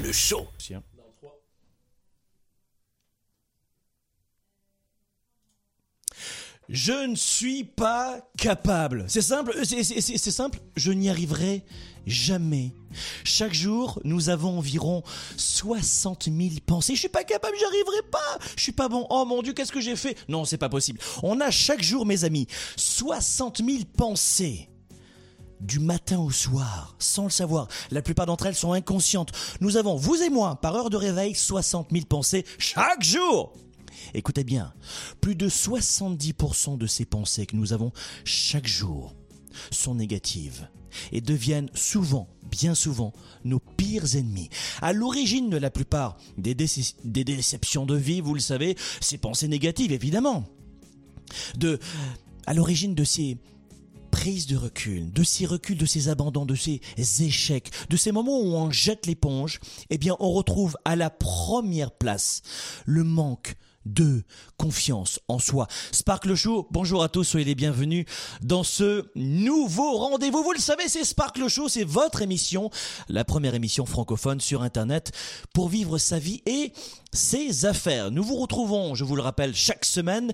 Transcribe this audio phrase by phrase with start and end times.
[0.00, 0.48] le show.
[6.68, 9.04] Je ne suis pas capable.
[9.08, 11.64] C'est simple, c'est- c'est c'est simple, je n'y arriverai
[12.06, 12.72] jamais.
[13.24, 15.02] Chaque jour, nous avons environ
[15.36, 16.94] 60 000 pensées.
[16.94, 18.38] Je suis pas capable, j'y arriverai pas.
[18.56, 19.04] Je suis pas bon.
[19.10, 20.16] Oh mon Dieu, qu'est-ce que j'ai fait?
[20.28, 21.00] Non, c'est pas possible.
[21.24, 22.46] On a chaque jour, mes amis,
[22.76, 24.69] 60 000 pensées
[25.60, 27.68] du matin au soir, sans le savoir.
[27.90, 29.30] La plupart d'entre elles sont inconscientes.
[29.60, 33.52] Nous avons, vous et moi, par heure de réveil, 60 000 pensées chaque jour.
[34.14, 34.72] Écoutez bien,
[35.20, 37.92] plus de 70% de ces pensées que nous avons
[38.24, 39.14] chaque jour
[39.70, 40.68] sont négatives
[41.12, 43.12] et deviennent souvent, bien souvent,
[43.44, 44.48] nos pires ennemis.
[44.80, 49.18] À l'origine de la plupart des, déce- des déceptions de vie, vous le savez, ces
[49.18, 50.44] pensées négatives, évidemment.
[51.56, 51.78] De,
[52.46, 53.36] à l'origine de ces
[54.10, 56.80] prise de recul, de ces reculs, de ces abandons, de ces
[57.20, 59.60] échecs, de ces moments où on jette l'éponge,
[59.90, 62.42] eh bien, on retrouve à la première place
[62.86, 64.22] le manque de
[64.56, 65.66] confiance en soi.
[65.92, 68.04] Sparkle Show, bonjour à tous, soyez les bienvenus
[68.42, 70.42] dans ce nouveau rendez-vous.
[70.42, 72.70] Vous le savez, c'est Sparkle Show, c'est votre émission,
[73.08, 75.12] la première émission francophone sur Internet
[75.54, 76.72] pour vivre sa vie et
[77.12, 78.10] ses affaires.
[78.10, 80.32] Nous vous retrouvons, je vous le rappelle, chaque semaine,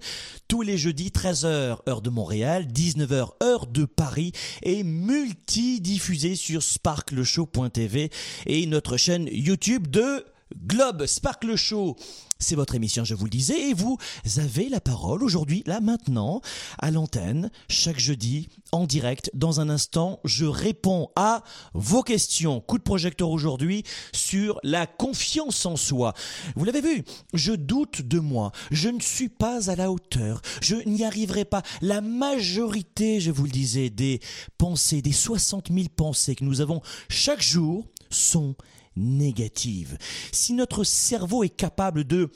[0.49, 4.33] tous les jeudis, 13h, heure de Montréal, 19h, heure de Paris,
[4.63, 8.11] et multi-diffusé sur sparkleshow.tv
[8.47, 10.25] et notre chaîne YouTube de
[10.67, 11.97] Globe Sparkle Show.
[12.39, 13.97] C'est votre émission, je vous le disais, et vous
[14.37, 16.43] avez la parole aujourd'hui, là maintenant,
[16.79, 19.31] à l'antenne, chaque jeudi, en direct.
[19.33, 21.43] Dans un instant, je réponds à
[21.73, 22.61] vos questions.
[22.61, 26.13] Coup de projecteur aujourd'hui sur la confiance en soi.
[26.57, 30.77] Vous l'avez vu, je doute de moi, je ne suis pas à la hauteur, je
[30.87, 31.63] n'y arriverai pas.
[31.81, 34.21] La majorité, je vous le disais, des
[34.59, 38.55] pensées, des 60 000 pensées que nous avons chaque jour sont
[38.97, 39.99] négatives.
[40.33, 42.31] Si notre cerveau est capable de,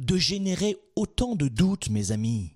[0.00, 2.54] de générer autant de doutes, mes amis,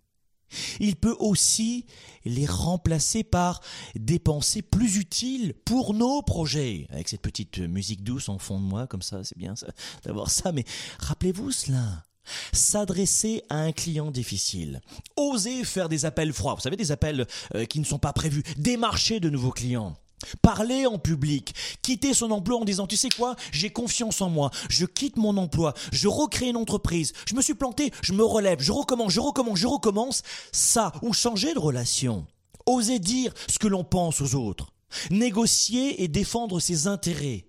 [0.80, 1.86] il peut aussi
[2.24, 3.60] les remplacer par
[3.94, 6.86] des pensées plus utiles pour nos projets.
[6.90, 9.54] Avec cette petite musique douce en fond de moi, comme ça, c'est bien
[10.04, 10.64] d'avoir ça, mais
[10.98, 12.04] rappelez-vous cela.
[12.52, 14.82] S'adresser à un client difficile,
[15.16, 18.42] oser faire des appels froids, vous savez, des appels euh, qui ne sont pas prévus,
[18.58, 19.96] démarcher de nouveaux clients.
[20.42, 24.50] Parler en public, quitter son emploi en disant tu sais quoi, j'ai confiance en moi,
[24.68, 28.60] je quitte mon emploi, je recrée une entreprise, je me suis planté, je me relève,
[28.60, 30.22] je recommence, je recommence, je recommence,
[30.52, 32.26] ça, ou changer de relation,
[32.66, 34.72] oser dire ce que l'on pense aux autres,
[35.10, 37.46] négocier et défendre ses intérêts.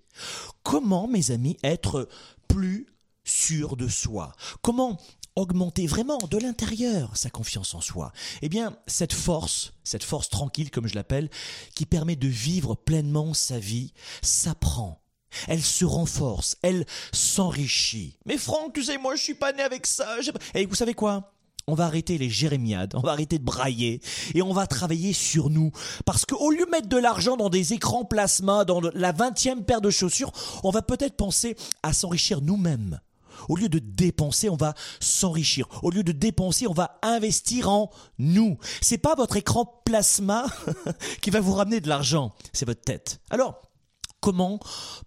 [0.63, 2.07] Comment, mes amis, être
[2.47, 2.87] plus
[3.23, 4.33] sûr de soi?
[4.61, 4.97] Comment
[5.39, 10.71] augmenter vraiment de l'intérieur sa confiance en soi Eh bien, cette force, cette force tranquille
[10.71, 11.29] comme je l'appelle,
[11.75, 15.01] qui permet de vivre pleinement sa vie, s'apprend.
[15.47, 18.17] Elle se renforce, elle s'enrichit.
[18.25, 20.17] Mais Franck, tu sais, moi je suis pas né avec ça.
[20.55, 21.33] Et vous savez quoi?
[21.67, 24.01] On va arrêter les jérémiades, on va arrêter de brailler
[24.33, 25.71] et on va travailler sur nous.
[26.03, 29.81] Parce qu'au lieu de mettre de l'argent dans des écrans plasma, dans la vingtième paire
[29.81, 30.31] de chaussures,
[30.63, 32.99] on va peut-être penser à s'enrichir nous-mêmes.
[33.47, 35.67] Au lieu de dépenser, on va s'enrichir.
[35.83, 38.57] Au lieu de dépenser, on va investir en nous.
[38.81, 40.45] C'est pas votre écran plasma
[41.21, 43.19] qui va vous ramener de l'argent, c'est votre tête.
[43.29, 43.61] Alors,
[44.21, 44.59] Comment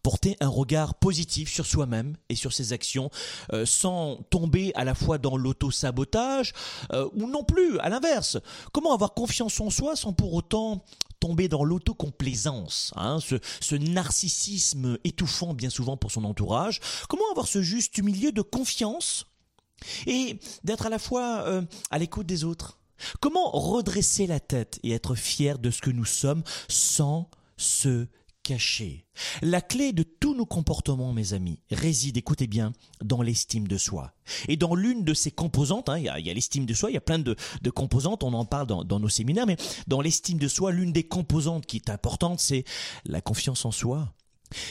[0.03, 3.11] porter un regard positif sur soi-même et sur ses actions
[3.53, 6.53] euh, sans tomber à la fois dans l'auto-sabotage
[6.93, 8.39] euh, ou non plus à l'inverse.
[8.73, 10.85] Comment avoir confiance en soi sans pour autant
[11.21, 16.81] tomber dans l'autocomplaisance, hein, ce, narcissisme étouffant bien souvent pour son entourage?
[17.09, 19.27] Comment avoir ce juste milieu de confiance
[20.07, 22.79] et d'être à la fois euh, à l'écoute des autres?
[23.21, 28.07] Comment redresser la tête et être fier de ce que nous sommes sans se
[28.43, 29.07] caché.
[29.41, 32.73] La clé de tous nos comportements, mes amis, réside, écoutez bien,
[33.03, 34.15] dans l'estime de soi.
[34.49, 36.99] Et dans l'une de ces composantes, hein, il y a, l'estime de soi, il y
[36.99, 37.37] a plein de,
[37.71, 39.57] composantes, on en parle dans nos séminaires, mais
[39.87, 42.65] dans l'estime de soi, l'une des composantes qui est importante, c'est
[43.05, 44.13] la confiance en soi.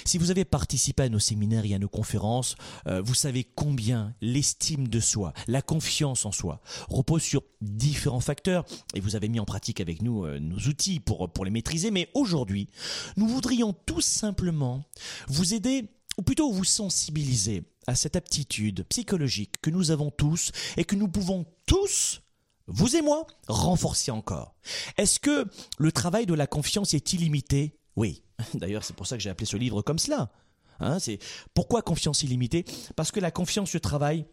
[0.06, 2.56] Si vous avez participé à nos séminaires et à nos conférences,
[2.88, 8.66] euh, vous savez combien l'estime de soi, la confiance en soi, repose sur différents facteurs
[8.94, 11.92] et vous avez mis en pratique avec nous euh, nos outils pour, pour les maîtriser.
[11.92, 12.70] Mais aujourd'hui,
[13.18, 14.84] nous voudrions tout simplement
[15.28, 20.84] vous aider ou plutôt vous sensibiliser à cette aptitude psychologique que nous avons tous et
[20.84, 22.22] que nous pouvons tous
[22.68, 24.56] vous et moi, renforcer encore.
[24.98, 25.46] Est-ce que
[25.78, 27.76] le travail de la confiance est illimité?
[27.96, 28.24] Oui.
[28.54, 30.32] D'ailleurs, c'est pour ça que j'ai appelé ce livre comme cela.
[30.80, 31.20] Hein, c'est
[31.54, 32.66] pourquoi confiance illimitée?
[32.96, 34.26] Parce que la confiance se travaille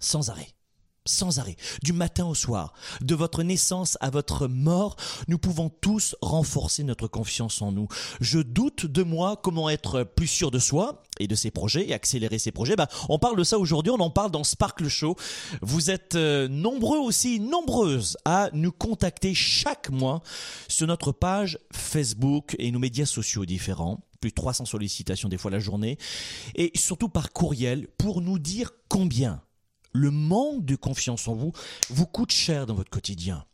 [0.00, 0.48] sans arrêt
[1.08, 4.96] sans arrêt, du matin au soir, de votre naissance à votre mort,
[5.26, 7.88] nous pouvons tous renforcer notre confiance en nous.
[8.20, 11.94] Je doute de moi comment être plus sûr de soi et de ses projets et
[11.94, 12.76] accélérer ses projets.
[12.76, 15.16] Bah, on parle de ça aujourd'hui, on en parle dans Sparkle Show.
[15.62, 20.22] Vous êtes euh, nombreux aussi, nombreuses à nous contacter chaque mois
[20.68, 25.50] sur notre page Facebook et nos médias sociaux différents plus de 300 sollicitations des fois
[25.52, 25.96] la journée,
[26.56, 29.42] et surtout par courriel pour nous dire combien
[29.92, 31.52] le manque de confiance en vous
[31.90, 33.44] vous coûte cher dans votre quotidien.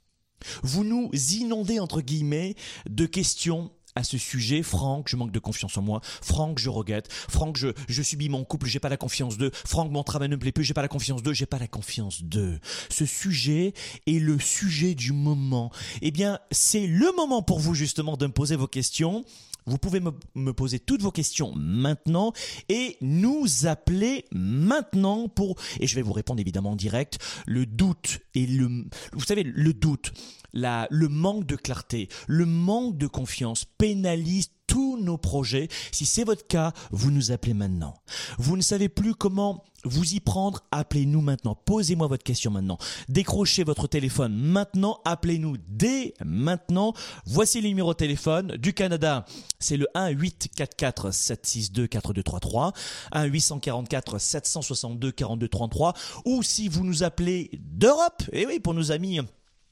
[0.62, 2.54] Vous nous inondez, entre guillemets,
[2.88, 4.62] de questions à ce sujet.
[4.62, 6.00] Franck, je manque de confiance en moi.
[6.02, 7.10] Franck, je regrette.
[7.10, 9.50] Franck, je, subis mon couple, j'ai pas la confiance d'eux.
[9.52, 11.68] Franck, mon travail ne me plaît plus, j'ai pas la confiance d'eux, j'ai pas la
[11.68, 12.58] confiance d'eux.
[12.90, 13.72] Ce sujet
[14.06, 15.70] est le sujet du moment.
[16.02, 19.24] Eh bien, c'est le moment pour vous, justement, de me poser vos questions.
[19.66, 22.32] Vous pouvez me, poser toutes vos questions maintenant
[22.68, 28.20] et nous appeler maintenant pour, et je vais vous répondre évidemment en direct, le doute
[28.34, 30.12] et le, vous savez, le doute,
[30.52, 35.68] la, le manque de clarté, le manque de confiance pénalise tous nos projets.
[35.92, 37.94] Si c'est votre cas, vous nous appelez maintenant.
[38.38, 41.54] Vous ne savez plus comment vous y prendre, appelez-nous maintenant.
[41.54, 42.76] Posez-moi votre question maintenant.
[43.08, 46.92] Décrochez votre téléphone maintenant, appelez-nous dès maintenant.
[47.24, 49.26] Voici le numéro de téléphone du Canada.
[49.60, 52.72] C'est le 1 844 762 4233,
[53.12, 58.90] 1 844 762 4233 ou si vous nous appelez d'Europe, et eh oui pour nos
[58.90, 59.20] amis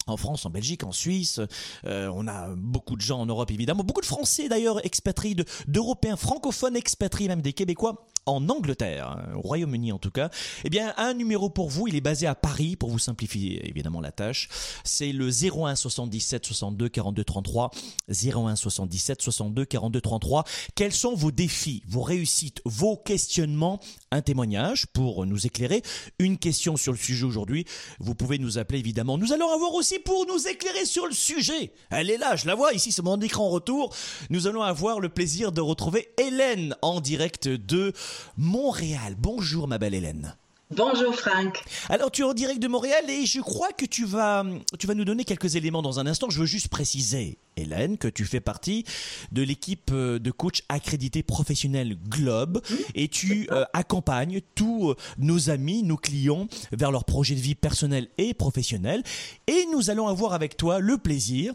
[0.06, 1.40] en France, en Belgique, en Suisse,
[1.87, 6.16] euh, on a beaucoup de gens en Europe évidemment, beaucoup de Français d'ailleurs expatriés, d'Européens
[6.16, 10.30] francophones expatriés, même des Québécois en Angleterre, hein, au Royaume-Uni en tout cas.
[10.64, 14.00] Eh bien, un numéro pour vous, il est basé à Paris pour vous simplifier évidemment
[14.00, 14.48] la tâche.
[14.84, 17.70] C'est le 01 77 62 42 33,
[18.08, 20.44] 01 77 62 42 33.
[20.74, 23.80] Quels sont vos défis, vos réussites, vos questionnements?
[24.10, 25.82] Un témoignage pour nous éclairer,
[26.18, 27.64] une question sur le sujet aujourd'hui.
[27.98, 29.18] Vous pouvez nous appeler évidemment.
[29.18, 31.72] Nous allons avoir aussi pour nous éclairer sur le sujet.
[31.90, 33.94] Elle est là, je la vois ici, c'est mon écran retour.
[34.30, 37.92] Nous allons avoir le plaisir de retrouver Hélène en direct de
[38.37, 39.16] Montréal.
[39.19, 40.35] Bonjour ma belle Hélène.
[40.75, 41.62] Bonjour Franck.
[41.90, 44.42] Alors tu es en direct de Montréal et je crois que tu vas,
[44.78, 46.31] tu vas nous donner quelques éléments dans un instant.
[46.31, 48.85] Je veux juste préciser, Hélène, que tu fais partie
[49.33, 52.62] de l'équipe euh, de coach accrédité professionnel Globe
[52.95, 57.54] et tu euh, accompagnes tous euh, nos amis, nos clients vers leurs projets de vie
[57.54, 59.02] personnels et professionnels.
[59.49, 61.52] Et nous allons avoir avec toi le plaisir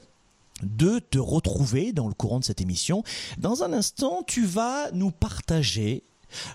[0.61, 3.03] de te retrouver dans le courant de cette émission.
[3.39, 6.03] Dans un instant, tu vas nous partager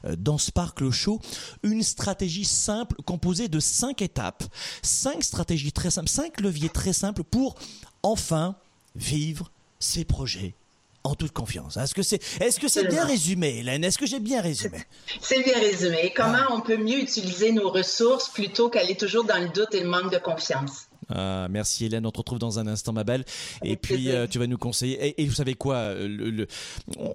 [0.04, 1.20] euh, dans Sparkle Show
[1.62, 4.44] une stratégie simple composée de cinq étapes,
[4.82, 7.56] cinq stratégies très simples, cinq leviers très simples pour
[8.02, 8.56] enfin
[8.94, 10.54] vivre ses projets
[11.04, 11.76] en toute confiance.
[11.76, 13.84] Est-ce que c'est est-ce que c'est bien résumé, Hélène?
[13.84, 14.78] Est-ce que j'ai bien résumé?
[15.20, 16.12] C'est bien résumé.
[16.14, 16.52] Comment ah.
[16.52, 20.12] on peut mieux utiliser nos ressources plutôt qu'aller toujours dans le doute et le manque
[20.12, 20.86] de confiance?
[21.14, 23.24] Ah, merci Hélène, on te retrouve dans un instant ma belle.
[23.62, 25.20] Et puis euh, tu vas nous conseiller.
[25.20, 26.46] Et, vous savez quoi euh,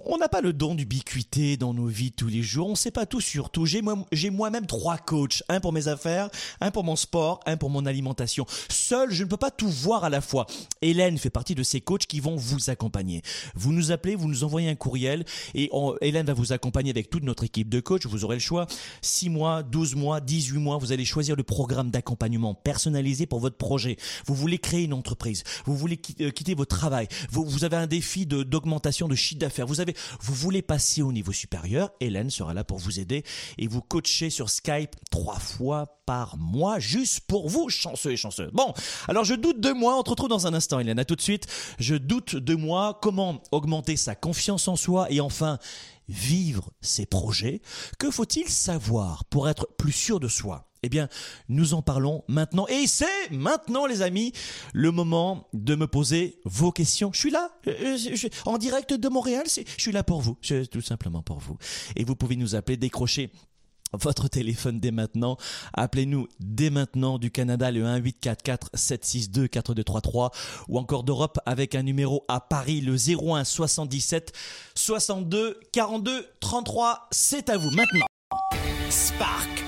[0.06, 2.68] On n'a pas le don d'ubiquité dans nos vies tous les jours.
[2.68, 3.66] On ne sait pas tout sur tout.
[3.66, 5.42] J'ai moi-même trois coachs.
[5.48, 8.46] Un pour mes affaires, un pour mon sport, un pour mon alimentation.
[8.68, 10.46] Seul, je ne peux pas tout voir à la fois.
[10.82, 13.22] Hélène fait partie de ces coachs qui vont vous accompagner.
[13.54, 15.24] Vous nous appelez, vous nous envoyez un courriel
[15.54, 18.06] et Hélène va vous accompagner avec toute notre équipe de coachs.
[18.06, 18.66] Vous aurez le choix.
[19.02, 23.56] 6 mois, 12 mois, 18 mois, vous allez choisir le programme d'accompagnement personnalisé pour votre
[23.56, 23.87] projet
[24.26, 28.26] vous voulez créer une entreprise, vous voulez euh, quitter votre travail, vous, avez un défi
[28.26, 32.64] d'augmentation de, chiffre d'affaires, vous avez, vous voulez passer au niveau supérieur, Hélène sera là
[32.64, 33.24] pour vous aider
[33.58, 38.50] et vous coacher sur Skype trois fois par mois, juste pour vous, chanceux et chanceux.
[38.52, 38.72] Bon,
[39.08, 41.20] alors je doute de moi, on te retrouve dans un instant, Hélène, à tout de
[41.20, 41.46] suite.
[41.78, 45.58] Je doute de moi, comment augmenter sa confiance en soi et enfin
[46.08, 47.60] vivre ses projets?
[47.98, 50.67] Que faut-il savoir pour être plus sûr de soi?
[50.82, 51.08] Eh bien,
[51.48, 52.66] nous en parlons maintenant.
[52.68, 54.32] Et c'est maintenant, les amis,
[54.72, 57.10] le moment de me poser vos questions.
[57.12, 59.44] Je suis là, euh, je- en direct de Montréal.
[59.46, 60.36] Je suis là pour vous,
[60.70, 61.56] tout simplement pour vous.
[61.96, 63.30] Et vous pouvez nous appeler, décrocher
[63.94, 65.38] votre téléphone dès maintenant.
[65.72, 70.30] Appelez-nous dès maintenant du Canada le 1844 762 4233
[70.68, 74.32] ou encore d'Europe avec un numéro à Paris le 01 77
[74.74, 77.08] 62 42 33.
[77.12, 78.04] C'est à vous maintenant.
[78.90, 79.64] Spark,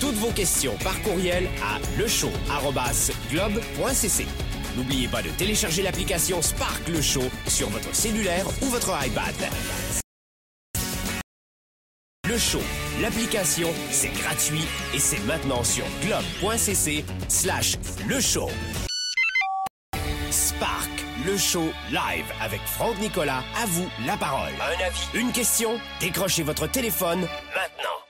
[0.00, 4.26] Toutes vos questions par courriel à lechaud.globe.cc.
[4.76, 9.34] N'oubliez pas de télécharger l'application Spark Le Show sur votre cellulaire ou votre iPad.
[12.26, 12.62] Le Show,
[13.02, 14.64] l'application, c'est gratuit
[14.94, 17.76] et c'est maintenant sur globe.cc slash
[18.08, 18.48] le show.
[20.30, 20.88] Spark,
[21.26, 23.42] le show live avec Franck Nicolas.
[23.60, 24.52] À vous la parole.
[24.60, 28.09] Un avis, une question Décrochez votre téléphone maintenant.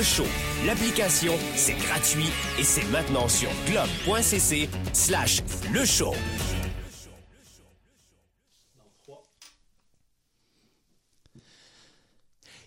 [0.00, 0.24] Le Show,
[0.64, 5.42] l'application, c'est gratuit et c'est maintenant sur globe.cc slash
[5.74, 6.14] le show.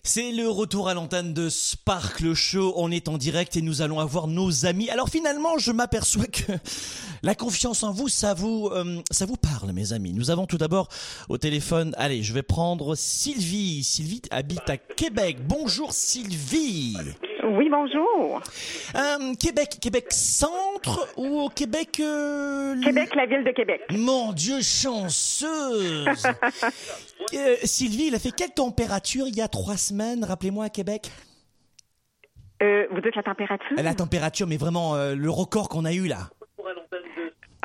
[0.05, 2.73] C'est le retour à l'antenne de Spark le Show.
[2.75, 4.89] On est en direct et nous allons avoir nos amis.
[4.89, 6.51] Alors finalement, je m'aperçois que
[7.23, 10.11] la confiance en vous, ça vous, euh, ça vous parle, mes amis.
[10.11, 10.89] Nous avons tout d'abord
[11.29, 11.95] au téléphone.
[11.97, 13.81] Allez, je vais prendre Sylvie.
[13.81, 15.37] Sylvie habite à Québec.
[15.47, 16.97] Bonjour Sylvie.
[17.43, 18.41] Oui, bonjour.
[18.95, 23.81] Euh, Québec, Québec centre ou au Québec euh, Québec, la ville de Québec.
[23.91, 26.23] Mon Dieu, chanceuse.
[27.33, 31.09] Euh, Sylvie, il a fait quelle température il y a trois semaines, rappelez-moi, à Québec?
[32.61, 33.75] Vous dites la température?
[33.77, 36.29] La température, mais vraiment le record qu'on a eu là.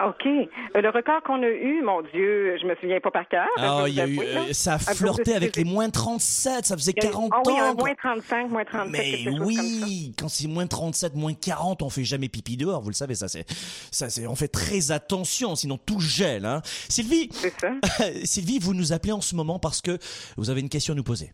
[0.07, 0.27] OK.
[0.27, 3.47] Euh, le record qu'on a eu, mon Dieu, je me souviens pas par cœur.
[3.59, 5.91] Ah, je il y a eu, euh, ça a vous flirté êtes- avec les moins
[5.91, 7.75] 37, ça faisait Il y a eu- 40 Ah oui, ans.
[7.75, 12.29] moins 35, moins 37, Mais oui, quand c'est moins 37, moins 40, on fait jamais
[12.29, 13.45] pipi dehors, vous le savez, ça c'est,
[13.91, 16.45] ça c'est, on fait très attention, sinon tout gèle.
[16.45, 16.63] Hein.
[16.89, 17.71] Sylvie, ça.
[18.25, 19.99] Sylvie, vous nous appelez en ce moment parce que
[20.37, 21.33] vous avez une question à nous poser.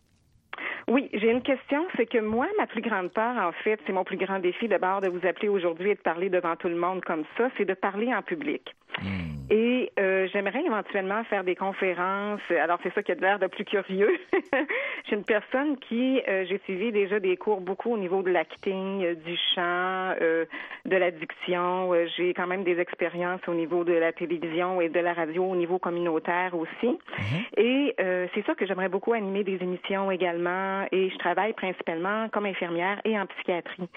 [0.89, 1.85] Oui, j'ai une question.
[1.97, 5.01] C'est que moi, ma plus grande peur, en fait, c'est mon plus grand défi d'abord
[5.01, 7.75] de vous appeler aujourd'hui et de parler devant tout le monde comme ça, c'est de
[7.75, 8.75] parler en public.
[9.51, 12.41] Et euh, j'aimerais éventuellement faire des conférences.
[12.51, 14.19] Alors, c'est ça qui a l'air de plus curieux.
[15.09, 19.05] j'ai une personne qui, euh, j'ai suivi déjà des cours beaucoup au niveau de l'acting,
[19.05, 20.15] euh, du chant,
[20.87, 21.93] de la diction.
[21.95, 25.45] Euh, j'ai quand même des expériences au niveau de la télévision et de la radio
[25.45, 26.99] au niveau communautaire aussi.
[27.57, 30.74] Et euh, c'est ça que j'aimerais beaucoup animer des émissions également.
[30.93, 33.89] Et je travaille principalement comme infirmière et en psychiatrie.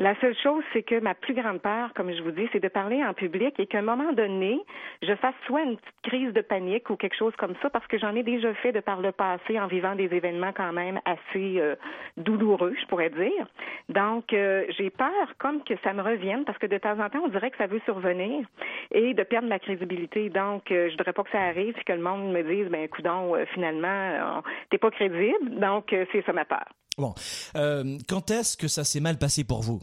[0.00, 2.68] La seule chose, c'est que ma plus grande peur, comme je vous dis, c'est de
[2.68, 4.60] parler en public et qu'à un moment donné,
[5.02, 7.98] je fasse soit une petite crise de panique ou quelque chose comme ça, parce que
[7.98, 11.60] j'en ai déjà fait de par le passé en vivant des événements quand même assez
[11.60, 11.74] euh,
[12.16, 13.46] douloureux, je pourrais dire.
[13.88, 17.22] Donc, euh, j'ai peur comme que ça me revienne, parce que de temps en temps,
[17.24, 18.46] on dirait que ça veut survenir
[18.92, 20.30] et de perdre ma crédibilité.
[20.30, 22.86] Donc, euh, je voudrais pas que ça arrive et que le monde me dise, ben,
[22.88, 25.58] coudon, euh, finalement, t'es pas crédible.
[25.58, 26.64] Donc, euh, c'est ça ma peur.
[26.96, 27.14] Bon,
[27.56, 29.80] euh, quand est-ce que ça s'est mal passé pour vous?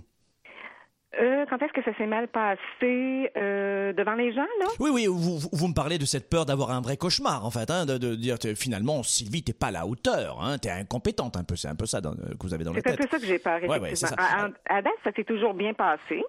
[1.22, 4.66] Euh, quand est-ce que ça s'est mal passé euh, devant les gens, là?
[4.82, 7.86] Oui, oui, vous, me parlez de cette peur d'avoir un vrai cauchemar, en fait, hein,
[7.86, 11.56] de, de dire finalement, Sylvie, t'es pas à la hauteur, hein, t'es incompétente un peu,
[11.56, 13.00] c'est un peu ça dans- que vous avez dans la C'est un tête.
[13.04, 14.18] peu ça que j'ai peur, Ouais, ouais, effectivement.
[14.20, 14.24] ça.
[14.26, 16.22] à, à- à date, ça s'est toujours bien passé.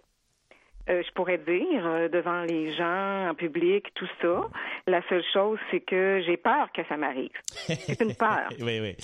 [0.88, 4.49] Euh, je pourrais dire, euh, devant les gens, en public, tout ça.
[4.87, 7.33] La seule chose, c'est que j'ai peur que ça m'arrive.
[7.66, 8.49] C'est une peur.
[8.61, 8.95] Oui, oui.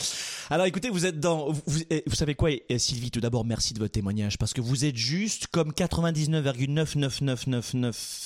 [0.49, 1.51] Alors écoutez, vous êtes dans...
[1.51, 4.53] Vous, vous- eh, vous savez quoi, eh, Sylvie, tout d'abord, merci de votre témoignage, parce
[4.53, 5.73] que vous êtes juste comme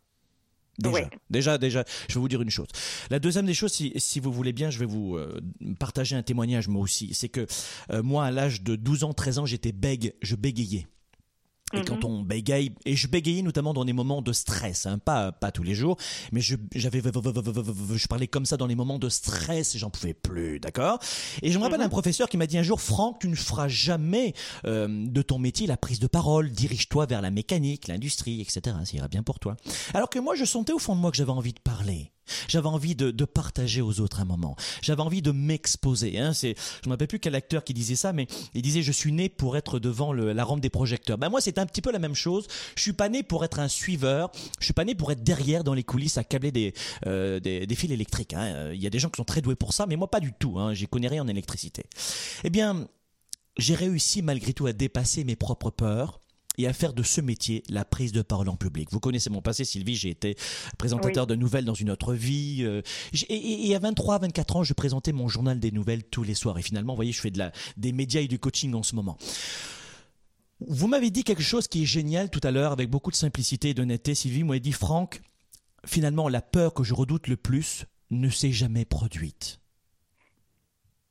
[0.79, 1.11] Déjà, Ouais.
[1.31, 2.69] déjà, déjà, je vais vous dire une chose.
[3.11, 5.39] La deuxième des choses, si, si vous voulez bien, je vais vous euh,
[5.79, 7.13] partager un témoignage moi aussi.
[7.13, 7.47] C'est que
[7.91, 10.87] euh, moi, à l'âge de 12 ans, 13 ans, j'étais bègue, je bégayais.
[11.75, 15.33] Et quand on bégaye, et je bégayais notamment dans des moments de stress, hein, pas
[15.33, 15.97] pas tous les jours,
[16.33, 20.15] mais je j'avais je parlais comme ça dans les moments de stress, et j'en pouvais
[20.15, 20.99] plus, d'accord?
[21.43, 23.69] Et je me rappelle un professeur qui m'a dit un jour, Franck, tu ne feras
[23.69, 28.77] jamais euh, de ton métier la prise de parole, dirige-toi vers la mécanique, l'industrie, etc.
[28.85, 29.57] Ça ira bien pour toi.
[29.95, 32.12] Alors que moi, je sentais au fond de moi que j'avais envie de parler.
[32.49, 34.57] J'avais envie de, partager aux autres un moment.
[34.83, 36.19] J'avais envie de m'exposer.
[36.19, 36.33] Hein.
[36.33, 39.13] C'est, je ne rappelle plus quel acteur qui disait ça, mais il disait je suis
[39.13, 41.19] né pour être devant le, la rampe des projecteurs.
[41.19, 42.47] Ben moi c'est un petit peu la même chose.
[42.77, 44.31] Je suis pas né pour être un suiveur.
[44.59, 46.75] Je suis pas né pour être derrière dans les coulisses à câbler des
[47.07, 47.41] euh,
[47.75, 48.35] fils électriques.
[48.35, 48.73] Hein.
[48.73, 50.33] Il y a des gens qui sont très doués pour ça, mais moi pas du
[50.33, 50.59] tout.
[50.59, 50.75] Hein.
[50.75, 51.85] J'y connais rien en électricité.
[52.45, 52.87] Eh bien,
[53.57, 56.22] j'ai réussi malgré tout à dépasser mes propres peurs
[56.59, 58.89] et à faire de ce métier la prise de parole en public.
[58.91, 60.37] Vous connaissez mon passé, Sylvie, j'ai été
[60.79, 62.59] présentateur de nouvelles dans une autre vie.
[62.61, 62.83] Euh,
[63.29, 66.59] et, et, à 23, 24 ans, je présentais mon journal des nouvelles tous les soirs.
[66.59, 68.95] Et finalement, vous voyez, je fais de la, des médias et du coaching en ce
[68.95, 69.17] moment.
[70.69, 73.71] Vous m'avez dit quelque chose qui est génial tout à l'heure, avec beaucoup de simplicité
[73.71, 74.15] et d'honnêteté.
[74.15, 75.21] Sylvie Vous m'avez dit, Franck,
[75.87, 79.62] finalement, la peur que je redoute le plus ne s'est jamais produite.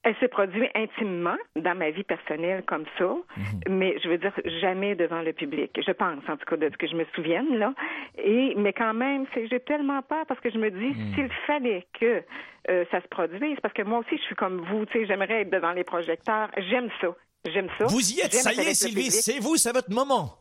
[0.03, 3.77] Elle se produit intimement dans ma vie personnelle comme ça, mhm.
[3.77, 5.71] mais je veux dire jamais devant le public.
[5.75, 7.73] Je pense, en tout cas, de ce que je me souvienne là.
[8.17, 11.13] Et mais quand même, c'est j'ai tellement peur parce que je me dis mhm.
[11.13, 12.23] s'il fallait que
[12.69, 15.41] euh, ça se produise, parce que moi aussi je suis comme vous, tu sais, j'aimerais
[15.41, 16.49] être devant les projecteurs.
[16.57, 17.85] J'aime ça, j'aime ça.
[17.85, 20.37] Vous y êtes, ça y est, Sylvie, c'est vous, c'est votre moment.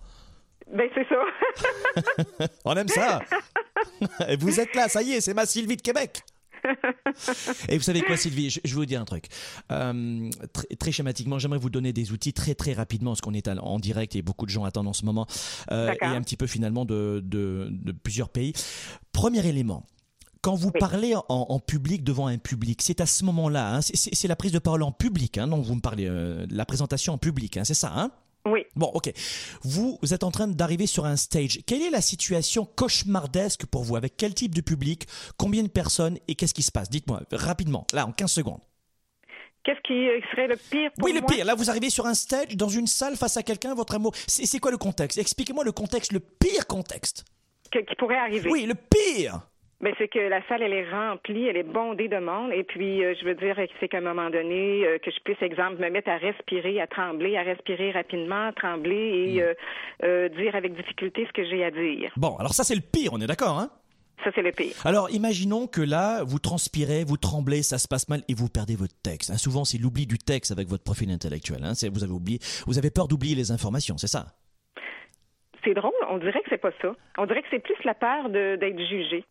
[0.72, 2.46] Ben c'est ça.
[2.64, 3.20] On aime ça.
[4.38, 6.22] vous êtes là, ça y est, c'est ma Sylvie de Québec.
[7.68, 9.26] Et vous savez quoi, Sylvie, je, vais vous dire un truc.
[9.72, 10.30] Euh,
[10.78, 14.16] très, schématiquement, j'aimerais vous donner des outils très très rapidement, parce qu'on est en direct
[14.16, 15.26] et beaucoup de gens attendent en ce moment,
[15.70, 18.52] euh, et un petit peu finalement de, de, plusieurs pays.
[19.12, 19.86] Premier élément,
[20.42, 24.36] quand vous parlez en, public devant un public, c'est à ce moment-là, hein, c'est la
[24.36, 27.56] prise de parole en public, hein, donc vous me parlez, euh, la présentation en public,
[27.56, 28.10] hein, c'est ça, hein?
[28.46, 28.64] Oui.
[28.74, 29.12] Bon, ok.
[29.62, 31.60] Vous, êtes en train d'arriver sur un stage.
[31.66, 33.96] Quelle est la situation cauchemardesque pour vous?
[33.96, 35.06] Avec quel type de public?
[35.36, 36.18] Combien de personnes?
[36.28, 36.88] Et qu'est-ce qui se passe?
[36.88, 38.60] Dites-moi rapidement, là, en 15 secondes.
[39.62, 41.44] Qu'est-ce qui serait le pire pour Oui, le pire.
[41.44, 44.14] Là, vous arrivez sur un stage, dans une salle, face à quelqu'un, votre amour.
[44.26, 45.18] C'est quoi le contexte?
[45.18, 47.24] Expliquez-moi le contexte, le pire contexte.
[47.70, 48.48] qui pourrait arriver.
[48.50, 49.49] Oui, le pire
[49.80, 52.52] ben, c'est que la salle, elle est remplie, elle est bondée de monde.
[52.52, 55.40] Et puis, euh, je veux dire, c'est qu'à un moment donné, euh, que je puisse,
[55.40, 59.54] exemple, me mettre à respirer, à trembler, à respirer rapidement, à trembler et hmm.
[60.04, 62.12] euh, dire avec difficulté ce que j'ai à dire.
[62.16, 63.70] Bon, alors ça, c'est le pire, on est d'accord, hein?
[64.22, 64.74] Ça, c'est le pire.
[64.84, 68.76] Alors, imaginons que là, vous transpirez, vous tremblez, ça se passe mal et vous perdez
[68.76, 69.30] votre texte.
[69.30, 71.64] Hein, souvent, c'est l'oubli du texte avec votre profil intellectuel.
[71.64, 74.26] Hein, vous avez oublié, vous avez peur d'oublier les informations, c'est ça?
[75.64, 76.94] C'est drôle, on dirait que c'est pas ça.
[77.16, 79.24] On dirait que c'est plus la peur d'être jugé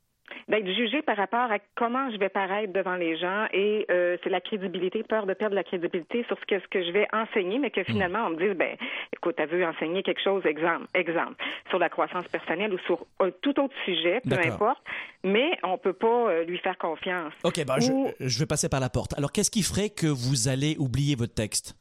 [0.47, 4.29] d'être jugé par rapport à comment je vais paraître devant les gens et euh, c'est
[4.29, 7.59] la crédibilité, peur de perdre la crédibilité sur ce que, ce que je vais enseigner,
[7.59, 8.75] mais que finalement on me dise, ben,
[9.13, 11.35] écoute, tu veux enseigner quelque chose, exemple, exemple,
[11.69, 14.81] sur la croissance personnelle ou sur un tout autre sujet, peu importe,
[15.23, 17.33] mais on peut pas euh, lui faire confiance.
[17.43, 19.17] Ok, ben, je, je vais passer par la porte.
[19.17, 21.75] Alors, qu'est-ce qui ferait que vous allez oublier votre texte?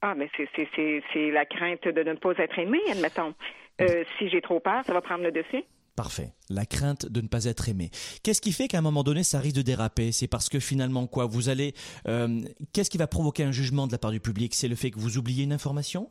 [0.00, 3.34] Ah, mais c'est la crainte de ne pas être aimé, admettons.
[3.80, 5.62] Euh, si j'ai trop peur, ça va prendre le dessus.
[5.94, 6.32] Parfait.
[6.48, 7.90] La crainte de ne pas être aimé.
[8.22, 10.10] Qu'est-ce qui fait qu'à un moment donné, ça risque de déraper?
[10.10, 11.26] C'est parce que finalement, quoi?
[11.26, 11.74] Vous allez.
[12.08, 12.40] Euh,
[12.72, 14.54] qu'est-ce qui va provoquer un jugement de la part du public?
[14.54, 16.08] C'est le fait que vous oubliez une information?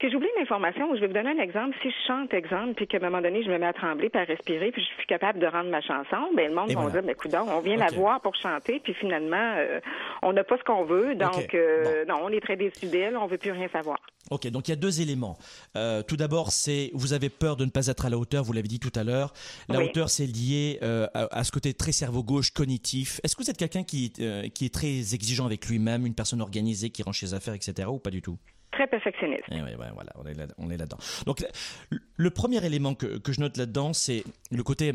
[0.00, 1.76] Que j'oublie une information, je vais vous donner un exemple.
[1.80, 4.20] Si je chante, exemple, puis qu'à un moment donné, je me mets à trembler, puis
[4.20, 7.02] à respirer, puis je suis capable de rendre ma chanson, ben le monde va dire,
[7.02, 9.78] ben, écoute, on vient la voir pour chanter, puis finalement, euh,
[10.22, 13.26] on n'a pas ce qu'on veut, donc euh, non, on est très déçus d'elle, on
[13.26, 13.98] veut plus rien savoir.
[14.32, 15.38] Ok, donc il y a deux éléments.
[15.76, 18.52] Euh, tout d'abord, c'est vous avez peur de ne pas être à la hauteur, vous
[18.52, 19.32] l'avez dit tout à l'heure.
[19.68, 23.20] La hauteur, c'est lié à, à, ce côté très cerveau gauche, cognitif.
[23.22, 24.12] Est-ce que vous êtes quelqu'un qui,
[24.54, 27.98] qui est très exigeant avec lui-même, une personne organisée qui range ses affaires, etc., ou
[27.98, 28.38] pas du tout?
[28.72, 29.44] Très perfectionniste.
[29.50, 30.34] Eh voilà, on est
[30.76, 31.44] là, dedans Donc,
[31.90, 34.94] le premier élément que, je note là-dedans, c'est le côté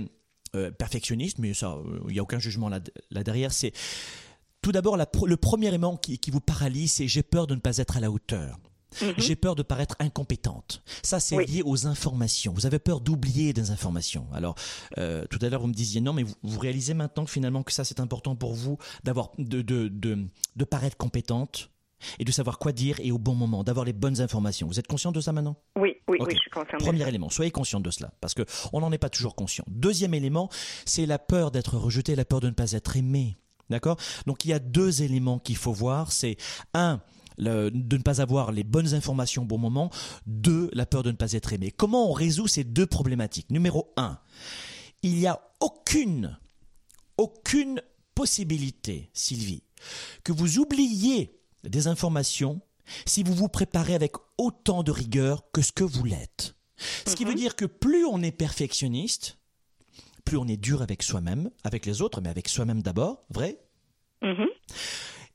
[0.55, 2.79] euh, perfectionniste, mais ça, il n'y a aucun jugement là,
[3.11, 3.51] derrière.
[3.51, 3.73] C'est
[4.63, 7.97] tout d'abord le premier élément qui, vous paralyse, c'est j'ai peur de ne pas être
[7.97, 8.57] à la hauteur.
[9.01, 9.13] Mhm.
[9.17, 10.81] J'ai peur de paraître incompétente.
[11.03, 12.53] Ça, c'est lié aux informations.
[12.53, 14.27] Vous avez peur d'oublier des informations.
[14.33, 14.55] Alors,
[14.97, 17.83] euh, tout à l'heure, vous me disiez non, mais vous, réalisez maintenant finalement que ça,
[17.83, 21.69] c'est important pour vous d'avoir de, de, de paraître compétente
[22.19, 24.67] et de savoir quoi dire et au bon moment, d'avoir les bonnes informations.
[24.67, 25.55] Vous êtes conscient de ça maintenant?
[25.75, 26.77] Oui, oui, oui, je suis conscient.
[26.77, 29.65] Premier élément, soyez conscient de cela, parce que on n'en est pas toujours conscient.
[29.67, 30.49] Deuxième élément,
[30.85, 33.37] c'est la peur d'être rejeté, la peur de ne pas être aimé.
[33.69, 33.97] D'accord?
[34.25, 36.13] Donc il y a deux éléments qu'il faut voir.
[36.13, 36.37] C'est
[36.73, 37.01] un,
[37.37, 39.89] de ne pas avoir les bonnes informations au bon moment.
[40.25, 41.71] Deux, la peur de ne pas être aimé.
[41.71, 43.51] Comment on résout ces deux problématiques?
[43.51, 44.19] Numéro un,
[45.03, 46.37] il n'y a aucune,
[47.17, 47.81] aucune
[48.15, 49.63] possibilité, Sylvie,
[50.23, 52.61] que vous oubliez des informations
[53.05, 56.55] si vous vous préparez avec autant de rigueur que ce que vous l'êtes.
[57.05, 59.37] Ce qui veut dire que plus on est perfectionniste,
[60.25, 63.59] plus on est dur avec soi-même, avec les autres, mais avec soi-même d'abord, vrai?
[64.21, 64.47] Mhm.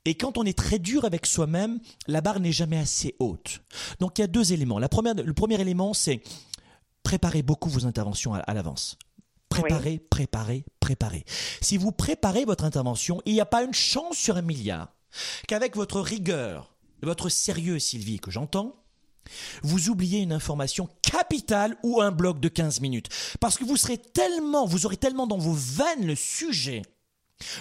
[0.05, 3.61] Et quand on est très dur avec soi-même, la barre n'est jamais assez haute.
[3.99, 4.79] Donc il y a deux éléments.
[4.79, 6.21] La première, le premier élément, c'est
[7.03, 8.97] préparer beaucoup vos interventions à, à l'avance.
[9.49, 11.25] Préparez, préparez, préparez.
[11.61, 14.93] Si vous préparez votre intervention, il n'y a pas une chance sur un milliard
[15.47, 18.75] qu'avec votre rigueur, votre sérieux, Sylvie, que j'entends,
[19.61, 23.09] vous oubliez une information capitale ou un bloc de 15 minutes.
[23.39, 26.81] Parce que vous serez tellement, vous aurez tellement dans vos veines le sujet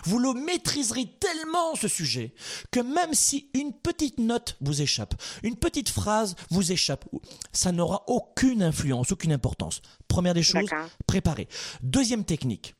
[0.04, 2.34] vous le maîtriserez tellement ce sujet
[2.70, 7.04] que même si une petite note vous échappe, une petite phrase vous échappe,
[7.52, 9.82] ça n'aura aucune influence, aucune importance.
[10.08, 10.68] Première des choses,
[11.06, 11.48] préparez.
[11.82, 12.74] Deuxième technique,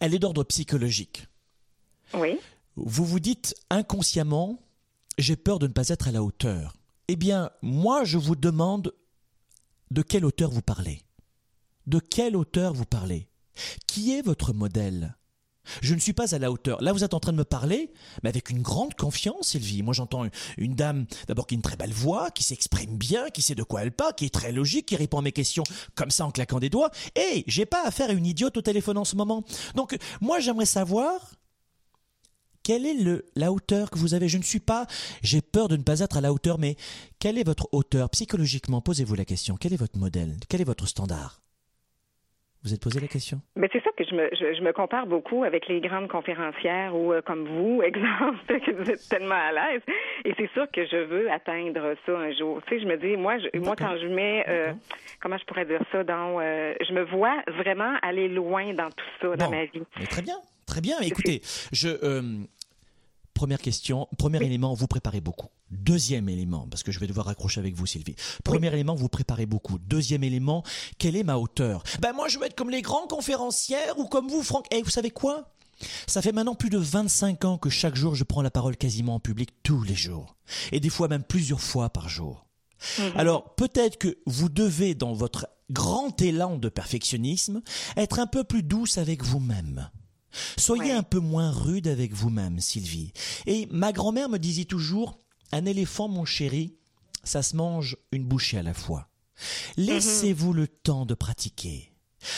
[0.00, 1.26] elle est d'ordre psychologique.
[2.14, 2.38] Oui.
[2.76, 4.58] Vous vous dites inconsciemment,
[5.18, 6.76] j'ai peur de ne pas être à la hauteur.
[7.08, 8.94] Eh bien, moi, je vous demande
[9.90, 11.02] de quelle hauteur vous parlez.
[11.86, 13.28] De quelle hauteur vous parlez
[13.86, 15.16] Qui est votre modèle?
[15.80, 16.82] Je ne suis pas à la hauteur.
[16.82, 19.82] Là, vous êtes en train de me parler, mais avec une grande confiance, Sylvie.
[19.82, 23.42] Moi, j'entends une, dame, d'abord, qui a une très belle voix, qui s'exprime bien, qui
[23.42, 26.10] sait de quoi elle parle, qui est très logique, qui répond à mes questions comme
[26.10, 26.90] ça en claquant des doigts.
[27.16, 29.44] Et j'ai pas affaire à une idiote au téléphone en ce moment.
[29.74, 31.32] Donc, moi, j'aimerais savoir
[32.62, 34.86] quelle est le, la hauteur que vous avez Je ne suis pas,
[35.22, 36.76] j'ai peur de ne pas être à la hauteur, mais
[37.18, 38.08] quelle est votre hauteur?
[38.10, 39.56] Psychologiquement, posez-vous la question.
[39.56, 40.36] Quel est votre modèle?
[40.48, 41.41] Quel est votre standard?
[42.64, 43.40] Vous êtes posé la question?
[43.56, 46.94] Mais c'est ça que je me, je, je me compare beaucoup avec les grandes conférencières
[46.94, 49.82] ou euh, comme vous, exemple, que vous êtes tellement à l'aise.
[50.24, 52.62] Et c'est sûr que je veux atteindre ça un jour.
[52.66, 54.72] Tu sais, je me dis, moi, je, moi quand je mets, euh,
[55.20, 59.10] comment je pourrais dire ça, dans, euh, je me vois vraiment aller loin dans tout
[59.20, 59.82] ça dans ma vie.
[59.98, 61.00] Mais très bien, très bien.
[61.00, 61.40] Écoutez,
[61.72, 61.88] je
[63.34, 65.48] première question, premier élément, vous préparez beaucoup.
[65.70, 68.14] Deuxième élément, parce que je vais devoir raccrocher avec vous, Sylvie.
[68.44, 69.78] Premier élément, vous préparez beaucoup.
[69.78, 70.62] Deuxième élément,
[70.98, 71.82] quelle est ma hauteur?
[72.00, 74.66] Ben moi, je veux être comme les grands conférencières ou comme vous, Franck.
[74.72, 75.52] Et vous savez quoi?
[76.06, 79.16] Ça fait maintenant plus de 25 ans que chaque jour je prends la parole quasiment
[79.16, 80.36] en public tous les jours.
[80.70, 82.46] Et des fois même plusieurs fois par jour.
[83.16, 87.62] Alors peut-être que vous devez, dans votre grand élan de perfectionnisme,
[87.96, 89.90] être un peu plus douce avec vous-même.
[90.56, 90.90] Soyez Ouais.
[90.92, 93.12] un peu moins rude avec vous-même, Sylvie.
[93.46, 95.18] Et ma grand-mère me disait toujours,
[95.52, 96.76] un éléphant, mon chéri,
[97.24, 99.08] ça se mange une bouchée à la fois.
[99.76, 101.88] Laissez-vous le temps de pratiquer.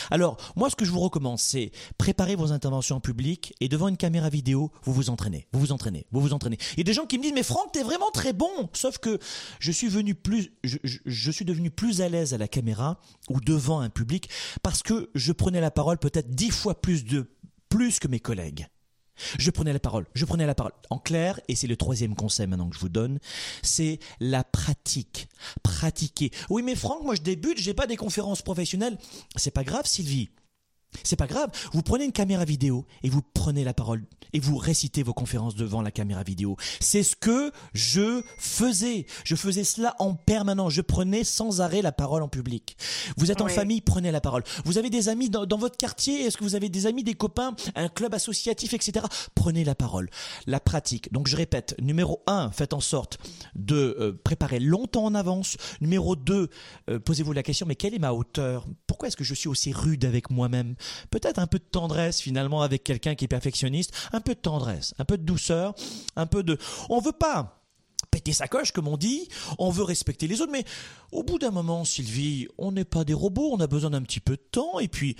[0.09, 3.87] Alors, moi, ce que je vous recommande, c'est préparer vos interventions en public et devant
[3.87, 6.57] une caméra vidéo, vous vous entraînez, vous vous entraînez, vous vous entraînez.
[6.73, 8.49] Il y a des gens qui me disent, mais Franck, t'es vraiment très bon.
[8.73, 9.19] Sauf que
[9.59, 12.99] je suis venu plus, je, je- je suis devenu plus à l'aise à la caméra
[13.29, 14.27] ou devant un public
[14.63, 17.29] parce que je prenais la parole peut-être dix fois plus de,
[17.75, 18.67] plus que mes collègues.
[19.37, 20.71] Je prenais la parole, je prenais la parole.
[20.89, 23.19] En clair, et c'est le troisième conseil maintenant que je vous donne,
[23.63, 25.27] c'est la pratique.
[25.61, 26.31] Pratiquer.
[26.49, 28.97] Oui, mais Franck, moi je débute, j'ai pas des conférences professionnelles.
[29.35, 30.29] C'est pas grave, Sylvie.
[31.03, 31.49] C'est pas grave.
[31.73, 34.03] Vous prenez une caméra vidéo et vous prenez la parole
[34.33, 36.57] et vous récitez vos conférences devant la caméra vidéo.
[36.79, 39.05] C'est ce que je faisais.
[39.23, 40.73] Je faisais cela en permanence.
[40.73, 42.75] Je prenais sans arrêt la parole en public.
[43.17, 44.43] Vous êtes en famille, prenez la parole.
[44.65, 46.25] Vous avez des amis dans, dans votre quartier?
[46.25, 49.05] Est-ce que vous avez des amis, des copains, un club associatif, etc.
[49.35, 50.09] Prenez la parole.
[50.47, 51.11] La pratique.
[51.13, 51.75] Donc je répète.
[51.81, 53.17] Numéro un, faites en sorte
[53.55, 55.57] de euh, préparer longtemps en avance.
[55.81, 56.49] Numéro deux,
[56.89, 58.65] euh, posez-vous la question, mais quelle est ma hauteur?
[58.87, 60.75] Pourquoi est-ce que je suis aussi rude avec moi-même?
[61.09, 64.93] Peut-être un peu de tendresse finalement avec quelqu'un qui est perfectionniste, un peu de tendresse,
[64.99, 65.73] un peu de douceur,
[66.15, 66.57] un peu de...
[66.89, 67.61] On veut pas
[68.11, 69.27] péter sa coche, comme on dit,
[69.59, 70.63] on veut respecter les autres, mais
[71.11, 74.19] au bout d'un moment, Sylvie, on n'est pas des robots, on a besoin d'un petit
[74.19, 75.15] peu de temps, et puis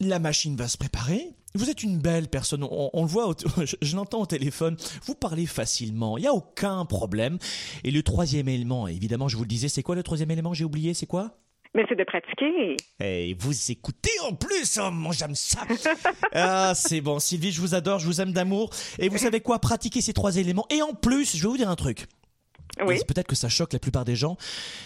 [0.00, 1.34] la machine va se préparer.
[1.54, 5.46] Vous êtes une belle personne, on, le voit, je, je l'entends au téléphone, vous parlez
[5.46, 7.38] facilement, il n'y a aucun problème.
[7.84, 10.64] Et le troisième élément, évidemment, je vous le disais, c'est quoi le troisième élément J'ai
[10.64, 11.38] oublié, c'est quoi?
[11.76, 12.76] Mais c'est de pratiquer.
[13.00, 15.60] et vous écoutez en plus, oh, moi j'aime ça.
[16.32, 18.70] ah, c'est bon, Sylvie, je vous adore, je vous aime d'amour.
[18.98, 20.66] Et vous savez quoi Pratiquez ces trois éléments.
[20.70, 22.06] Et en plus, je vais vous dire un truc.
[22.86, 22.98] Oui.
[23.06, 24.38] Peut-être que ça choque la plupart des gens,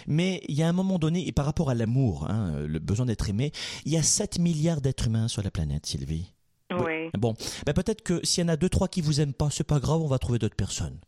[0.09, 3.07] mais il y a un moment donné, et par rapport à l'amour, hein, le besoin
[3.07, 3.53] d'être aimé,
[3.85, 6.33] il y a 7 milliards d'êtres humains sur la planète, Sylvie.
[6.73, 7.11] Oui.
[7.17, 7.35] Bon,
[7.67, 9.79] ben peut-être que s'il y en a deux, trois qui vous aiment pas, c'est pas
[9.79, 10.99] grave, on va trouver d'autres personnes.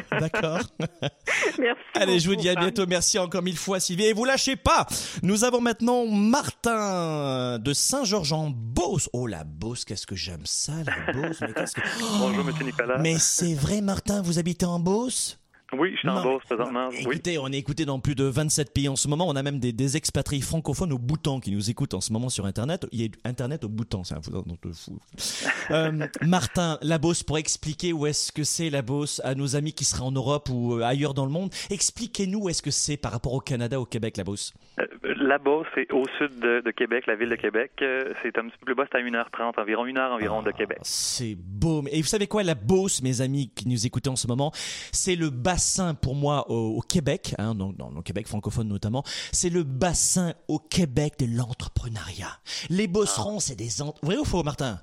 [0.10, 0.60] D'accord
[1.58, 1.80] Merci.
[1.94, 2.86] Allez, je vous dis à bientôt.
[2.86, 4.04] Merci encore mille fois, Sylvie.
[4.04, 4.86] Et vous lâchez pas.
[5.22, 9.10] Nous avons maintenant Martin de Saint-Georges-en-Beauce.
[9.12, 11.40] Oh, la Beauce, qu'est-ce que j'aime ça, la Beauce.
[11.40, 11.48] Mais,
[12.18, 12.98] Bonjour, monsieur Nicolas.
[12.98, 15.38] Mais c'est vrai, Martin, vous habitez en Beauce?
[15.72, 16.90] Oui, je suis en Beauce présentement.
[16.90, 19.26] Écoutez, on est écouté dans plus de 27 pays en ce moment.
[19.26, 22.28] On a même des, des expatriés francophones au Bhoutan qui nous écoutent en ce moment
[22.28, 22.86] sur Internet.
[22.92, 24.32] Il y a Internet au Bhoutan, c'est un fou.
[25.70, 29.72] euh, Martin, la Beauce, pour expliquer où est-ce que c'est la Beauce à nos amis
[29.72, 32.98] qui seraient en Europe ou euh, ailleurs dans le monde, expliquez-nous où est-ce que c'est
[32.98, 34.52] par rapport au Canada, au Québec, la Beauce.
[34.78, 37.72] Euh, la Beauce, c'est au sud de, Québec, la ville de Québec.
[37.80, 40.50] Euh, c'est un petit peu plus bas, c'est à 1h30, environ 1 heure environ de
[40.50, 40.78] ah, Québec.
[40.82, 41.82] C'est beau.
[41.90, 44.52] Et vous savez quoi, la Beauce, mes amis qui nous écoutaient en ce moment,
[44.92, 45.61] c'est le bassin
[46.00, 51.14] pour moi au, Québec, hein, dans, le Québec francophone notamment, c'est le bassin au Québec
[51.18, 52.38] de l'entrepreneuriat.
[52.70, 53.68] Les Beaucerons, c'est des...
[54.02, 54.78] Vrai ou faux, Martin?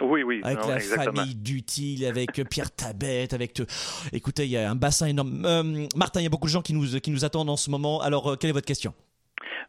[0.00, 0.40] Oui, oui.
[0.44, 3.60] Avec la famille d'utile, avec Pierre Tabette, avec.
[4.12, 5.42] Écoutez, il y a un bassin énorme.
[5.44, 7.70] Euh, Martin, il y a beaucoup de gens qui nous, qui nous attendent en ce
[7.70, 8.02] moment.
[8.02, 8.92] Alors, euh, quelle est votre question?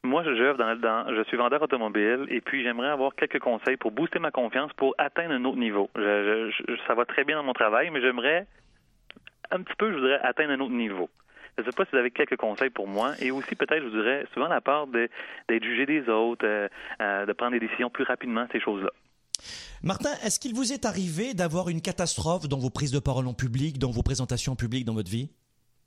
[0.03, 3.91] Moi, je, dans, dans, je suis vendeur automobile et puis j'aimerais avoir quelques conseils pour
[3.91, 5.89] booster ma confiance pour atteindre un autre niveau.
[5.95, 8.45] ça va très bien dans mon travail, mais j'aimerais
[9.51, 11.09] un petit peu, je voudrais atteindre un autre niveau.
[11.57, 13.13] Je ne sais pas si vous avez quelques conseils pour moi.
[13.19, 17.33] Et aussi, peut-être, je vous dirais, souvent la part d'être jugé des autres, euh, de
[17.33, 18.91] prendre des décisions plus rapidement, ces choses-là.
[19.83, 23.33] Martin, est-ce qu'il vous est arrivé d'avoir une catastrophe dans vos prises de parole en
[23.33, 25.29] public, dans vos présentations publiques dans votre vie?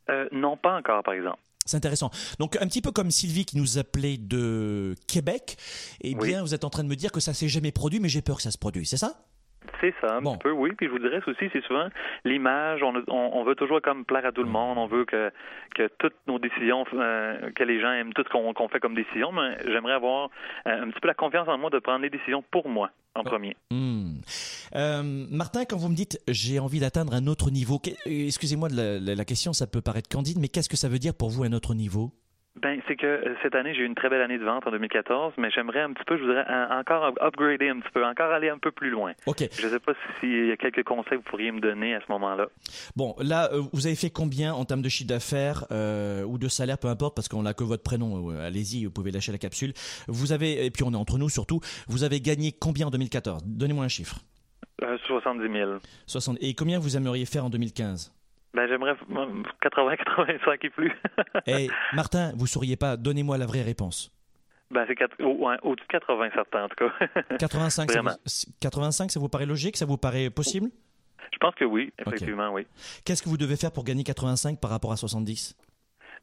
[0.08, 1.38] Euh, Non, pas encore, par exemple.
[1.66, 2.10] C'est intéressant.
[2.38, 5.56] Donc un petit peu comme Sylvie qui nous appelait de Québec,
[6.00, 8.08] eh bien vous êtes en train de me dire que ça s'est jamais produit, mais
[8.08, 9.14] j'ai peur que ça se produise, c'est ça?
[9.80, 10.70] C'est ça, un peu, oui.
[10.76, 11.88] Puis je vous dirais aussi, c'est souvent
[12.24, 12.82] l'image.
[12.82, 14.78] On, on, veut toujours comme plaire à tout le monde.
[14.78, 15.30] On veut que,
[15.74, 19.32] que toutes nos décisions, euh, que les gens aiment tout ce qu'on fait comme décision.
[19.32, 20.30] Mais j'aimerais avoir
[20.66, 23.22] euh, un petit peu la confiance en moi de prendre les décisions pour moi en
[23.22, 23.56] premier.
[23.70, 24.18] Hmm.
[24.74, 29.24] Euh, Martin, quand vous me dites j'ai envie d'atteindre un autre niveau, excusez-moi de la
[29.24, 31.74] question, ça peut paraître candide, mais qu'est-ce que ça veut dire pour vous un autre
[31.74, 32.12] niveau?
[32.60, 34.70] Ben, c'est que euh, cette année, j'ai eu une très belle année de vente en
[34.70, 38.48] 2014, mais j'aimerais un petit peu, je voudrais encore upgrader un petit peu, encore aller
[38.48, 39.12] un peu plus loin.
[39.26, 39.38] OK.
[39.52, 42.00] Je ne sais pas s'il y a quelques conseils que vous pourriez me donner à
[42.00, 42.48] ce moment-là.
[42.96, 46.48] Bon, là, euh, vous avez fait combien en termes de chiffre d'affaires euh, ou de
[46.48, 48.30] salaire, peu importe, parce qu'on n'a que votre prénom.
[48.30, 49.72] Allez-y, vous pouvez lâcher la capsule.
[50.06, 53.42] Vous avez, et puis on est entre nous surtout, vous avez gagné combien en 2014
[53.46, 54.16] Donnez-moi un chiffre.
[55.06, 55.72] 70 000.
[56.06, 56.38] 60.
[56.40, 58.12] Et combien vous aimeriez faire en 2015
[58.54, 58.96] ben, j'aimerais
[59.60, 60.92] 80, 85 et plus.
[61.46, 64.12] Et eh, Martin, vous sauriez pas, donnez-moi la vraie réponse.
[64.70, 66.92] Ben, c'est au-dessus de 80 certains, en tout cas.
[67.38, 68.08] 85, ça vous,
[68.60, 70.70] 85, ça vous paraît logique Ça vous paraît possible?
[71.32, 72.66] Je pense que oui, effectivement, oui.
[73.04, 75.56] Qu'est-ce que vous devez faire pour gagner 85 par rapport à 70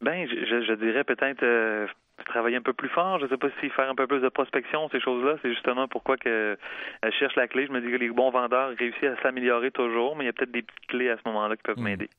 [0.01, 1.87] Ben, je, je dirais peut-être euh,
[2.25, 3.19] travailler un peu plus fort.
[3.19, 5.87] Je ne sais pas si faire un peu plus de prospection, ces choses-là, c'est justement
[5.87, 6.57] pourquoi que
[7.03, 7.67] je cherche la clé.
[7.67, 10.33] Je me dis que les bons vendeurs réussissent à s'améliorer toujours, mais il y a
[10.33, 11.83] peut-être des petites clés à ce moment-là qui peuvent hmm.
[11.83, 12.09] m'aider.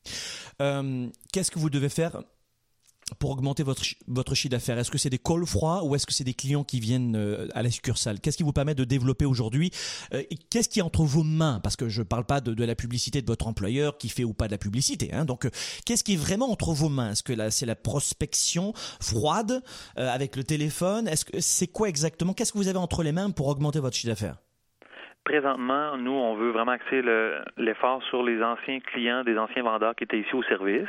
[0.61, 2.13] Euh, qu'est-ce que vous devez faire
[3.19, 4.79] pour augmenter votre, votre chiffre d'affaires?
[4.79, 7.49] Est-ce que c'est des calls froids ou est-ce que c'est des clients qui viennent euh,
[7.55, 8.21] à la succursale?
[8.21, 9.71] Qu'est-ce qui vous permet de développer aujourd'hui
[10.15, 11.61] euh, Qu'est-ce qui est entre vos mains?
[11.63, 14.25] Parce que je ne parle pas de, de, la publicité de votre employeur qui fait
[14.25, 15.11] ou pas de la publicité.
[15.13, 15.25] Hein.
[15.25, 15.51] Donc, euh,
[15.87, 17.13] qu'est-ce qui est vraiment entre vos mains?
[17.13, 19.63] Est-ce que c'est la prospection froide
[19.97, 21.09] avec le téléphone?
[21.15, 22.33] C'est quoi exactement?
[22.33, 24.37] Qu'est-ce que vous avez entre les mains pour augmenter votre chiffre d'affaires?
[25.25, 27.03] Présentement, nous, on veut vraiment axer
[27.59, 30.89] l'effort sur les anciens clients des anciens vendeurs qui étaient ici au service.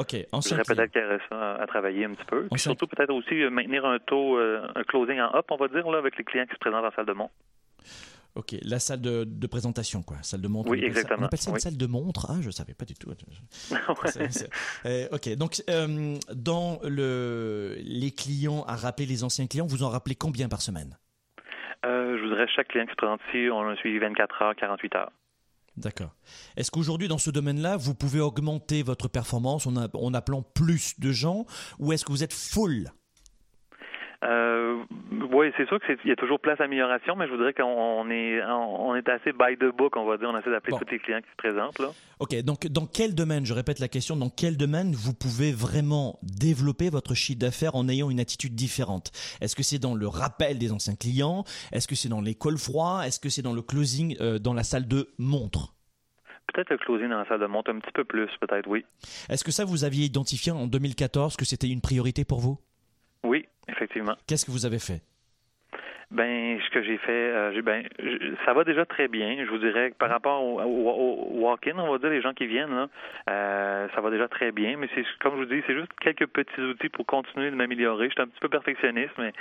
[0.00, 0.16] OK.
[0.32, 2.46] J'aurais peut-être ça à, travailler un petit peu.
[2.50, 5.68] Puis surtout, peut-être aussi euh, maintenir un taux, euh, un closing en up, on va
[5.68, 7.34] dire, là, avec les clients qui se présentent en salle de montre.
[8.36, 10.16] OK, la salle de, de, présentation, quoi.
[10.22, 10.70] Salle de montre.
[10.70, 11.22] Oui, exactement.
[11.22, 12.26] on appelle ça une salle de montre?
[12.30, 13.10] Ah, je ne savais pas du tout.
[14.86, 15.62] Euh, OK, donc,
[16.32, 20.96] dans le, les clients, à rappeler les anciens clients, vous en rappelez combien par semaine?
[21.82, 25.12] je voudrais chaque client qui se présente ici, on a suivi 24 heures, 48 heures.
[25.76, 26.14] D'accord.
[26.56, 31.46] Est-ce qu'aujourd'hui, dans ce domaine-là, vous pouvez augmenter votre performance en, appelant plus de gens
[31.78, 32.92] ou est-ce que vous êtes full?
[34.22, 34.82] Euh,
[35.32, 38.42] oui, c'est sûr qu'il y a toujours place à amélioration, mais je voudrais qu'on est,
[38.44, 40.28] on est assez by the book, on va dire.
[40.28, 41.78] On essaie d'appeler tous les clients qui se présentent.
[41.78, 41.88] Là.
[42.18, 42.34] OK.
[42.42, 46.90] Donc, dans quel domaine, je répète la question, dans quel domaine vous pouvez vraiment développer
[46.90, 49.10] votre chiffre d'affaires en ayant une attitude différente?
[49.40, 51.44] Est-ce que c'est dans le rappel des anciens clients?
[51.72, 54.52] Est-ce que c'est dans les calls froids Est-ce que c'est dans le closing euh, dans
[54.52, 55.74] la salle de montre?
[56.52, 58.84] Peut-être le closing dans la salle de montre un petit peu plus, peut-être, oui.
[59.30, 62.58] Est-ce que ça, vous aviez identifié en 2014 que c'était une priorité pour vous?
[63.90, 64.16] Effectivement.
[64.26, 65.02] Qu'est-ce que vous avez fait?
[66.10, 67.84] Ben, ce que j'ai fait, euh, ben,
[68.44, 69.44] ça va déjà très bien.
[69.44, 72.74] Je vous dirais que par rapport au, walk-in, on va dire les gens qui viennent,
[72.74, 72.88] là,
[73.30, 74.76] euh, ça va déjà très bien.
[74.76, 78.08] Mais c'est comme je vous dis, c'est juste quelques petits outils pour continuer de m'améliorer.
[78.08, 79.32] Je suis un petit peu perfectionniste, mais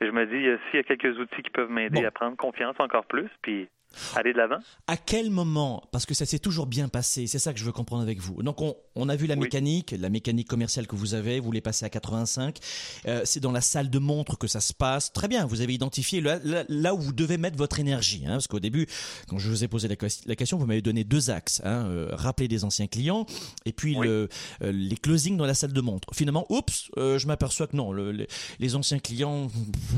[0.00, 3.04] je me dis s'il y a quelques outils qui peuvent m'aider à prendre confiance encore
[3.04, 3.68] plus, puis
[4.16, 4.58] aller de l'avant?
[4.86, 7.72] À quel moment, parce que ça s'est toujours bien passé, c'est ça que je veux
[7.72, 8.42] comprendre avec vous.
[8.42, 9.40] Donc on, on a vu la Oui.
[9.42, 12.58] mécanique, la mécanique commerciale que vous avez, vous les passez à 85.
[13.06, 15.12] Euh, c'est dans la salle de montre que ça se passe.
[15.12, 18.22] Très bien, vous avez identifié là, là- là où vous devez mettre votre énergie.
[18.26, 18.86] Hein, parce qu'au début,
[19.28, 21.60] quand je vous ai posé la, ques- la question, vous m'avez donné deux axes.
[21.64, 23.26] Hein, euh, rappeler des anciens clients
[23.64, 24.06] et puis Oui.
[24.06, 24.28] le,
[24.62, 26.08] euh, les closings dans la salle de montre.
[26.14, 28.26] Finalement, oups, je m'aperçois que non, le- les,
[28.58, 29.48] les anciens clients,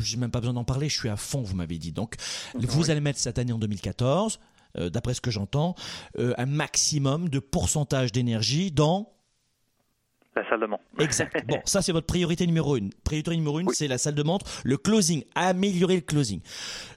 [0.03, 1.93] j'ai même pas besoin d'en parler, je suis à fond, vous m'avez dit.
[1.93, 2.17] Donc,
[2.55, 2.91] vous Oui.
[2.91, 3.86] allez mettre cette année en 2014,
[4.79, 5.75] euh, d'après ce que j'entends,
[6.19, 9.13] euh, un maximum de pourcentage d'énergie dans.
[10.35, 10.83] La salle de montre.
[10.99, 11.35] Exact.
[11.49, 12.91] Bon, ça c'est votre priorité numéro une.
[13.05, 13.75] Priorité numéro une, Oui.
[13.75, 16.41] c'est la salle de montre, le closing, améliorer le closing.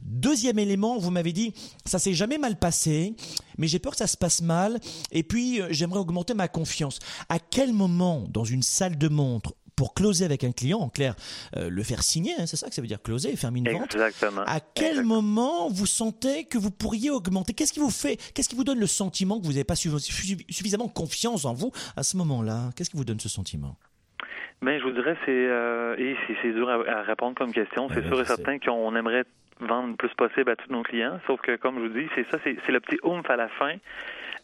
[0.02, 1.54] Deuxième élément, vous m'avez dit,
[1.86, 3.16] ça s'est jamais mal passé,
[3.58, 4.78] mais j'ai peur que ça se passe mal,
[5.14, 7.00] et puis euh, j'aimerais augmenter ma confiance.
[7.30, 11.16] À quel moment, dans une salle de montre, pour closer avec un client, en clair,
[11.56, 13.96] euh, le faire signer, hein, c'est ça que ça veut dire closer, fermer une vente,
[13.96, 14.42] Exactement.
[14.46, 17.54] à quel moment vous sentez que vous pourriez augmenter?
[17.54, 19.98] Qu'est-ce qui vous fait Qu'est-ce qui vous donne le sentiment que vous n'avez pas suffi-
[20.12, 22.72] suffi- suffisamment confiance en vous à ce moment-là?
[22.76, 23.78] Qu'est-ce qui vous donne ce sentiment?
[24.62, 27.88] Ben, je vous dirais, c'est euh, et c'est dur à, à répondre comme question.
[27.94, 29.24] C'est sûr et certain qu'on aimerait
[29.62, 31.20] vendre le plus possible à tous nos clients.
[31.28, 33.76] Sauf que, comme je vous dis, c'est ça, c'est le petit oomph à la fin.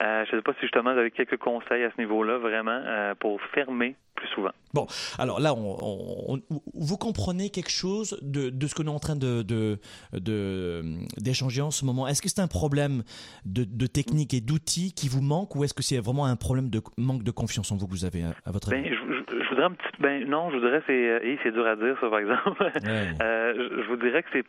[0.03, 2.79] Euh, je ne sais pas si justement vous avez quelques conseils à ce niveau-là, vraiment,
[2.85, 4.51] euh, pour fermer plus souvent.
[4.73, 4.87] Bon,
[5.19, 8.95] alors là, on, on- on- vous comprenez quelque chose de, de ce que nous sommes
[8.95, 9.77] en train de de-
[10.13, 10.83] de-
[11.17, 12.07] d'échanger en ce moment?
[12.07, 13.03] Est-ce que c'est un problème
[13.45, 16.81] de, technique et d'outils qui vous manque, ou est-ce que c'est vraiment un problème de
[16.97, 18.89] manque de confiance en vous que vous avez à, à votre Ben, avis?
[18.89, 21.95] je, je- je voudrais un petit, ben non, je voudrais c'est, euh, dur à dire
[22.01, 22.61] ça par exemple.
[22.63, 22.71] Ouais.
[23.55, 24.43] Je, je vous dirais que c'est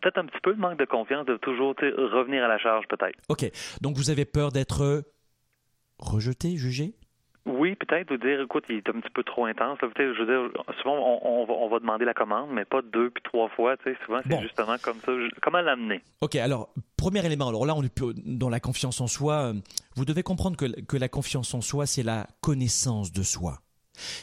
[0.00, 3.18] peut-être un petit peu le manque de confiance de toujours revenir à la charge peut-être.
[3.28, 5.04] Ok, donc vous avez peur d'être
[5.98, 6.94] rejeté, jugé?
[7.46, 9.78] Oui, peut-être vous dire, écoute, il est un petit peu trop intense.
[9.80, 9.88] là.
[9.96, 13.08] Je veux dire, souvent on, on va, on va demander la commande, mais pas deux
[13.08, 13.76] puis trois fois.
[13.78, 14.42] Tu sais, souvent c'est Bon.
[14.42, 15.12] justement comme ça.
[15.40, 16.02] Comment l'amener?
[16.20, 19.34] Ok, alors, premier élément, alors là, on est dans la confiance en soi.
[19.34, 19.54] euh,
[19.96, 23.60] Vous devez comprendre que, que la confiance en soi, c'est la connaissance de soi.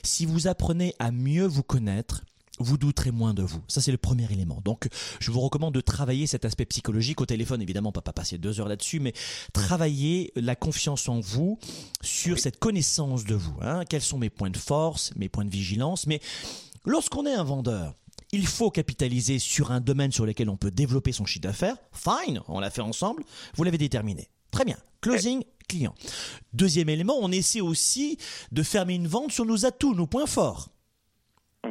[0.03, 2.21] Si vous apprenez à mieux vous connaître,
[2.59, 3.61] vous douterez moins de vous.
[3.67, 4.61] Ça, c'est le premier élément.
[4.63, 4.87] Donc,
[5.19, 7.61] je vous recommande de travailler cet aspect psychologique au téléphone.
[7.61, 9.13] Évidemment, peut pas passer deux heures là-dessus, mais
[9.53, 11.59] travailler la confiance en vous
[12.01, 13.55] sur cette connaissance de vous.
[13.61, 13.83] hein.
[13.89, 16.07] Quels sont mes points de force, mes points de vigilance?
[16.07, 16.21] Mais
[16.85, 17.93] lorsqu'on est un vendeur,
[18.31, 21.77] il faut capitaliser sur un domaine sur lequel on peut développer son chiffre d'affaires.
[21.91, 23.23] Fine, on l'a fait ensemble.
[23.55, 24.29] Vous l'avez déterminé.
[24.51, 24.77] Très bien.
[25.01, 25.93] Closing, client.
[26.53, 28.17] Deuxième élément, on essaie aussi
[28.51, 30.69] de fermer une vente sur nos atouts, nos points forts.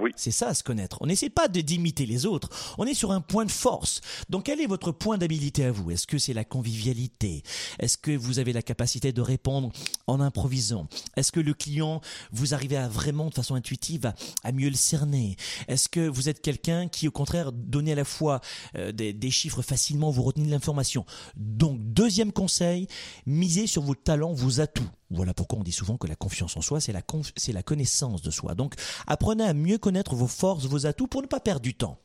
[0.01, 0.11] Oui.
[0.17, 0.99] C'est ça se connaître.
[1.01, 2.49] On n'essaie pas d'imiter les autres.
[2.79, 4.01] On est sur un point de force.
[4.29, 5.91] Donc quel est votre point d'habilité à vous?
[5.91, 7.43] Est-ce que c'est la convivialité?
[7.79, 9.71] Est-ce que vous avez la capacité de répondre
[10.07, 10.87] en improvisant?
[11.17, 12.01] Est-ce que le client,
[12.33, 15.37] vous arrivez à vraiment de façon intuitive à, à mieux le cerner?
[15.69, 18.41] Est-ce que vous êtes quelqu'un qui au contraire donnez à la fois
[18.77, 21.07] euh, des, des chiffres facilement, vous retenez de l'information?
[21.37, 22.89] Donc deuxième conseil,
[23.27, 24.83] misez sur vos talents, vos atouts.
[25.15, 27.03] Voilà pourquoi on dit souvent que la confiance en soi, c'est la,
[27.37, 28.55] c'est la connaissance de soi.
[28.55, 28.75] Donc,
[29.07, 31.99] apprenez à mieux connaître vos forces, vos atouts pour ne pas perdre du temps.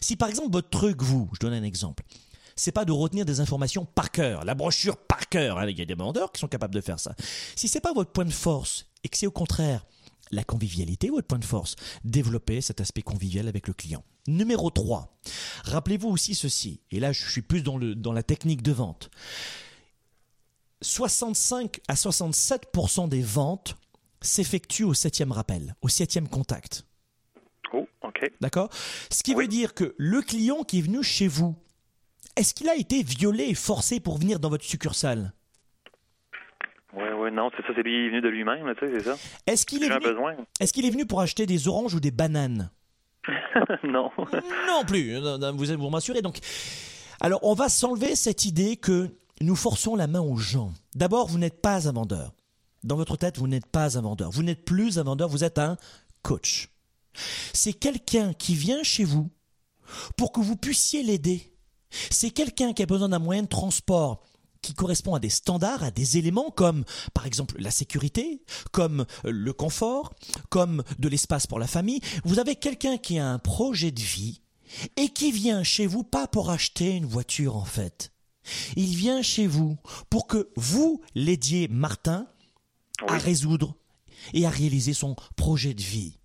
[0.00, 2.04] Si par exemple votre truc, vous, je donne un exemple,
[2.56, 5.58] c'est pas de retenir des informations par cœur, la brochure par cœur.
[5.58, 7.14] hein, Il y a des vendeurs qui sont capables de faire ça.
[7.56, 9.84] Si c'est pas votre point de force et que c'est au contraire
[10.30, 14.02] la convivialité, votre point de force, développez cet aspect convivial avec le client.
[14.26, 15.14] Numéro 3.
[15.64, 19.10] Rappelez-vous aussi ceci, et là je suis plus dans, le, dans la technique de vente.
[20.82, 23.76] 65 à 67% des ventes
[24.20, 26.84] s'effectuent au septième rappel, au septième contact.
[27.72, 28.30] Oh, OK.
[28.40, 28.70] D'accord?
[29.10, 29.42] Ce qui Oui.
[29.44, 31.54] veut dire que le client qui est venu chez vous,
[32.36, 35.32] est-ce qu'il a été violé et forcé pour venir dans votre succursale?
[36.96, 39.16] Oui, oui, non, c'est ça, c'est lui est venu de lui-même, tu sais, c'est ça.
[39.46, 40.00] Est-ce qu'il est, venu...
[40.72, 42.70] qu'il est venu pour acheter des oranges ou des bananes?
[43.84, 44.10] Non.
[44.18, 46.22] Non plus, vous vous m'assurez.
[46.22, 46.38] Donc,
[47.20, 49.08] alors on va s'enlever cette idée que
[49.40, 50.72] nous forçons la main aux gens.
[50.94, 52.34] D'abord, vous n'êtes pas un vendeur.
[52.82, 54.30] Dans votre tête, vous n'êtes pas un vendeur.
[54.30, 55.76] Vous n'êtes plus un vendeur, vous êtes un
[56.22, 56.70] coach.
[57.52, 59.30] C'est quelqu'un qui vient chez vous
[60.16, 61.52] pour que vous puissiez l'aider.
[62.10, 64.22] C'est quelqu'un qui a besoin d'un moyen de transport
[64.62, 69.30] qui correspond à des standards, à des éléments comme par exemple la sécurité, comme euh,
[69.30, 70.14] le confort,
[70.48, 72.00] comme de l'espace pour la famille.
[72.24, 74.40] Vous avez quelqu'un qui a un projet de vie
[74.96, 78.13] et qui vient chez vous pas pour acheter une voiture en fait.
[78.76, 79.76] Il vient chez vous
[80.10, 82.26] pour que vous l'aidiez, Martin,
[83.08, 83.74] à résoudre
[84.32, 86.18] et à réaliser son projet de vie.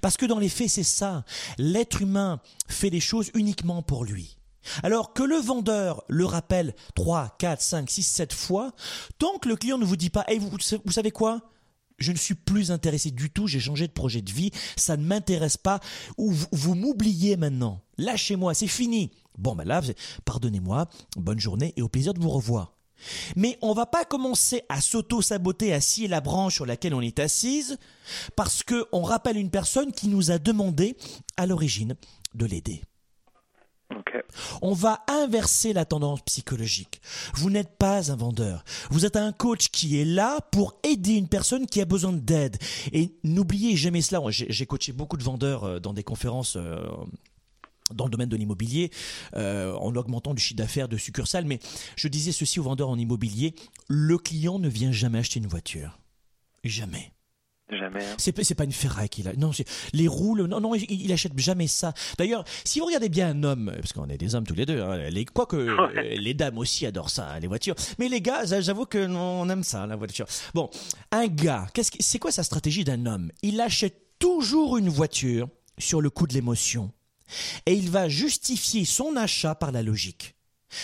[0.00, 1.24] Parce que dans les faits, c'est ça.
[1.58, 4.38] L'être humain fait les choses uniquement pour lui.
[4.82, 8.72] Alors que le vendeur le rappelle 3, 4, 5, 6, 7 fois,
[9.18, 11.50] tant que le client ne vous dit pas, hey, vous, vous savez quoi?
[11.98, 15.04] Je ne suis plus intéressé du tout, j'ai changé de projet de vie, ça ne
[15.04, 15.80] m'intéresse pas,
[16.16, 19.10] ou vous, vous m'oubliez maintenant, lâchez-moi, c'est fini.
[19.38, 19.80] Bon, ben là,
[20.24, 22.74] pardonnez-moi, bonne journée et au plaisir de vous revoir.
[23.36, 27.78] Mais on va pas commencer à s'auto-saboter assis la branche sur laquelle on est assise
[28.36, 30.96] parce qu'on rappelle une personne qui nous a demandé
[31.36, 31.96] à l'origine
[32.34, 32.82] de l'aider.
[34.62, 37.02] On va inverser la tendance psychologique.
[37.34, 38.64] Vous n'êtes pas un vendeur.
[38.90, 42.56] Vous êtes un coach qui est là pour aider une personne qui a besoin d'aide.
[42.92, 44.22] Et n'oubliez jamais cela.
[44.30, 46.82] J'ai coaché beaucoup de vendeurs euh, dans des conférences euh,
[47.94, 48.90] dans le domaine de l'immobilier,
[49.36, 51.44] euh, en augmentant du chiffre d'affaires de succursales.
[51.44, 51.58] Mais
[51.96, 53.54] je disais ceci aux vendeurs en immobilier,
[53.88, 55.98] le client ne vient jamais acheter une voiture.
[56.64, 57.12] Jamais.
[57.70, 58.04] Jamais.
[58.04, 58.16] Hein.
[58.18, 59.32] C'est, pas une ferraille qu'il a.
[59.34, 59.50] Non,
[59.92, 61.94] les roues, non, non, il, achète jamais ça.
[62.18, 64.82] D'ailleurs, si vous regardez bien un homme, parce qu'on est des hommes tous les deux,
[64.82, 65.56] hein, les, quoique
[66.16, 67.74] les dames aussi adorent ça, hein, les voitures.
[67.98, 70.26] Mais les gars, j'avoue que on aime ça, la voiture.
[70.54, 70.68] Bon,
[71.10, 71.66] un gars,
[72.00, 73.30] c'est quoi sa stratégie d'un homme?
[73.42, 76.92] Il achète toujours une voiture sur le coup de l'émotion
[77.66, 80.34] et il va justifier son achat par la logique.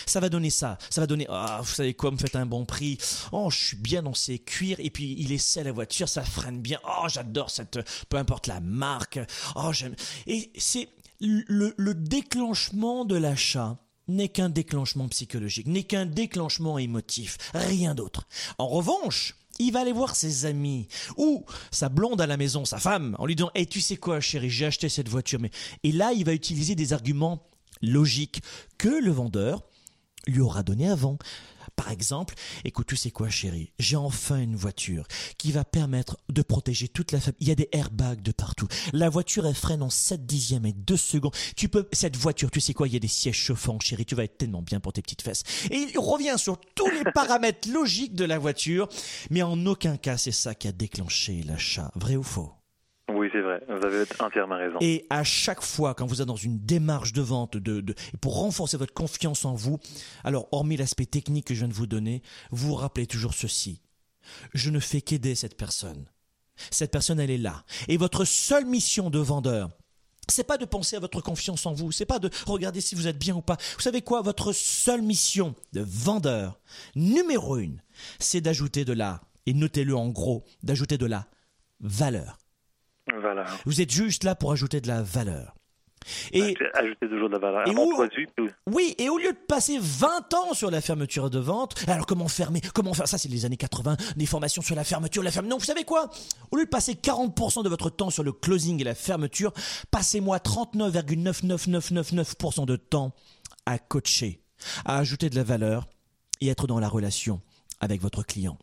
[0.07, 0.79] Ça va donner ça.
[0.91, 2.99] Ça va donner, ah, vous savez quoi, me faites un bon prix.
[3.33, 4.77] Oh, je suis bien dans ces cuirs.
[4.81, 6.79] Et puis, il essaie la voiture, ça freine bien.
[6.85, 7.79] Oh, j'adore cette,
[8.09, 9.19] peu importe la marque.
[9.57, 9.97] Oh, j'aime.
[10.27, 10.89] Et c'est
[11.21, 13.79] le, le déclenchement de l'achat
[14.09, 17.37] n'est qu'un déclenchement psychologique, n'est qu'un déclenchement émotif.
[17.55, 18.27] Rien d'autre.
[18.57, 22.79] En revanche, il va aller voir ses amis ou sa blonde à la maison, sa
[22.79, 25.51] femme, en lui disant "Eh, tu sais quoi, chérie, j'ai acheté cette voiture." Mais
[25.83, 27.49] et là, il va utiliser des arguments
[27.83, 28.43] logiques
[28.77, 29.63] que le vendeur
[30.27, 31.19] lui aura donné avant.
[31.79, 35.07] Par exemple, écoute, tu sais quoi, chérie, j'ai enfin une voiture
[35.39, 37.39] qui va permettre de protéger toute la famille.
[37.39, 38.67] Il y a des airbags de partout.
[38.93, 41.37] La voiture, elle freine en 7 dixièmes et 2 secondes.
[41.57, 44.17] Tu peux, cette voiture, tu sais quoi, il y a des sièges chauffants, chérie, tu
[44.17, 45.45] vas être tellement bien pour tes petites fesses.
[45.71, 48.89] Et il revient sur tous les paramètres logiques de la voiture,
[49.31, 51.93] mais en aucun cas c'est ça qui a déclenché l'achat.
[51.95, 52.58] Vrai ou faux?
[53.11, 53.63] Oui, c'est vrai.
[53.69, 54.79] Vous avez entièrement raison.
[54.81, 58.39] Et à chaque fois, quand vous êtes dans une démarche de vente, de, de, pour
[58.39, 59.79] renforcer votre confiance en vous,
[60.25, 63.81] alors, hormis l'aspect technique que je viens de vous donner, vous vous rappelez toujours ceci.
[64.53, 66.07] Je ne fais qu'aider cette personne.
[66.71, 67.65] Cette personne, elle est là.
[67.87, 69.71] Et votre seule mission de vendeur,
[70.29, 73.07] c'est pas de penser à votre confiance en vous, c'est pas de regarder si vous
[73.07, 73.57] êtes bien ou pas.
[73.77, 74.21] Vous savez quoi?
[74.21, 76.61] Votre seule mission de vendeur,
[76.95, 77.83] numéro une,
[78.19, 81.27] c'est d'ajouter de la, et notez-le en gros, d'ajouter de la
[81.81, 82.39] valeur.
[83.65, 85.55] Vous êtes juste là pour ajouter de la valeur.
[86.33, 88.27] Et ajouter toujours de la valeur mon produit.
[88.71, 92.27] Oui, et au lieu de passer 20 ans sur la fermeture de vente, alors comment
[92.29, 95.51] fermer Comment faire Ça, c'est les années 80, des formations sur la fermeture, la fermeture.
[95.51, 96.09] Non, vous savez quoi?
[96.51, 99.53] Au lieu de passer 40% de votre temps sur le closing et la fermeture,
[99.91, 103.13] passez-moi 39,99999% de temps
[103.67, 104.41] à coacher,
[104.85, 105.89] à ajouter de la valeur
[106.41, 107.41] et être dans la relation
[107.81, 108.59] avec votre client.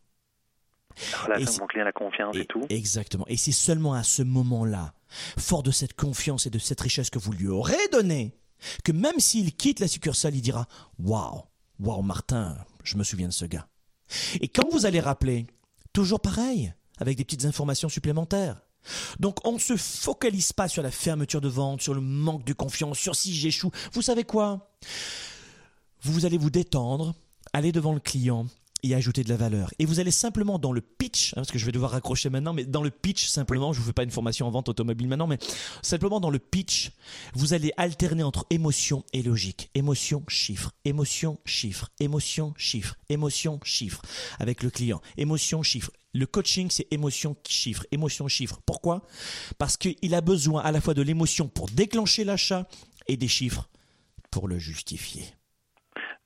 [1.12, 2.62] La relation mon client, la confiance et, tout.
[2.70, 3.26] Exactement.
[3.28, 4.94] Et c'est seulement à ce moment-là,
[5.38, 8.36] fort de cette confiance et de cette richesse que vous lui aurez donnée,
[8.84, 10.68] que même s'il quitte la succursale, il dira
[11.00, 11.44] Waouh,
[11.80, 13.68] waouh, Martin, je me souviens de ce gars.
[14.40, 15.48] Et quand vous allez rappeler,
[15.94, 18.62] toujours pareil, avec des petites informations supplémentaires.
[19.20, 22.54] Donc on ne se focalise pas sur la fermeture de vente, sur le manque de
[22.54, 23.72] confiance, sur si j'échoue.
[23.94, 24.76] Vous savez quoi?
[26.04, 27.16] Vous allez vous détendre,
[27.52, 28.46] aller devant le client
[28.92, 29.72] et ajouter de la valeur.
[29.80, 32.54] Et vous allez simplement dans le pitch, hein, parce que je vais devoir raccrocher maintenant,
[32.54, 35.28] mais dans le pitch simplement, je vous fais pas une formation en vente automobile maintenant,
[35.28, 35.40] mais
[35.82, 36.92] simplement dans le pitch,
[37.34, 39.70] vous allez alterner entre émotion et logique.
[39.74, 44.02] Émotion, chiffre, émotion, chiffre, émotion, chiffre, émotion, chiffre,
[44.40, 45.02] avec le client.
[45.18, 45.92] Émotion, chiffre.
[46.14, 48.62] Le coaching, c'est émotion, chiffre, émotion, chiffre.
[48.66, 49.06] Pourquoi?
[49.58, 52.68] Parce qu'il a besoin à la fois de l'émotion pour déclencher l'achat
[53.08, 53.70] et des chiffres
[54.32, 55.26] pour le justifier.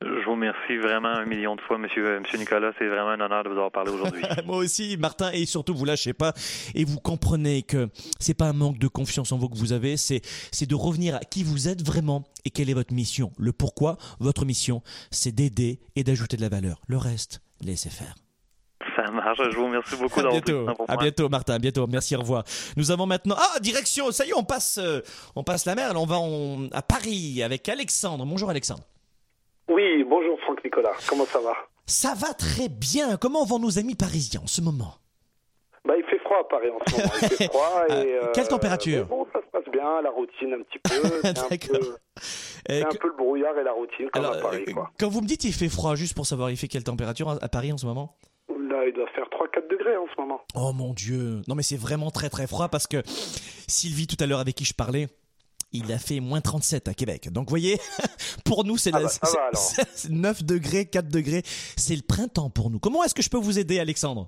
[0.01, 2.71] Je vous remercie vraiment un million de fois, monsieur, euh, monsieur Nicolas.
[2.79, 4.23] C'est vraiment un honneur de vous avoir parlé aujourd'hui.
[4.45, 6.31] Moi aussi, Martin, et surtout, vous lâchez pas
[6.73, 9.97] et vous comprenez que c'est pas un manque de confiance en vous que vous avez,
[9.97, 10.21] c'est,
[10.53, 13.33] c'est de revenir à qui vous êtes vraiment et quelle est votre mission.
[13.37, 14.81] Le pourquoi, votre mission,
[15.11, 16.79] c'est d'aider et d'ajouter de la valeur.
[16.87, 18.15] Le reste, laissez faire.
[18.95, 19.39] Ça marche.
[19.51, 20.21] Je vous remercie beaucoup.
[20.21, 20.65] À bientôt.
[20.87, 21.55] À bientôt, Martin.
[21.55, 21.85] À bientôt.
[21.87, 22.15] Merci.
[22.15, 22.45] Au revoir.
[22.77, 23.35] Nous avons maintenant.
[23.37, 24.11] Ah, direction.
[24.11, 25.01] Ça y est, on passe, euh,
[25.35, 25.91] on passe la mer.
[25.95, 26.19] on va
[26.71, 28.25] à Paris avec Alexandre.
[28.25, 28.83] Bonjour, Alexandre.
[29.69, 31.53] Oui, bonjour Franck Nicolas, comment ça va?
[31.85, 33.17] Ça va très bien.
[33.17, 34.95] Comment vont nos amis parisiens en ce moment?
[35.85, 37.13] Bah, il fait froid à Paris en ce moment.
[37.21, 39.05] Il fait froid et, euh, Quelle température?
[39.05, 41.21] Bon, ça se passe bien, la routine un petit peu.
[42.67, 44.65] C'est un, peu, le brouillard et la routine comme à Paris.
[44.67, 44.91] Euh, quoi.
[44.99, 47.49] Quand vous me dites il fait froid, juste pour savoir, il fait quelle température à
[47.49, 48.17] Paris en ce moment?
[48.49, 50.41] Là, il doit faire 3-4 degrés en ce moment.
[50.55, 54.25] Oh mon Dieu Non mais c'est vraiment très très froid parce que Sylvie tout à
[54.25, 55.07] l'heure avec qui je parlais,
[55.71, 57.31] il a fait moins 37 à Québec.
[57.31, 57.77] Donc, vous voyez,
[58.45, 61.41] pour nous, c'est 9 bah, degrés, 4 degrés.
[61.43, 62.79] C'est le printemps pour nous.
[62.79, 64.27] Comment est-ce que je peux vous aider, Alexandre?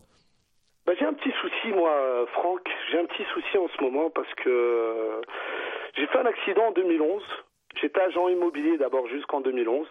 [0.86, 2.62] Bah, J'ai un petit souci, moi, Franck.
[2.92, 5.22] J'ai un petit souci en ce moment parce que
[5.98, 7.22] j'ai fait un accident en 2011
[7.80, 9.88] J'étais agent immobilier d'abord jusqu'en 2011.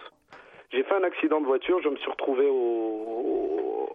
[0.72, 3.88] J'ai fait un accident de voiture, je me suis retrouvé au,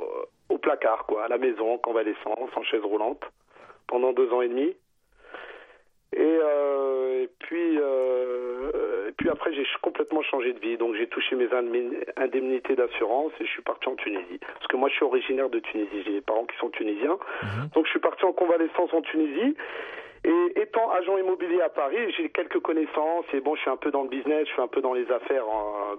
[0.49, 3.23] au placard, quoi, à la maison, en convalescence, en chaise roulante,
[3.87, 4.75] pendant deux ans et demi.
[6.13, 10.77] Et, euh, et puis, euh, et puis après, j'ai complètement changé de vie.
[10.77, 11.49] Donc, j'ai touché mes
[12.17, 14.39] indemnités d'assurance et je suis parti en Tunisie.
[14.39, 16.03] Parce que moi, je suis originaire de Tunisie.
[16.05, 17.17] J'ai des parents qui sont tunisiens.
[17.43, 17.69] Mhm.
[17.73, 19.55] Donc, je suis parti en convalescence en Tunisie.
[20.23, 23.91] Et étant agent immobilier à Paris, j'ai quelques connaissances et bon, je suis un peu
[23.91, 25.45] dans le business, je suis un peu dans les affaires,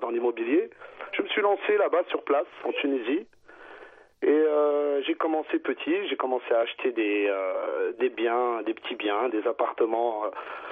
[0.01, 0.69] dans l'immobilier.
[1.13, 3.25] Je me suis lancé là-bas sur place, en Tunisie.
[4.23, 8.95] Et euh, j'ai commencé petit, j'ai commencé à acheter des, euh, des biens, des petits
[8.95, 10.29] biens, des appartements euh,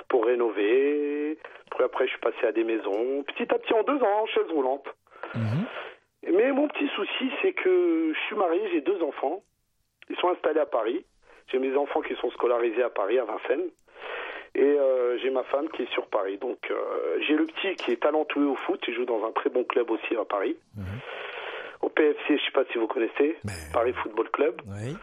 [0.08, 1.38] pour rénover.
[1.74, 3.22] Puis après, je suis passé à des maisons.
[3.24, 4.86] Petit à petit, en deux ans, en chaise roulante.
[5.34, 5.66] Mhm.
[6.32, 9.42] Mais mon petit souci, c'est que je suis marié, j'ai deux enfants.
[10.08, 11.04] Ils sont installés à Paris.
[11.48, 13.68] J'ai mes enfants qui sont scolarisés à Paris, à Vincennes.
[14.54, 16.38] Et euh, j'ai ma femme qui est sur Paris.
[16.38, 19.50] Donc euh, j'ai le petit qui est talentueux au foot, il joue dans un très
[19.50, 20.56] bon club aussi à Paris.
[20.76, 20.84] Mhm.
[21.84, 23.36] Au PFC, je ne sais pas si vous connaissez,
[23.74, 24.62] Paris Football Club.
[24.66, 24.96] Oui.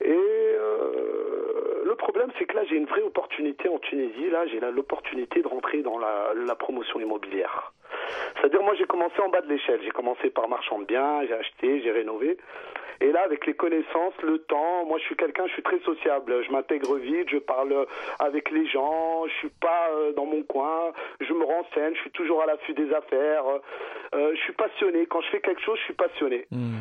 [0.00, 4.28] Et euh, le problème, c'est que là, j'ai une vraie opportunité en Tunisie.
[4.30, 7.72] Là, j'ai l'opportunité de rentrer dans la, la promotion immobilière.
[8.34, 9.80] C'est-à-dire, moi, j'ai commencé en bas de l'échelle.
[9.84, 12.36] J'ai commencé par marchand de biens, j'ai acheté, j'ai rénové.
[13.02, 16.44] Et là, avec les connaissances, le temps, moi je suis quelqu'un, je suis très sociable.
[16.46, 17.86] Je m'intègre vite, je parle
[18.20, 22.12] avec les gens, je suis pas euh, dans mon coin, je me renseigne, je suis
[22.12, 23.44] toujours à l'affût des affaires.
[24.14, 25.06] Euh, je suis passionné.
[25.06, 26.46] Quand je fais quelque chose, je suis passionné.
[26.52, 26.78] Mmh,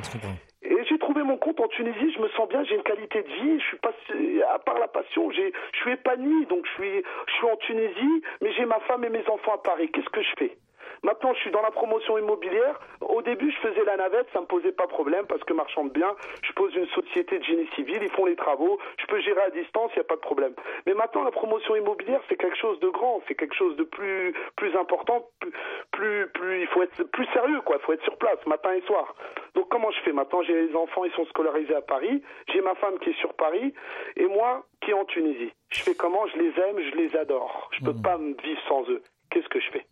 [0.61, 3.27] et j'ai trouvé mon compte en Tunisie, je me sens bien, j'ai une qualité de
[3.27, 3.93] vie, je suis pas
[4.53, 8.23] à part la passion, j'ai je suis épanoui, donc je suis je suis en Tunisie,
[8.41, 9.89] mais j'ai ma femme et mes enfants à Paris.
[9.91, 10.57] Qu'est-ce que je fais?
[11.03, 12.79] Maintenant, je suis dans la promotion immobilière.
[13.01, 15.89] Au début, je faisais la navette, ça me posait pas problème parce que marchand de
[15.89, 19.41] biens, je pose une société de génie civil, ils font les travaux, je peux gérer
[19.41, 20.53] à distance, il n'y a pas de problème.
[20.85, 24.33] Mais maintenant, la promotion immobilière, c'est quelque chose de grand, c'est quelque chose de plus,
[24.55, 25.27] plus important,
[25.91, 27.77] plus, plus, il faut être plus sérieux, quoi.
[27.79, 29.15] Il faut être sur place, matin et soir.
[29.55, 32.21] Donc, comment je fais Maintenant, j'ai les enfants, ils sont scolarisés à Paris,
[32.53, 33.73] j'ai ma femme qui est sur Paris,
[34.17, 35.51] et moi qui est en Tunisie.
[35.69, 36.27] Je fais comment?
[36.27, 37.69] Je les aime, je les adore.
[37.71, 38.01] Je peux mmh.
[38.01, 39.01] pas me vivre sans eux.
[39.31, 39.85] Qu'est-ce que je fais?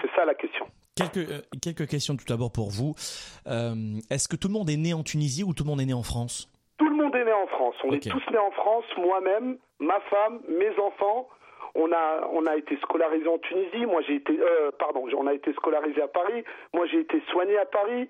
[0.00, 0.66] C'est ça la question.
[0.96, 2.94] Quelques, euh, quelques questions tout d'abord pour vous.
[3.46, 3.74] Euh,
[4.10, 5.94] est-ce que tout le monde est né en Tunisie ou tout le monde est né
[5.94, 6.50] en France?
[6.78, 7.74] Tout le monde est né en France.
[7.84, 11.28] On est tous nés en France, moi-même, ma femme, mes enfants.
[11.74, 13.86] On a, on a été scolarisé en Tunisie.
[13.86, 16.42] Moi, j'ai été, euh, pardon, on a été scolarisé à Paris.
[16.74, 18.08] Moi, j'ai été soigné à Paris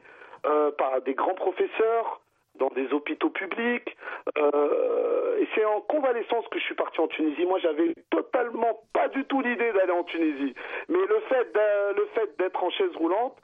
[0.78, 2.19] par des grands professeurs
[2.60, 3.96] dans des hôpitaux publics.
[4.38, 7.44] Euh, et c'est en convalescence que je suis parti en Tunisie.
[7.46, 10.54] Moi, j'avais totalement pas du tout l'idée d'aller en Tunisie.
[10.88, 11.48] Mais le fait
[11.96, 13.36] le fait d'être en chaise roulante,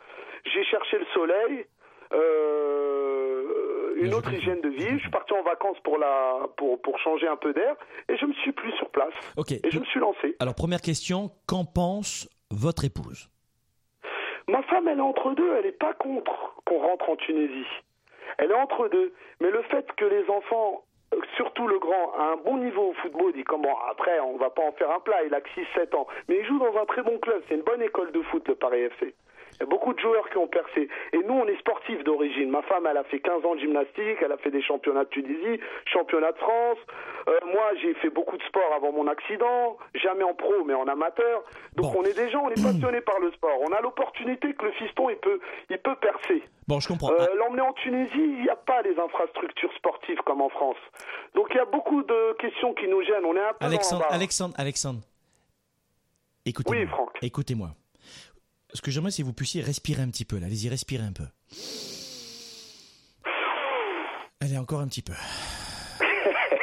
[0.44, 1.66] j'ai cherché le soleil.
[2.12, 4.88] Euh, une autre hygiène de vie.
[4.90, 7.74] Je suis parti en vacances pour la pour pour changer un peu d'air
[8.08, 9.14] et je me suis plus sur place.
[9.36, 9.52] Ok.
[9.52, 10.36] Et je me suis lancé.
[10.38, 13.28] Alors première question, qu'en pense votre épouse?
[14.48, 15.54] Ma femme, elle est entre deux.
[15.56, 17.66] Elle n'est pas contre qu'on rentre en Tunisie.
[18.39, 19.12] Elle est entre deux.
[19.41, 20.82] Mais le fait que les enfants
[21.37, 24.62] surtout le grand, a un bon niveau au football, dit comment après on va pas
[24.62, 27.03] en faire un plat, il a que 6-7 ans, mais il joue dans un très
[27.03, 29.14] bon club, c'est une bonne école de foot le Paris FC.
[29.57, 30.88] Il y a beaucoup de joueurs qui ont percé.
[31.12, 32.50] Et nous, on est sportifs d'origine.
[32.50, 35.09] Ma femme, elle a fait 15 ans de gymnastique, elle a fait des championnats de
[35.11, 36.78] Tunisie, championnats de France.
[37.28, 40.86] Euh, moi, j'ai fait beaucoup de sport avant mon accident, jamais en pro, mais en
[40.86, 41.42] amateur.
[41.74, 43.59] Donc on est des gens, on est passionnés par le sport.
[43.62, 45.40] On a l'opportunité que le fiston, il peut,
[45.70, 46.42] il peut percer.
[46.68, 47.12] Bon, je comprends.
[47.12, 50.76] Euh, l'emmener en Tunisie, il n'y a pas les infrastructures sportives comme en France.
[51.34, 53.24] Donc il y a beaucoup de questions qui nous gênent.
[53.24, 55.00] On est un peu Alexandre, Alexandre, Alexandre.
[56.44, 56.80] Écoutez-moi.
[56.80, 57.11] Oui, Franck.
[57.22, 57.68] Écoutez-moi
[58.76, 60.38] ce que j'aimerais, c'est que vous puissiez respirer un petit peu.
[60.38, 61.26] Là, allez-y, respirez un peu.
[64.40, 65.14] Allez, encore un petit peu.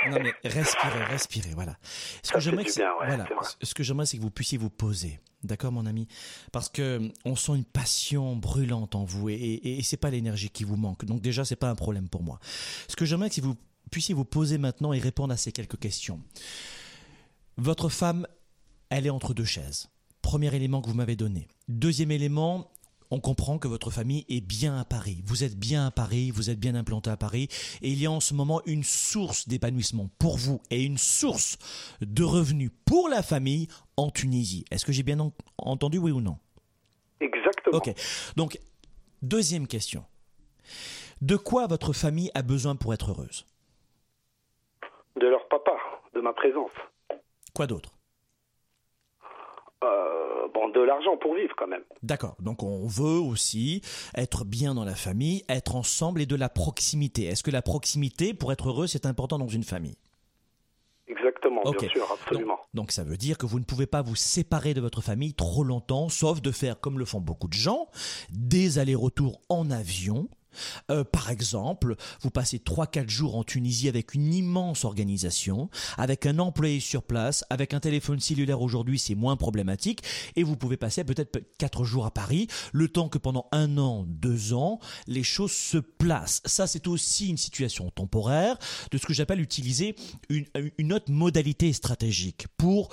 [0.09, 1.77] Non mais respirez, respirez, voilà.
[2.23, 2.65] Ce que j'aimerais,
[3.05, 3.25] voilà,
[3.61, 6.09] ce que j'aimerais, c'est que vous puissiez vous poser, d'accord, mon ami,
[6.51, 10.49] parce que on sent une passion brûlante en vous et, et, et c'est pas l'énergie
[10.49, 11.05] qui vous manque.
[11.05, 12.39] Donc déjà, c'est pas un problème pour moi.
[12.89, 13.57] Ce que j'aimerais, c'est que vous
[13.91, 16.21] puissiez vous poser maintenant et répondre à ces quelques questions.
[17.55, 18.27] Votre femme,
[18.89, 19.87] elle est entre deux chaises.
[20.33, 21.47] Premier élément que vous m'avez donné.
[21.67, 22.71] Deuxième élément,
[23.11, 25.21] on comprend que votre famille est bien à Paris.
[25.27, 27.49] Vous êtes bien à Paris, vous êtes bien implanté à Paris,
[27.83, 31.59] et il y a en ce moment une source d'épanouissement pour vous et une source
[32.01, 34.65] de revenus pour la famille en Tunisie.
[34.71, 35.19] Est-ce que j'ai bien
[35.59, 36.39] entendu, oui ou non?
[37.19, 37.77] Exactement.
[37.77, 37.93] Ok.
[38.35, 38.59] Donc,
[39.21, 40.03] deuxième question.
[41.21, 43.45] De quoi votre famille a besoin pour être heureuse?
[45.15, 45.73] De leur papa,
[46.15, 46.71] de ma présence.
[47.53, 47.91] Quoi d'autre?
[49.83, 50.22] Euh,
[50.53, 51.83] bon, de l'argent pour vivre quand même.
[52.01, 52.35] D'accord.
[52.39, 53.81] Donc on veut aussi
[54.15, 57.25] être bien dans la famille, être ensemble et de la proximité.
[57.25, 59.95] Est-ce que la proximité, pour être heureux, c'est important dans une famille?
[61.07, 61.61] Exactement.
[61.63, 62.59] Bien sûr, absolument.
[62.73, 65.63] Donc ça veut dire que vous ne pouvez pas vous séparer de votre famille trop
[65.63, 67.87] longtemps, sauf de faire comme le font beaucoup de gens,
[68.31, 70.27] des allers-retours en avion.
[70.91, 76.39] Euh, par exemple, vous passez 3-4 jours en Tunisie avec une immense organisation, avec un
[76.39, 80.01] employé sur place, avec un téléphone cellulaire aujourd'hui, c'est moins problématique,
[80.35, 84.05] et vous pouvez passer peut-être 4 jours à Paris, le temps que pendant un an,
[84.07, 86.41] deux ans, les choses se placent.
[86.45, 88.57] Ça, c'est aussi une situation temporaire
[88.91, 89.95] de ce que j'appelle utiliser
[90.29, 90.45] une,
[90.77, 92.89] une autre modalité stratégique pour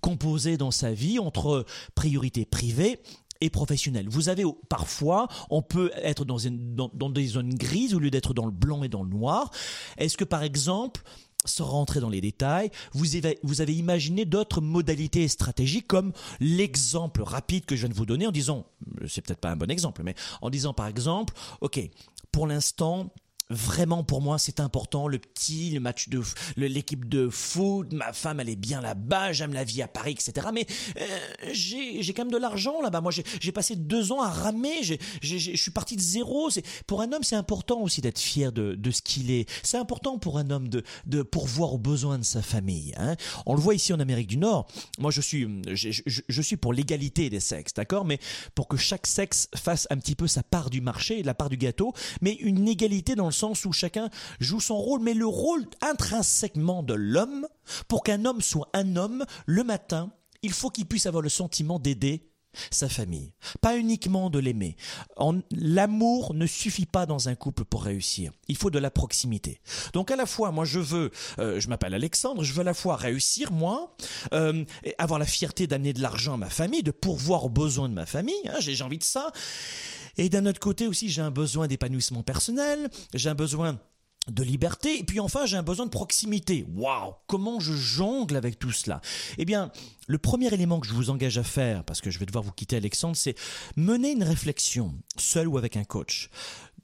[0.00, 3.00] composer dans sa vie entre priorité privée
[3.42, 4.08] et professionnelle.
[4.08, 6.76] Vous avez parfois, on peut être dans, une,
[7.10, 9.50] des zones grises au lieu d'être dans le blanc et dans le noir.
[9.98, 11.02] Est-ce que par exemple,
[11.44, 17.22] sans rentrer dans les détails, vous avez, vous avez imaginé d'autres modalités stratégiques comme l'exemple
[17.22, 18.64] rapide que je viens de vous donner en disant,
[19.08, 21.80] c'est peut-être pas un bon exemple, mais en disant par exemple, ok,
[22.30, 23.12] pour l'instant,
[23.52, 25.08] Vraiment, pour moi, c'est important.
[25.08, 26.22] Le petit, le match de
[26.56, 30.48] l'équipe de foot, ma femme, elle est bien là-bas, j'aime la vie à Paris, etc.
[30.52, 30.66] Mais
[31.00, 33.00] euh, j'ai quand même de l'argent là-bas.
[33.00, 34.82] Moi, j'ai passé deux ans à ramer.
[34.82, 36.48] Je suis parti de zéro.
[36.86, 39.48] Pour un homme, c'est important aussi d'être fier de, de ce qu'il est.
[39.62, 42.94] C'est important pour un homme de, de pourvoir aux besoins de sa famille.
[42.96, 43.16] hein.
[43.46, 44.66] On le voit ici en Amérique du Nord.
[44.98, 48.04] Moi, je suis, je- je suis pour l'égalité des sexes, d'accord?
[48.04, 48.18] Mais
[48.54, 51.56] pour que chaque sexe fasse un petit peu sa part du marché, la part du
[51.56, 55.66] gâteau, mais une égalité dans le sens où chacun joue son rôle, mais le rôle
[55.80, 57.48] intrinsèquement de l'homme,
[57.88, 60.12] pour qu'un homme soit un homme, le matin,
[60.42, 62.31] il faut qu'il puisse avoir le sentiment d'aider
[62.70, 64.76] sa famille, pas uniquement de l'aimer.
[65.50, 68.32] L'amour ne suffit pas dans un couple pour réussir.
[68.48, 69.60] Il faut de la proximité.
[69.92, 72.74] Donc à la fois, moi je veux, euh, je m'appelle Alexandre, je veux à la
[72.74, 73.96] fois réussir moi,
[74.32, 74.64] euh,
[74.98, 78.06] avoir la fierté d'amener de l'argent à ma famille, de pourvoir aux besoins de ma
[78.06, 78.34] famille.
[78.46, 79.32] hein, j'ai envie de ça.
[80.18, 83.78] Et d'un autre côté aussi, j'ai un besoin d'épanouissement personnel, j'ai un besoin
[84.28, 86.64] de liberté, et puis enfin, j'ai un besoin de proximité.
[86.74, 89.00] Waouh Comment je jongle avec tout cela?
[89.36, 89.72] Eh bien,
[90.06, 92.52] le premier élément que je vous engage à faire, parce que je vais devoir vous
[92.52, 93.34] quitter Alexandre, c'est
[93.76, 96.30] mener une réflexion, seul ou avec un coach,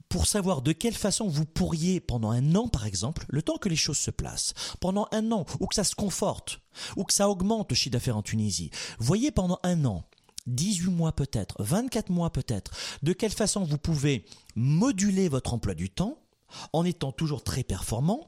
[0.09, 3.69] pour savoir de quelle façon vous pourriez, pendant un an par exemple, le temps que
[3.69, 6.59] les choses se placent, pendant un an, ou que ça se conforte,
[6.97, 10.03] ou que ça augmente le chiffre d'affaires en Tunisie, voyez pendant un an,
[10.47, 12.71] 18 mois peut-être, 24 mois peut-être,
[13.03, 14.25] de quelle façon vous pouvez
[14.55, 16.17] moduler votre emploi du temps
[16.73, 18.27] en étant toujours très performant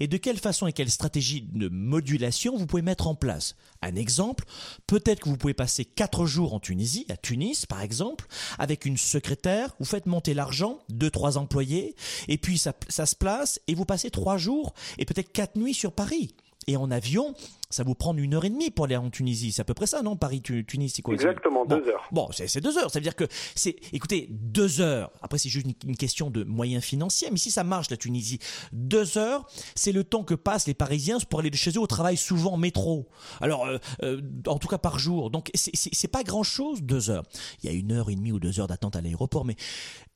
[0.00, 3.56] et de quelle façon et quelle stratégie de modulation vous pouvez mettre en place?
[3.82, 4.44] Un exemple,
[4.86, 8.26] peut-être que vous pouvez passer 4 jours en Tunisie, à Tunis par exemple,
[8.58, 11.96] avec une secrétaire, vous faites monter l'argent, 2-3 employés,
[12.28, 15.92] et puis ça, se place et vous passez 3 jours et peut-être 4 nuits sur
[15.92, 16.34] Paris.
[16.66, 17.34] Et en avion,
[17.70, 19.52] ça vous prend une heure et demie pour aller en Tunisie.
[19.52, 20.16] C'est à peu près ça, non?
[20.16, 21.76] Paris, Tu- Tunis, c'est quoi Exactement, Bon.
[21.76, 22.08] deux heures.
[22.12, 22.90] Bon, c'est deux heures.
[22.90, 25.10] Ça veut dire que c'est, écoutez, deux heures.
[25.22, 27.28] Après, c'est juste une, une question de moyens financiers.
[27.30, 28.38] Mais si ça marche, la Tunisie,
[28.72, 31.86] deux heures, c'est le temps que passent les Parisiens pour aller de chez eux au
[31.86, 33.08] travail, souvent en métro.
[33.40, 35.30] Alors, euh, euh, en tout cas par jour.
[35.30, 37.24] Donc, c'est- pas grand chose, deux heures.
[37.62, 39.44] Il y a une heure et demie ou deux heures d'attente à l'aéroport.
[39.44, 39.56] Mais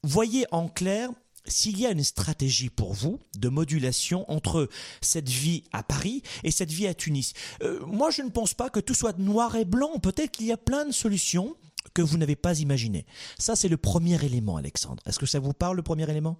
[0.05, 1.11] voyez en clair
[1.49, 4.69] s'il y a une stratégie pour vous de modulation entre
[5.01, 7.33] cette vie à Paris et cette vie à Tunis.
[7.63, 9.99] Euh, moi, je ne pense pas que tout soit noir et blanc.
[9.99, 11.57] Peut-être qu'il y a plein de solutions
[11.95, 13.07] que vous n'avez pas imaginées.
[13.39, 15.03] Ça, c'est le premier élément, Alexandre.
[15.07, 16.37] Est-ce que ça vous parle, le premier élément?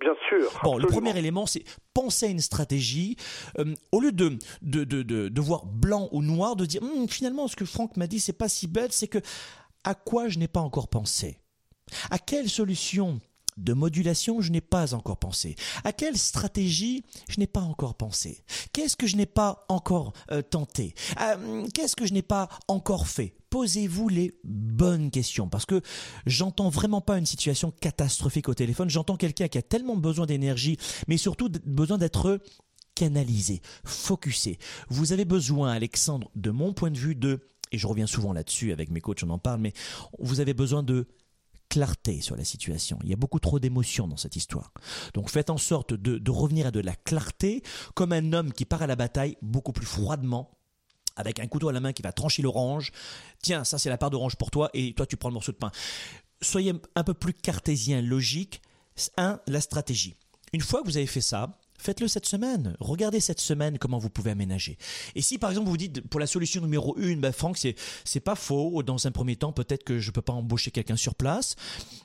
[0.00, 0.52] Bien sûr.
[0.62, 1.64] Bon, le premier élément, c'est
[1.94, 3.16] penser à une stratégie.
[3.58, 7.08] euh, au lieu de, de, de, de, de voir blanc ou noir, de dire Hum,
[7.08, 9.18] finalement, ce que Franck m'a dit, c'est pas si bête, c'est que
[9.84, 11.38] à quoi je n'ai pas encore pensé?
[12.10, 13.20] À quelle solution
[13.56, 18.44] de modulation je n'ai pas encore pensé À quelle stratégie je n'ai pas encore pensé
[18.72, 20.94] Qu'est-ce que je n'ai pas encore euh, tenté?
[21.20, 23.36] Euh, Qu'est-ce que je n'ai pas encore fait?
[23.50, 25.80] Posez-vous les bonnes questions parce que
[26.26, 28.90] j'entends vraiment pas une situation catastrophique au téléphone.
[28.90, 30.76] J'entends quelqu'un qui a tellement besoin d'énergie,
[31.06, 32.40] mais surtout besoin d'être
[32.96, 34.58] canalisé, focusé.
[34.88, 38.72] Vous avez besoin, Alexandre, de mon point de vue, de, et je reviens souvent là-dessus
[38.72, 39.72] avec mes coachs, on en parle, mais
[40.18, 41.06] vous avez besoin de
[41.68, 42.98] clarté sur la situation.
[43.02, 44.72] Il y a beaucoup trop d'émotions dans cette histoire.
[45.14, 47.62] Donc faites en sorte de, revenir à de la clarté,
[47.94, 50.50] comme un homme qui part à la bataille beaucoup plus froidement,
[51.16, 52.92] avec un couteau à la main qui va trancher l'orange.
[53.42, 55.56] Tiens, ça c'est la part d'orange pour toi, et toi tu prends le morceau de
[55.56, 55.70] pain.
[56.42, 58.60] Soyez un peu plus cartésien, logique.
[59.16, 60.14] Un, la stratégie.
[60.52, 62.76] Une fois que vous avez fait ça, faites-le cette semaine.
[62.80, 64.78] Regardez cette semaine comment vous pouvez aménager.
[65.14, 68.20] Et si par exemple vous dites pour la solution numéro une, ben Franck, c'est c'est
[68.20, 68.82] pas faux.
[68.82, 71.56] Dans un premier temps, peut-être que je peux pas embaucher quelqu'un sur place,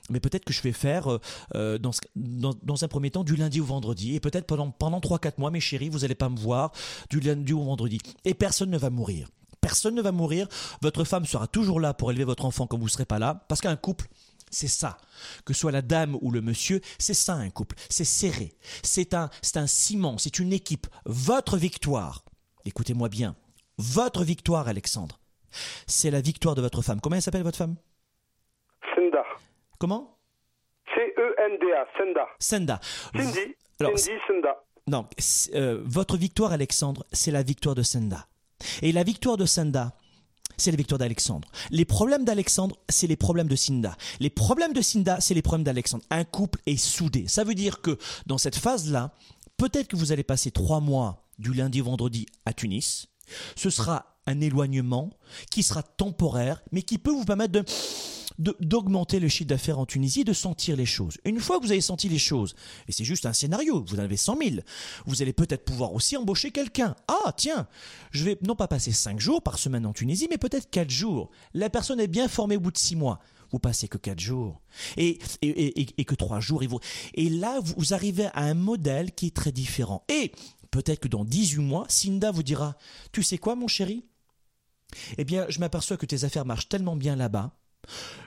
[0.10, 1.20] mais peut-être que je vais faire euh,
[1.56, 5.00] euh, dans, dans dans un premier temps du lundi au vendredi et peut-être pendant pendant
[5.00, 6.72] trois quatre mois, mes chéris, vous allez pas me voir
[7.10, 9.30] du lundi au vendredi et personne ne va mourir.
[9.62, 10.48] Personne ne va mourir.
[10.82, 13.62] Votre femme sera toujours là pour élever votre enfant quand vous serez pas là, parce
[13.62, 14.08] qu'un couple
[14.50, 14.98] c'est ça.
[15.46, 17.76] Que soit la dame ou le monsieur, c'est ça un couple.
[17.90, 18.56] C'est serré.
[18.84, 20.18] C'est un, c'est un ciment.
[20.18, 20.88] C'est une équipe.
[21.06, 22.24] Votre victoire
[22.66, 23.36] écoutez-moi bien,
[23.78, 25.20] votre victoire, Alexandre,
[25.88, 27.02] c'est la victoire de votre femme.
[27.02, 27.76] Comment elle s'appelle votre femme?
[28.96, 29.24] Senda.
[29.80, 30.18] Comment?
[30.96, 32.28] C-E-N-D-A, Senda.
[32.40, 32.80] Senda.
[33.16, 34.64] Cindy, Alors, Cindy Senda.
[34.88, 35.08] Non,
[35.54, 38.28] euh, votre victoire, Alexandre, c'est la victoire de Senda.
[38.82, 39.94] Et la victoire de Senda,
[40.62, 41.48] c'est la victoire d'Alexandre.
[41.72, 43.98] Les problèmes d'Alexandre, c'est les problèmes de Cinda.
[44.20, 46.04] Les problèmes de Cinda, c'est les problèmes d'Alexandre.
[46.10, 47.28] Un couple est soudé.
[47.28, 49.14] Ça veut dire que dans cette phase-là,
[49.58, 53.08] peut-être que vous allez passer trois mois du lundi au vendredi à Tunis.
[53.56, 55.10] Ce sera un éloignement
[55.50, 57.64] qui sera temporaire, mais qui peut vous permettre de
[58.40, 61.18] d'augmenter le chiffre d'affaires en Tunisie de sentir les choses.
[61.26, 62.56] Une fois que vous avez senti les choses,
[62.88, 64.56] et c'est juste un scénario, vous en avez 100 000,
[65.06, 66.96] vous allez peut-être pouvoir aussi embaucher quelqu'un.
[67.10, 67.68] Ah, tiens,
[68.12, 71.30] je vais non pas passer 5 jours par semaine en Tunisie, mais peut-être 4 jours.
[71.54, 73.20] La personne est bien formée au bout de 6 mois.
[73.52, 74.62] Vous passez que 4 jours.
[74.96, 76.64] Et, et, que 3 jours.
[76.64, 76.70] Et,
[77.16, 80.06] et là, vous arrivez à un modèle qui est très différent.
[80.08, 80.32] Et
[80.72, 82.76] peut-être que dans 18 mois, Cinda vous dira,
[83.12, 84.06] tu sais quoi, mon chéri?
[85.18, 87.56] Eh bien, je m'aperçois que tes affaires marchent tellement bien là-bas.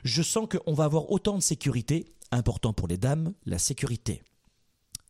[0.04, 2.14] Je sens qu'on va avoir autant de sécurité.
[2.30, 4.22] Important pour les dames, la sécurité.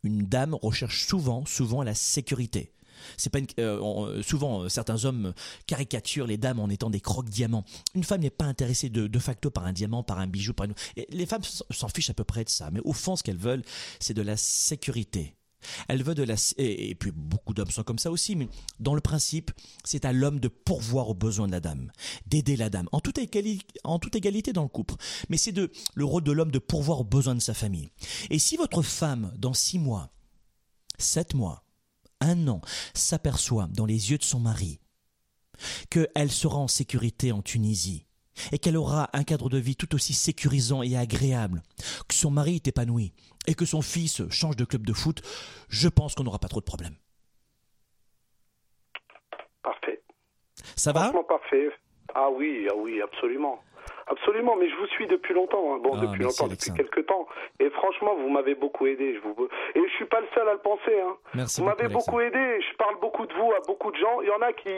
[0.02, 2.72] Une dame recherche souvent, souvent la sécurité.
[3.16, 5.32] C'est euh, euh, souvent euh, certains hommes
[5.66, 7.64] caricaturent les dames en étant des croques diamants.
[7.94, 10.74] Une femme n'est pas intéressée de, facto par un diamant, par un bijou, par une.
[11.08, 13.64] les femmes s'en fichent à peu près de ça, mais au fond, ce qu'elles veulent,
[14.00, 15.36] c'est de la sécurité.
[15.88, 18.48] Elles veulent de la et, et puis beaucoup d'hommes sont comme ça aussi, mais
[18.80, 19.50] dans le principe,
[19.84, 21.90] c'est à l'homme de pourvoir aux besoins de la dame,
[22.26, 24.94] d'aider la dame en toute, égalité, en toute égalité dans le couple.
[25.28, 27.90] Mais c'est de le rôle de l'homme de pourvoir aux besoins de sa famille.
[28.30, 30.12] Et si votre femme, dans six mois,
[30.98, 31.64] sept mois,
[32.20, 32.60] un an,
[32.94, 34.78] s'aperçoit dans les yeux de son mari
[35.90, 38.06] qu'elle sera en sécurité en Tunisie
[38.52, 41.62] et qu'elle aura un cadre de vie tout aussi sécurisant et agréable,
[42.08, 43.12] que son mari est épanoui
[43.46, 45.22] et que son fils change de club de foot,
[45.68, 46.96] je pense qu'on n'aura pas trop de problèmes.
[49.62, 50.02] Parfait.
[50.76, 51.12] Ça va?
[51.28, 51.70] Parfait.
[52.14, 53.62] Ah oui, ah oui, absolument.
[54.12, 55.74] Absolument, mais je vous suis depuis longtemps.
[55.74, 55.78] hein.
[55.82, 57.26] Bon, Ah, depuis longtemps, depuis quelques temps.
[57.60, 59.14] Et franchement, vous m'avez beaucoup aidé.
[59.14, 59.48] Je vous...
[59.74, 61.00] Et je suis pas le seul à le penser.
[61.00, 61.16] Hein.
[61.34, 62.60] Merci vous m'avez beaucoup, aidé.
[62.60, 64.20] Je parle beaucoup de vous à beaucoup de gens.
[64.20, 64.70] Il y en a qui,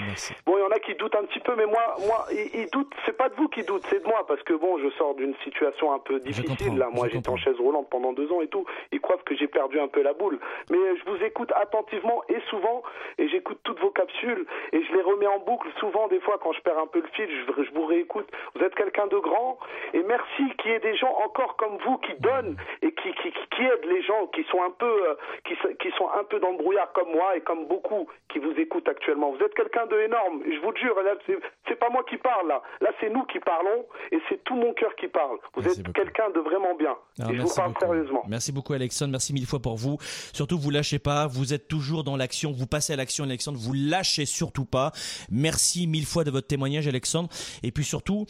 [0.00, 0.34] Merci.
[0.44, 2.92] bon, il y en a qui doutent un petit peu, mais moi, moi, ils, doutent.
[3.06, 5.34] C'est pas de vous qui doutent, c'est de moi, parce que bon, je sors d'une
[5.44, 6.76] situation un peu difficile.
[6.76, 8.66] là, moi, j'étais en chaise roulante pendant deux ans et tout.
[8.92, 10.38] Ils croient que j'ai perdu un peu la boule.
[10.70, 12.82] Mais je vous écoute attentivement et souvent,
[13.18, 15.68] et j'écoute toutes vos capsules et je les remets en boucle.
[15.80, 18.28] Souvent, des fois, quand je perds un peu le fil, je, je vous réécoute.
[18.54, 19.58] Vous êtes quelqu'un de grand
[19.94, 23.30] et merci qu'il y ait des gens encore comme vous qui donnent et qui, qui,
[23.32, 25.14] qui- aident les gens qui sont un peu, euh,
[25.48, 28.52] qui, qui sont un peu dans le brouillard comme moi et comme beaucoup qui vous
[28.58, 29.32] écoutent actuellement.
[29.32, 30.42] Vous êtes quelqu'un de énorme.
[30.44, 32.62] Je vous le jure, là, c'est- pas moi qui parle là.
[32.80, 35.36] Là, c'est nous qui parlons et c'est tout mon cœur qui parle.
[35.54, 36.96] Vous Merci êtes quelqu'un de vraiment bien.
[37.20, 37.80] Ah, et je vous parle beaucoup.
[37.84, 38.22] sérieusement.
[38.28, 39.98] Merci beaucoup Alexandre, merci mille fois pour vous.
[40.32, 43.74] Surtout vous lâchez pas, vous êtes toujours dans l'action, vous passez à l'action Alexandre, vous
[43.74, 44.90] lâchez surtout pas.
[45.30, 47.28] Merci mille fois de votre témoignage Alexandre.
[47.62, 48.24] Et puis surtout,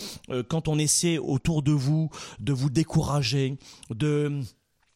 [0.49, 2.11] quand on essaie autour de vous
[2.41, 3.59] de vous décourager,
[3.91, 4.43] de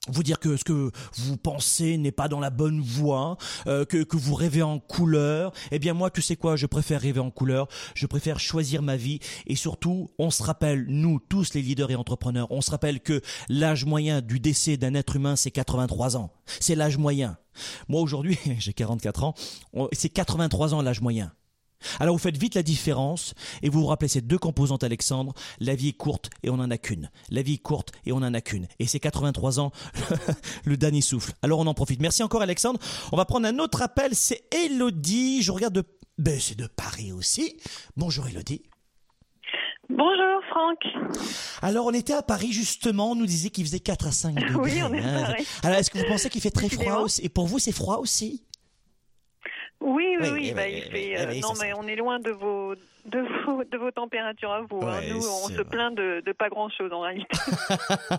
[0.09, 4.03] vous dire que ce que vous pensez n'est pas dans la bonne voie, euh, que,
[4.03, 7.31] que vous rêvez en couleur, eh bien moi, tu sais quoi, je préfère rêver en
[7.31, 11.91] couleur, je préfère choisir ma vie et surtout, on se rappelle, nous tous les leaders
[11.91, 16.17] et entrepreneurs, on se rappelle que l'âge moyen du décès d'un être humain, c'est 83
[16.17, 16.33] ans.
[16.61, 17.37] C'est l'âge moyen.
[17.89, 19.35] Moi aujourd'hui, j'ai 44 ans,
[19.93, 21.33] c'est 83 ans l'âge moyen.
[21.99, 25.75] Alors vous faites vite la différence et vous vous rappelez ces deux composantes Alexandre, la
[25.75, 27.11] vie est courte et on n'en a qu'une.
[27.31, 28.67] La vie est courte et on n'en a qu'une.
[28.79, 29.73] Et c'est 83 ans,
[30.65, 31.33] le dernier souffle.
[31.43, 32.01] Alors on en profite.
[32.01, 32.79] Merci encore Alexandre.
[33.13, 35.43] On va prendre un autre appel, c'est Elodie.
[35.43, 35.85] Je regarde de...
[36.19, 37.57] Ben c'est de Paris aussi.
[37.97, 38.63] Bonjour Elodie.
[39.89, 40.79] Bonjour Franck.
[41.63, 44.55] Alors on était à Paris justement, on nous disait qu'il faisait 4 à 5 degrés.
[44.61, 45.47] Oui, on est à Paris.
[45.65, 47.23] Alors est-ce que vous pensez qu'il fait très froid aussi?
[47.25, 48.45] Et pour vous c'est froid aussi?
[49.81, 52.75] Oui, oui, Oui, bah, il fait, euh, non, mais on est loin de vos,
[53.07, 54.81] de vos, de vos températures à vous.
[54.83, 55.01] hein.
[55.09, 55.65] Nous, on se vrai.
[55.65, 57.29] plaint de, de pas grand-chose en réalité.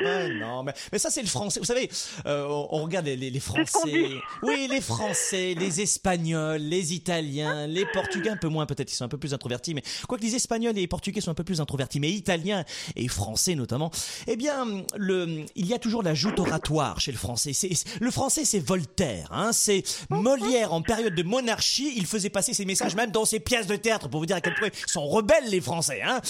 [0.00, 1.60] Ouais, non, mais, mais ça c'est le français.
[1.60, 1.88] Vous savez,
[2.26, 4.10] euh, on, regarde les, les, Français.
[4.42, 9.04] Oui, les Français, les Espagnols, les Italiens, les Portugais un peu moins peut-être, ils sont
[9.04, 9.74] un peu plus introvertis.
[9.74, 12.64] Mais quoi que les Espagnols et les Portugais sont un peu plus introvertis, mais Italiens
[12.96, 13.90] et Français notamment,
[14.26, 14.64] eh bien,
[14.96, 17.52] le, il y a toujours la joute oratoire chez le Français.
[17.52, 19.28] C'est, c'est- le Français, c'est Voltaire.
[19.30, 21.92] Hein, c'est Molière en période de monarchie.
[21.96, 24.40] Il faisait passer ses messages même dans ses pièces de théâtre pour vous dire à
[24.40, 26.00] quel point ils sont rebelles les Français.
[26.02, 26.20] Hein.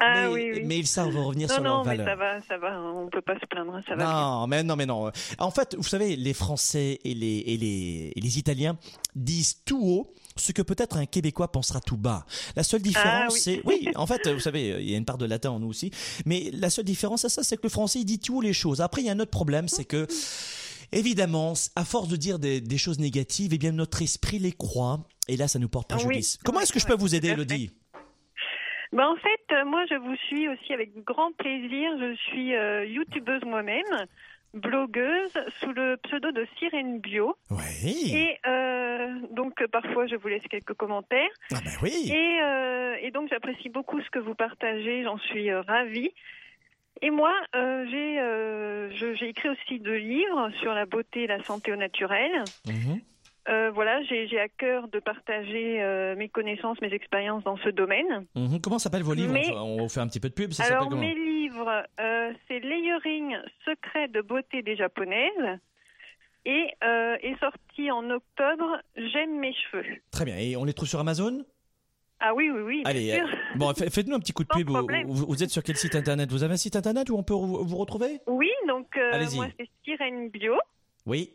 [0.00, 0.62] Ah mais, oui, oui.
[0.64, 2.06] mais ils savent revenir non, sur leurs non, mais valeurs.
[2.06, 2.80] ça va, ça va.
[2.80, 3.74] On peut pas se plaindre.
[3.74, 4.04] hein, Ça va.
[4.04, 4.06] bien.
[4.14, 5.10] Non, mais non, mais non.
[5.38, 8.78] En fait, vous savez, les Français et les, et les, et les Italiens
[9.14, 12.26] disent tout haut ce que peut-être un Québécois pensera tout bas.
[12.56, 13.40] La seule différence, Ah oui.
[13.40, 15.68] c'est, oui, en fait, vous savez, il y a une part de latin en nous
[15.68, 15.90] aussi,
[16.26, 18.52] mais la seule différence, c'est ça, c'est que le français, il dit tout haut les
[18.52, 18.82] choses.
[18.82, 20.06] Après, il y a un autre problème, c'est que
[20.92, 25.00] Évidemment, à force de dire des, des choses négatives, eh bien notre esprit les croit,
[25.28, 26.36] et là ça nous porte préjudice.
[26.36, 27.28] Oui, Comment est-ce que je peux vous aider.
[27.28, 27.70] Elodie?
[28.92, 31.90] Ben, en fait, euh, moi, je vous suis aussi avec grand plaisir.
[31.98, 33.82] Je suis euh, youtubeuse moi-même,
[34.54, 37.34] blogueuse, sous le pseudo de Sirène Bio.
[37.50, 38.12] Oui.
[38.14, 41.28] Et euh, donc, parfois, je vous laisse quelques commentaires.
[41.52, 42.10] Ah ben oui.
[42.12, 45.02] Et, euh, et donc, j'apprécie beaucoup ce que vous partagez.
[45.02, 46.10] J'en suis ravie.
[47.02, 51.42] Et moi, euh, j'ai euh, j'ai écrit aussi deux livres sur la beauté et la
[51.44, 52.30] santé au naturel.
[52.66, 53.00] Mhm.
[53.48, 58.26] Euh, voilà, j'ai à cœur de partager euh, mes connaissances, mes expériences dans ce domaine.
[58.34, 58.60] Mhm.
[58.60, 60.90] Comment s'appellent vos livres Mais- On on fait un petit peu de pub, ça Alors,
[60.90, 65.58] mes livres, euh, c'est Layering Secret de beauté des japonaises
[66.44, 69.96] et est sorti en octobre J'aime mes cheveux.
[70.12, 70.36] Très bien.
[70.38, 71.44] Et on les trouve sur Amazon?
[72.20, 72.82] Ah oui, oui, oui.
[72.82, 73.26] bien Allez, sûr.
[73.26, 74.68] euh, bon, fa- faites-nous un petit coup de pub.
[75.06, 76.30] Vous, êtes sur quel site internet?
[76.30, 78.20] Vous avez un site internet où on peut vous, retrouver?
[78.26, 79.68] Oui, donc euh, moi, c'est.
[81.04, 81.32] Oui.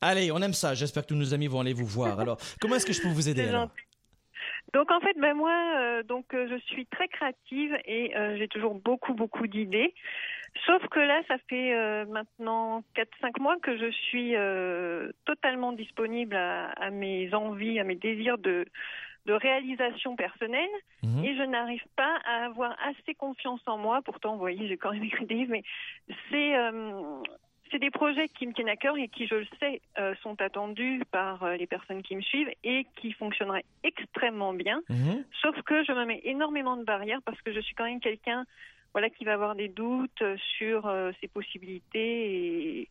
[0.00, 0.74] Allez, on aime ça.
[0.74, 2.18] J'espère que tous nos amis vont aller vous voir.
[2.20, 3.68] Alors, comment est-ce que je peux vous aider alors?
[4.72, 8.48] Donc en fait, ben moi, euh, donc euh, je suis très créative et euh, j'ai
[8.48, 9.92] toujours beaucoup beaucoup d'idées.
[10.66, 11.74] Sauf que là, ça fait
[12.06, 14.34] maintenant 4-5 mois que je suis
[15.24, 18.66] totalement disponible à, à mes envies, à mes désirs de,
[19.26, 20.68] de réalisation personnelle
[21.02, 21.24] Mhm.
[21.24, 24.02] et je n'arrive pas à avoir assez confiance en moi.
[24.02, 25.62] Pourtant, vous voyez, j'ai quand même écrit des livres, mais
[26.30, 27.22] c'est euh,
[27.70, 30.38] c'est des projets qui me tiennent à cœur et qui, je le sais, euh, sont
[30.42, 34.82] attendus par euh, les personnes qui me suivent et qui fonctionneraient extrêmement bien.
[34.90, 35.24] Mhm.
[35.40, 38.44] Sauf que je me mets énormément de barrières parce que je suis quand même quelqu'un
[38.92, 40.22] voilà, qui va avoir des doutes
[40.58, 40.92] sur
[41.22, 42.88] ses possibilités et,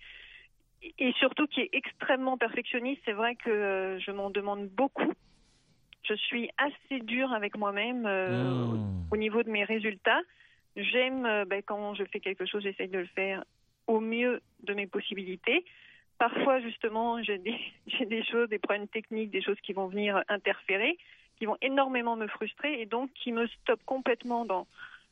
[0.98, 3.04] et surtout qui est extrêmement perfectionniste.
[3.06, 5.14] C'est vrai que je m'en demande beaucoup.
[6.04, 9.04] Je suis assez dure avec moi-même euh, Mmh.
[9.12, 10.22] au niveau de mes résultats.
[10.76, 13.44] J'aime, euh, ben, quand je fais quelque chose, j'essaye de le faire
[13.88, 15.66] au mieux de mes possibilités.
[16.18, 17.56] Parfois, justement, j'ai des,
[17.88, 20.98] j'ai des choses, des problèmes techniques, des choses qui vont venir interférer,
[21.38, 24.68] qui vont énormément me frustrer et donc qui me stoppent complètement dans,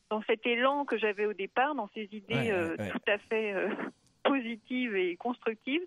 [0.09, 2.89] dans cet élan que j'avais au départ, dans ces idées Ouais, euh, ouais.
[2.91, 3.69] tout à fait euh,
[4.23, 5.81] positives et constructives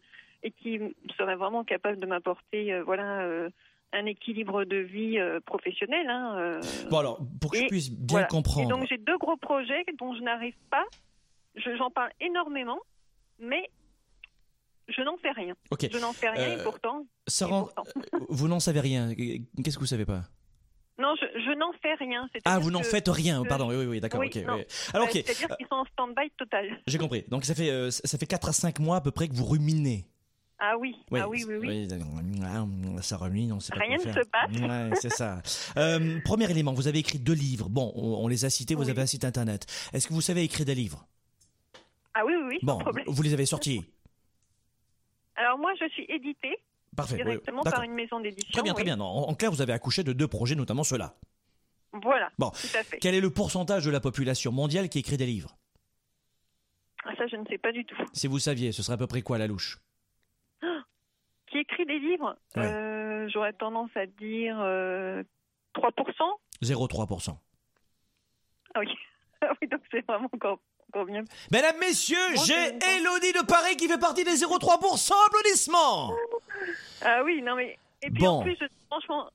[0.45, 0.81] et qui
[1.17, 3.49] seraient vraiment capables de m'apporter voilà,
[3.93, 6.09] un équilibre de vie euh, professionnelle.
[6.09, 8.27] hein, euh, Bon alors, pour que je puisse bien voilà.
[8.27, 8.69] comprendre.
[8.69, 10.85] et donc j'ai deux gros projets dont je n'arrive pas.
[11.57, 12.79] Je- J'en parle énormément,
[13.39, 13.69] mais
[14.89, 15.55] je n'en fais rien.
[15.71, 15.89] Ok.
[15.93, 17.07] Je n'en fais rien Euh, et pourtant.
[17.27, 17.83] Ça et rend- pourtant.
[18.29, 19.15] Vous n'en savez rien.
[19.15, 20.23] Qu'est-ce que vous savez pas?
[20.99, 22.29] Non, je, je n'en fais rien.
[22.45, 23.43] Ah, vous n'en faites rien.
[23.43, 23.69] que- Pardon.
[23.71, 24.21] Oui, oui, oui, d'accord.
[24.21, 24.31] Oui.
[24.45, 25.11] Alors, Euh.
[25.11, 26.81] C'est-à-dire qu'ils sont en stand-by total.
[26.87, 27.25] J'ai compris.
[27.29, 29.45] Donc ça fait euh, ça fait 4 à 5 mois à peu près que vous
[29.47, 30.07] ruminez.
[30.65, 31.89] Ah oui, ah oui, oui, oui.
[33.03, 34.51] Ça rumine, on sait pas Rien ne se passe.
[34.61, 35.43] Ouais, c'est ça.
[35.77, 37.69] Euh, premier élément, vous avez écrit deux livres.
[37.69, 38.91] Bon, on, on les a cités, vous Oui.
[38.91, 39.67] avez un site internet.
[39.93, 41.05] Est-ce que vous savez écrire des livres?
[42.15, 43.85] Ah oui, oui, oui, Bon, vous les avez sortis.
[45.35, 46.57] Alors moi, je suis éditée
[46.95, 47.17] Parfait.
[47.17, 48.53] oui, directement par une maison d'édition.
[48.53, 48.87] Très bien, très oui.
[48.87, 49.01] bien.
[49.01, 51.17] En, en clair, vous avez accouché de deux projets, notamment ceux-là.
[52.05, 52.51] Voilà, Bon.
[52.51, 52.99] tout à fait.
[53.01, 55.57] Quel est le pourcentage de la population mondiale qui écrit des livres?
[57.05, 57.97] Ah, ça, je ne sais pas du tout.
[58.13, 59.81] Si vous saviez, ce serait à peu près quoi la louche?
[61.53, 62.65] Qui écrit des livres Ouais.
[62.67, 65.23] Euh, J'aurais tendance à dire euh,
[65.77, 65.85] 3%.
[66.63, 67.37] 0,3%.
[68.75, 68.89] Ah oui.
[69.45, 71.25] Ah oui, donc c'est vraiment encore, encore bien.
[71.51, 75.13] Mesdames, messieurs, j'ai Elodie de Paris qui fait partie des 0,3%.
[75.27, 76.13] Applaudissements
[77.03, 77.77] Ah oui, non mais.
[78.03, 78.39] Et puis Bon.
[78.39, 79.29] en plus, je- franchement,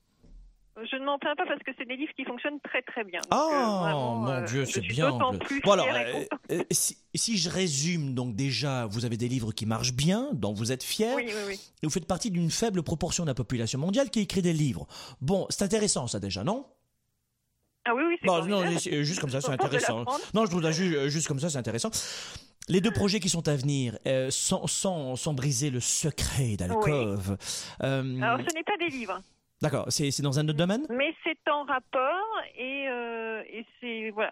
[0.90, 3.20] je ne m'en plains pas parce que c'est des livres qui fonctionnent très très bien.
[3.30, 5.10] Donc, Oh, euh, vraiment, mon euh, Dieu, c'est bien.
[5.40, 5.86] plus Bon alors,
[6.50, 10.52] euh, si, si je résume, donc déjà, vous avez des livres qui marchent bien, dont
[10.52, 11.60] vous êtes fiers, Oui, oui, oui.
[11.82, 14.86] et vous faites partie d'une faible proportion de la population mondiale qui écrit des livres.
[15.20, 16.66] Bon, c'est intéressant ça déjà, non?
[17.84, 18.62] Ah oui, oui, c'est Bon, non,
[19.02, 20.04] juste comme ça, c'est intéressant.
[20.34, 21.90] Non, je trouve ça ju- juste comme ça, c'est intéressant.
[22.68, 23.98] Les deux projets qui sont à venir,
[24.28, 27.38] sans, sans, sans briser le secret d'Alcove.
[27.80, 29.22] Alors, ce n'est pas des livres,
[29.60, 30.86] D'accord, c'est dans un autre domaine?
[30.90, 34.30] Mais c'est en rapport et, euh, et c'est voilà,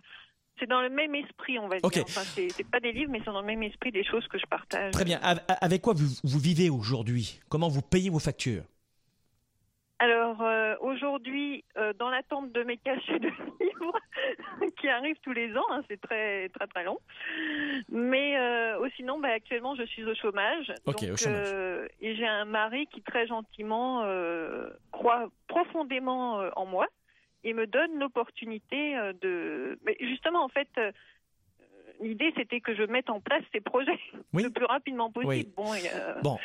[0.58, 1.94] c'est dans le même esprit, on va Ok.
[1.94, 2.04] dire.
[2.08, 4.46] Enfin, c'est pas des livres, mais c'est dans le même esprit des choses que je
[4.46, 4.92] partage.
[4.92, 5.18] Très bien.
[5.22, 7.40] Av- Avec quoi vous, vous vivez aujourd'hui?
[7.48, 8.62] Comment vous payez vos factures?
[9.98, 13.28] Alors euh, aujourd'hui, euh, dans l'attente de mes cachets de
[13.60, 13.98] livres
[14.80, 16.98] qui arrivent tous les ans, hein, c'est très très très long.
[17.88, 20.70] Mais euh, oh, sinon, bah, actuellement, je suis au chômage.
[20.84, 21.46] Ok, Donc, au chômage.
[21.46, 24.04] euh, et j'ai un mari qui très gentiment
[24.92, 26.86] croit profondément en moi
[27.44, 29.78] et me donne l'opportunité de.
[29.84, 30.68] Mais justement, en fait.
[32.02, 33.98] L'idée, c'était que je mette en place ces projets
[34.32, 34.42] Oui.
[34.42, 35.28] le plus rapidement possible.
[35.34, 35.48] Oui.
[35.56, 36.38] Bon, et, euh, Bon,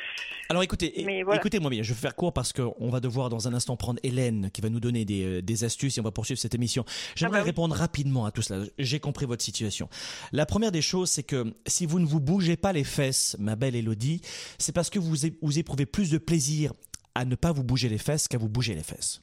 [0.49, 0.93] Alors écoutez,
[1.23, 1.35] voilà.
[1.39, 4.49] écoutez-moi bien, je vais faire court parce qu'on va devoir dans un instant prendre Hélène
[4.51, 6.85] qui va nous donner des, euh, des astuces et on va poursuivre cette émission.
[7.15, 7.49] J'aimerais Ah bah oui.
[7.49, 8.65] répondre rapidement à tout cela.
[8.79, 9.89] J'ai compris votre situation.
[10.31, 13.55] La première des choses, c'est que si vous ne vous bougez pas les fesses, ma
[13.55, 14.21] belle Elodie,
[14.57, 16.73] c'est parce que vous, vous éprouvez plus de plaisir
[17.15, 19.21] à ne pas vous bouger les fesses qu'à vous bouger les fesses.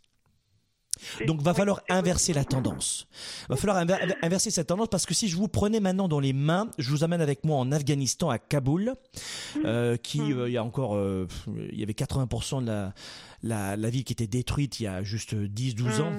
[1.27, 3.07] Donc va falloir inverser la tendance.
[3.49, 6.33] Va falloir inver- inverser cette tendance parce que si je vous prenais maintenant dans les
[6.33, 8.95] mains, je vous amène avec moi en Afghanistan à Kaboul,
[9.65, 11.27] euh, qui euh, il y a encore euh,
[11.71, 12.93] il y avait 80% de la,
[13.43, 16.13] la la ville qui était détruite il y a juste 10-12 ans.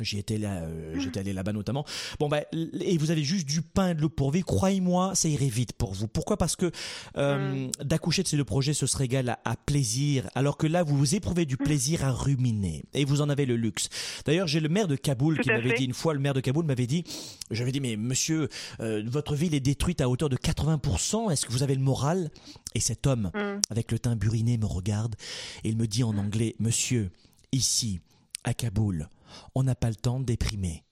[0.00, 1.84] J'y étais là, euh, j'étais allé là-bas notamment.
[2.18, 2.42] Bon ben,
[2.80, 4.44] et vous avez juste du pain et de l'eau pour vivre.
[4.44, 6.08] Croyez-moi, ça irait vite pour vous.
[6.08, 6.36] Pourquoi?
[6.36, 6.72] Parce que
[7.16, 10.82] euh, d'accoucher de ces deux projets, ce serait égal à, à plaisir, alors que là,
[10.82, 13.88] vous vous éprouvez du plaisir à ruminer et vous en avez le luxe.
[14.24, 16.40] D'ailleurs, j'ai le maire de Kaboul Tout qui m'avait dit une fois, le maire de
[16.40, 17.04] Kaboul m'avait dit,
[17.52, 18.48] j'avais dit mais monsieur,
[18.80, 21.30] euh, votre ville est détruite à hauteur de 80%.
[21.30, 22.30] Est-ce que vous avez le moral?
[22.74, 23.60] Et cet homme, Mm.
[23.70, 25.14] avec le teint buriné, me regarde
[25.62, 27.10] et il me dit en anglais, monsieur,
[27.52, 28.00] ici,
[28.42, 29.08] à Kaboul,
[29.54, 30.84] on n'a pas le temps de déprimer.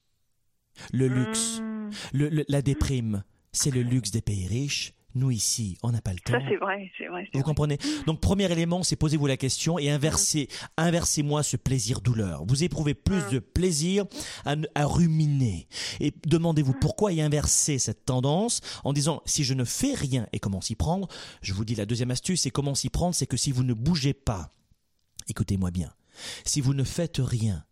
[0.92, 1.90] Le luxe, Mm.
[2.14, 4.94] le- le- la déprime, c'est le luxe des pays riches.
[5.14, 6.32] Nous ici, on n'a pas le temps.
[6.32, 7.24] Ça, c'est vrai, c'est vrai.
[7.26, 7.44] c'est Vous vrai.
[7.44, 7.76] comprenez?
[8.06, 12.46] Donc premier élément, c'est posez-vous la question et inversez, inversez-moi ce plaisir-douleur.
[12.46, 14.06] Vous éprouvez plus de plaisir
[14.46, 15.68] à, à ruminer
[16.00, 20.38] et demandez-vous pourquoi et inversez cette tendance en disant si je ne fais rien et
[20.40, 21.08] comment s'y prendre.
[21.42, 23.74] Je vous dis la deuxième astuce, et comment s'y prendre, c'est que si vous ne
[23.74, 24.54] bougez pas,
[25.28, 25.92] écoutez-moi bien,
[26.46, 27.66] si vous ne faites rien,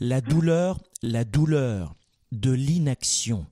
[0.00, 1.94] la douleur, la douleur
[2.32, 3.46] de l'inaction.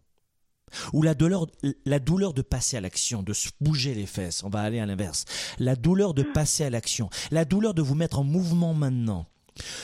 [0.95, 1.47] Ou la douleur,
[1.85, 4.87] la douleur de passer à l'action, de se bouger les fesses, on va aller à
[4.87, 5.27] l'inverse,
[5.59, 9.27] la douleur de passer à l'action, la douleur de vous mettre en mouvement maintenant,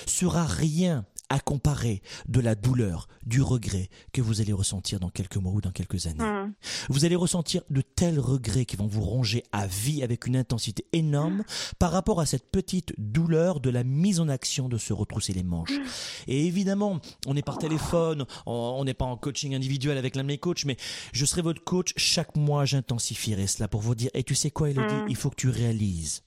[0.07, 5.37] sera rien à comparer de la douleur, du regret que vous allez ressentir dans quelques
[5.37, 6.25] mois ou dans quelques années.
[6.25, 6.55] Mm.
[6.89, 10.87] Vous allez ressentir de tels regrets qui vont vous ronger à vie avec une intensité
[10.93, 11.45] énorme
[11.79, 15.43] par rapport à cette petite douleur de la mise en action de se retrousser les
[15.43, 15.79] manches.
[16.27, 20.29] Et évidemment, on est par téléphone, on n'est pas en coaching individuel avec l'un de
[20.29, 20.77] mes coachs, mais
[21.13, 21.93] je serai votre coach.
[21.97, 25.37] Chaque mois, j'intensifierai cela pour vous dire, et tu sais quoi, Elodie, il faut que
[25.37, 26.23] tu réalises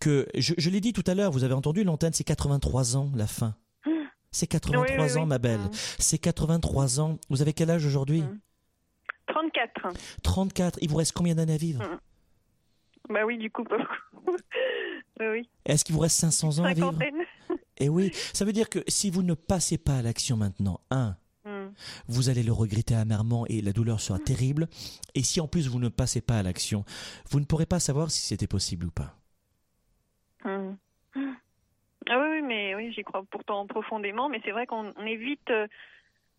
[0.00, 3.12] que, je, je l'ai dit tout à l'heure, vous avez entendu l'antenne, c'est 83 ans,
[3.14, 3.54] la fin.
[4.32, 5.26] C'est 83 Oui, oui, ans, oui.
[5.26, 5.60] ma belle.
[5.60, 5.70] Mm.
[5.98, 7.18] C'est 83 ans.
[7.30, 8.40] Vous avez quel âge aujourd'hui Mm.
[9.28, 9.92] 34.
[10.22, 10.78] 34.
[10.82, 11.82] Il vous reste combien d'années à vivre
[13.08, 14.36] Bah oui, du coup, pas beaucoup.
[15.18, 16.92] Bah oui, Est-ce qu'il vous reste 500 ans à vivre.
[17.78, 21.16] Eh oui, ça veut dire que si vous ne passez pas à l'action maintenant, un,
[21.44, 21.72] Mm.
[22.06, 24.68] vous allez le regretter amèrement et la douleur sera terrible.
[25.16, 26.84] Et si en plus vous ne passez pas à l'action,
[27.30, 29.16] vous ne pourrez pas savoir si c'était possible ou pas.
[32.14, 35.48] Ah oui, oui, mais oui, j'y crois pourtant profondément, mais c'est vrai qu'on on évite
[35.50, 35.66] euh,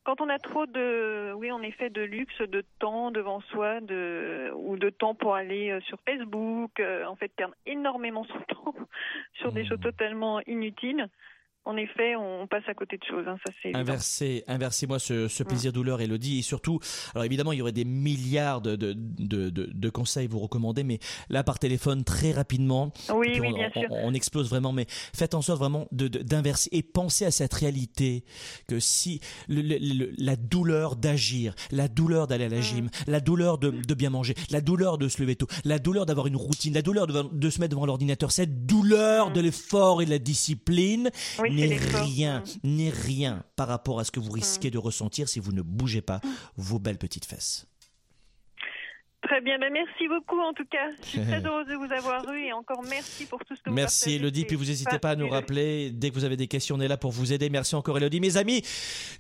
[0.04, 4.52] quand on a trop de, oui, en effet, de luxe, de temps devant soi, de
[4.56, 8.76] ou de temps pour aller euh, sur Facebook, euh, en fait, perdre énormément son temps
[9.34, 9.68] sur des Mm.
[9.68, 11.08] choses totalement inutiles.
[11.66, 13.26] En effet, on passe à côté de choses.
[13.26, 13.80] hein, ça c'est évident.
[13.80, 15.30] Inversez, inversez-moi ce, Mm.
[15.30, 16.80] ce plaisir-douleur, Elodie, et surtout,
[17.16, 20.84] alors évidemment, il y aurait des milliards de, de, de, de- de conseils vous recommander,
[20.84, 21.00] mais
[21.30, 23.90] là, par téléphone, très rapidement, Oui, oui, on, bien on- sûr.
[23.92, 27.54] on explose vraiment, mais faites en sorte vraiment de- de- d'inverser et pensez à cette
[27.54, 28.26] réalité
[28.68, 32.54] que si le- le- le- la douleur d'agir, la douleur d'aller à Mm.
[32.56, 35.80] la gym, la douleur de, de bien manger, la douleur de se lever tôt, la
[35.80, 39.40] douleur d'avoir une routine, la douleur de, de se mettre devant l'ordinateur, cette douleur de
[39.40, 41.10] l'effort et de la discipline
[41.40, 41.42] Mm.
[41.44, 42.76] Oui, n'est rien, Mm.
[42.78, 46.02] n'est rien par rapport à ce que vous risquez de ressentir si vous ne bougez
[46.02, 46.20] pas
[46.58, 47.66] vos belles petites fesses.
[49.26, 50.92] Très bien, ben merci beaucoup en tout cas.
[51.02, 53.70] Je suis très heureuse de vous avoir eu et encore merci pour tout ce que
[53.70, 54.16] vous Merci partagez.
[54.18, 56.82] Elodie, puis vous n'hésitez pas à nous rappeler dès que vous avez des questions, on
[56.82, 57.50] est là pour vous aider.
[57.50, 58.20] Merci encore Elodie.
[58.20, 58.64] Mes amis,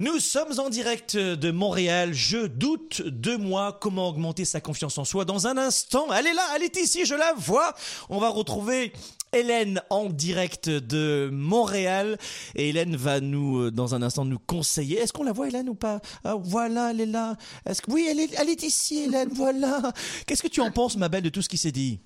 [0.01, 2.13] nous sommes en direct de Montréal.
[2.13, 5.23] Je doute de moi comment augmenter sa confiance en soi.
[5.23, 7.73] Dans un instant, elle est là, elle est ici, je la vois.
[8.09, 8.91] On va retrouver
[9.33, 12.17] Hélène en direct de Montréal
[12.55, 14.99] et Hélène va nous euh, dans un instant nous conseiller.
[14.99, 15.99] Est-ce qu'on la voit Hélène ou pas?
[16.23, 17.35] Ah, Voilà, elle est là.
[17.65, 19.29] Est-ce que oui, elle est, elle est ici Hélène.
[19.33, 19.81] Voilà.
[20.25, 21.99] Qu'est-ce que tu en penses, ma belle, de tout ce qui s'est dit?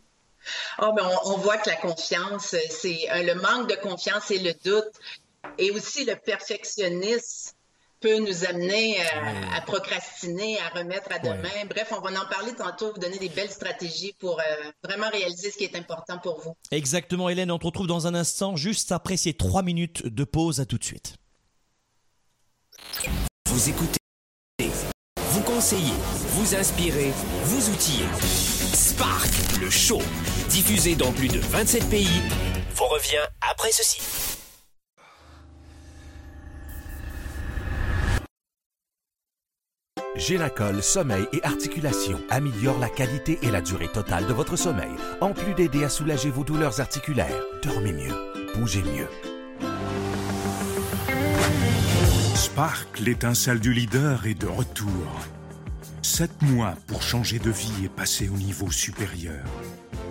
[0.78, 4.54] Ah, ben, on, voit que la confiance, c'est euh, le manque de confiance et le
[4.64, 4.94] doute,
[5.58, 7.57] et aussi le perfectionnisme
[8.00, 9.04] peut nous amener euh,
[9.56, 11.66] à procrastiner, à remettre à demain.
[11.70, 14.44] Bref, on va en parler tantôt, vous donner des belles stratégies pour euh,
[14.84, 16.56] vraiment réaliser ce qui est important pour vous.
[16.72, 17.52] Exactement, Hélène.
[17.52, 20.60] On te retrouve dans un instant, juste après ces trois minutes de pause.
[20.60, 21.16] À tout de suite.
[23.48, 23.98] Vous écoutez,
[25.16, 25.94] vous conseillez,
[26.30, 27.12] vous inspirez,
[27.44, 28.06] vous outillez.
[28.74, 29.30] Spark,
[29.62, 30.02] le show,
[30.50, 32.22] diffusé dans plus de 27 pays,
[32.76, 34.37] vous revient après ceci.
[40.16, 44.90] Génacol Sommeil et Articulation améliore la qualité et la durée totale de votre sommeil,
[45.22, 47.44] en plus d'aider à soulager vos douleurs articulaires.
[47.64, 48.14] Dormez mieux,
[48.56, 49.08] bougez mieux.
[52.36, 54.90] Spark, l'étincelle du leader, est de retour.
[56.02, 59.46] Sept mois pour changer de vie et passer au niveau supérieur.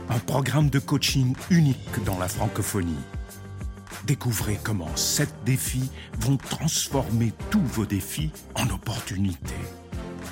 [0.09, 2.95] Un programme de coaching unique dans la francophonie.
[4.05, 5.91] Découvrez comment sept défis
[6.21, 9.55] vont transformer tous vos défis en opportunités.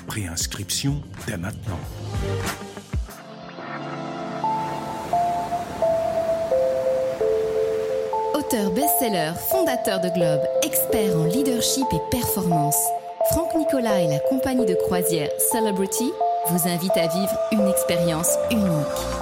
[0.07, 1.79] Préinscription dès maintenant.
[8.35, 12.77] Auteur best-seller, fondateur de Globe, expert en leadership et performance,
[13.31, 16.11] Franck Nicolas et la compagnie de croisière Celebrity
[16.49, 19.14] vous invitent à vivre une expérience unique.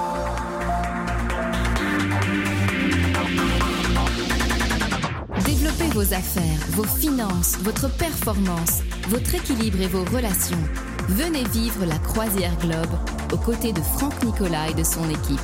[6.04, 10.58] Vos affaires, vos finances, votre performance, votre équilibre et vos relations.
[11.08, 12.98] Venez vivre la croisière Globe
[13.32, 15.40] aux côtés de Franck Nicolas et de son équipe.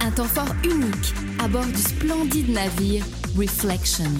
[0.00, 3.04] Un temps fort unique à bord du splendide navire
[3.36, 4.10] Reflection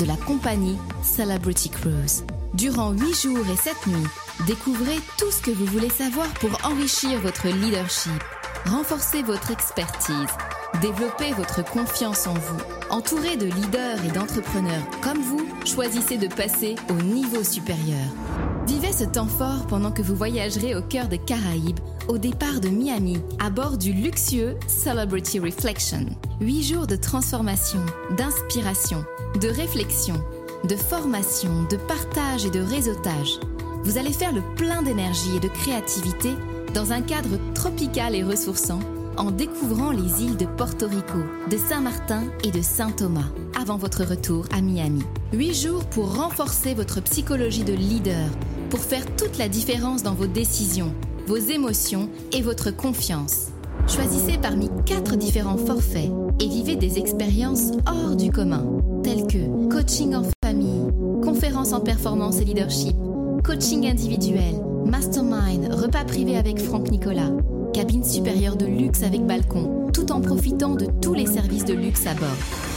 [0.00, 2.24] de la compagnie Celebrity Cruise.
[2.54, 4.08] Durant 8 jours et 7 nuits,
[4.46, 8.22] découvrez tout ce que vous voulez savoir pour enrichir votre leadership,
[8.66, 10.30] renforcer votre expertise,
[10.80, 12.77] développer votre confiance en vous.
[12.90, 18.06] Entouré de leaders et d'entrepreneurs comme vous, choisissez de passer au niveau supérieur.
[18.66, 22.70] Vivez ce temps fort pendant que vous voyagerez au cœur des Caraïbes, au départ de
[22.70, 26.06] Miami, à bord du luxueux Celebrity Reflection.
[26.40, 27.84] 8 jours de transformation,
[28.16, 29.04] d'inspiration,
[29.38, 30.14] de réflexion,
[30.64, 33.38] de formation, de partage et de réseautage.
[33.84, 36.30] Vous allez faire le plein d'énergie et de créativité
[36.72, 38.80] dans un cadre tropical et ressourçant
[39.18, 41.18] en découvrant les îles de Porto Rico,
[41.50, 43.28] de Saint-Martin et de Saint-Thomas
[43.60, 45.02] avant votre retour à Miami.
[45.32, 48.28] Huit jours pour renforcer votre psychologie de leader,
[48.70, 50.94] pour faire toute la différence dans vos décisions,
[51.26, 53.48] vos émotions et votre confiance.
[53.88, 56.10] Choisissez parmi quatre différents forfaits
[56.40, 58.64] et vivez des expériences hors du commun,
[59.02, 62.96] telles que coaching en famille, conférences en performance et leadership,
[63.44, 67.32] coaching individuel, mastermind, repas privé avec Franck Nicolas,
[67.72, 72.06] cabine supérieure de luxe avec balcon, tout en profitant de tous les services de luxe
[72.06, 72.28] à bord.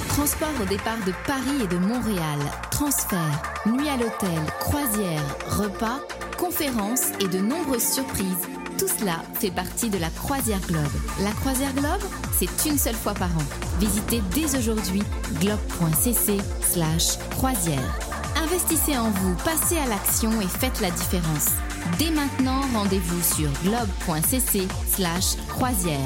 [0.09, 2.39] Transport au départ de Paris et de Montréal,
[2.69, 5.99] transfert, nuit à l'hôtel, croisière, repas,
[6.37, 8.47] conférences et de nombreuses surprises.
[8.77, 10.81] Tout cela fait partie de la Croisière Globe.
[11.21, 12.01] La Croisière Globe,
[12.33, 13.79] c'est une seule fois par an.
[13.79, 15.03] Visitez dès aujourd'hui
[15.39, 17.99] globe.cc slash croisière.
[18.43, 21.49] Investissez en vous, passez à l'action et faites la différence.
[21.97, 25.97] Dès maintenant, rendez-vous sur globe.cc slash croisière.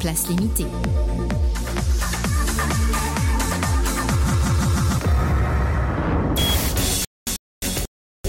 [0.00, 0.66] Place limitée.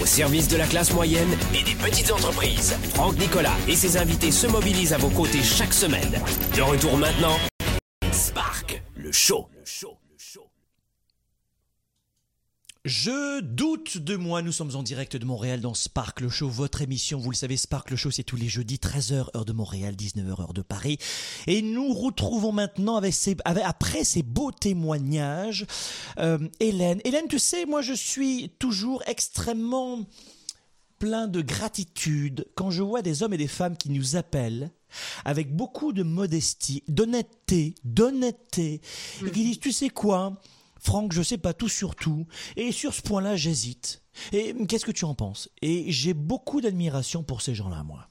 [0.00, 4.30] Au service de la classe moyenne et des petites entreprises, Franck Nicolas et ses invités
[4.30, 6.20] se mobilisent à vos côtés chaque semaine.
[6.56, 7.38] De retour maintenant,
[8.10, 9.48] Spark, le show.
[12.84, 16.82] Je doute de moi, nous sommes en direct de Montréal dans Spark le Show, votre
[16.82, 19.94] émission, vous le savez, Spark le Show c'est tous les jeudis, 13h heure de Montréal,
[19.94, 20.98] 19h heure de Paris.
[21.46, 25.64] Et nous retrouvons maintenant avec ces, avec, après ces beaux témoignages,
[26.18, 27.00] euh, Hélène.
[27.04, 30.00] Hélène, tu sais, moi je suis toujours extrêmement
[30.98, 34.72] plein de gratitude quand je vois des hommes et des femmes qui nous appellent
[35.24, 38.80] avec beaucoup de modestie, d'honnêteté, d'honnêteté,
[39.24, 40.40] et qui disent, tu sais quoi
[40.82, 42.26] Franck, je sais pas tout sur tout,
[42.56, 44.02] et sur ce point-là, j'hésite.
[44.32, 45.48] Et qu'est-ce que tu en penses?
[45.62, 48.08] Et j'ai beaucoup d'admiration pour ces gens-là, moi.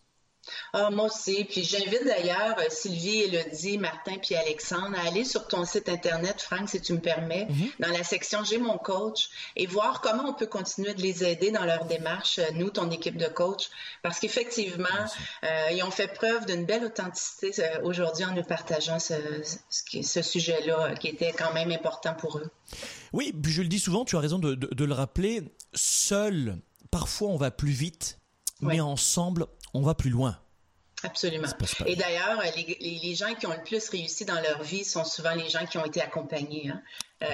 [0.73, 1.45] Ah, moi aussi.
[1.45, 6.41] Puis j'invite d'ailleurs euh, Sylvie, Elodie, Martin puis Alexandre à aller sur ton site Internet,
[6.41, 7.47] Franck, si tu me permets,
[7.79, 11.51] dans la section J'ai mon coach et voir comment on peut continuer de les aider
[11.51, 13.69] dans leur démarche, euh, nous, ton équipe de coach.
[14.01, 14.87] Parce qu'effectivement,
[15.43, 17.51] euh, ils ont fait preuve d'une belle authenticité
[17.83, 19.13] aujourd'hui en nous partageant ce,
[19.69, 22.49] ce, qui- ce sujet-là qui était quand même important pour eux.
[23.13, 26.57] Oui, puis je le dis souvent, tu as raison de, de- de le rappeler, seul,
[26.89, 28.17] parfois on va plus vite,
[28.61, 30.37] mais ensemble, on va plus loin.
[31.03, 31.47] Absolument.
[31.87, 35.49] Et d'ailleurs, les gens qui ont le plus réussi dans leur vie sont souvent les
[35.49, 36.69] gens qui ont été accompagnés.
[36.69, 36.81] hein.
[37.21, 37.27] Euh.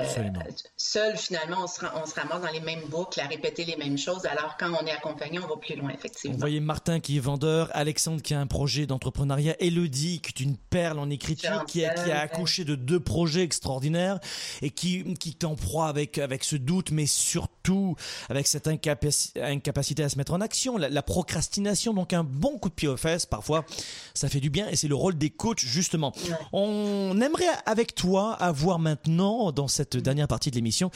[0.76, 3.98] Seul, finalement, on se, on se ramasse dans les mêmes boucles à répéter les mêmes
[3.98, 6.38] choses, alors quand on est accompagné, on va plus loin, Vous effectivement.
[6.38, 10.58] voyez Martin qui est vendeur, Alexandre qui a un projet d'entrepreneuriat, Elodie qui est une
[10.58, 14.20] perle en écriture, qui a, qui a accouché de deux projets extraordinaires
[14.62, 17.96] et qui, qui est en proie avec, avec ce doute, mais surtout
[18.30, 22.58] avec cette incapaci- incapacité à se mettre en action, la, la procrastination, donc un bon
[22.58, 23.66] coup de pied aux fesses, parfois,
[24.14, 26.12] ça fait du bien et c'est le rôle des coachs, justement.
[26.52, 30.92] On aimerait avec toi avoir maintenant, dans cette dernière partie de l'émission,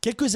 [0.00, 0.26] quelques,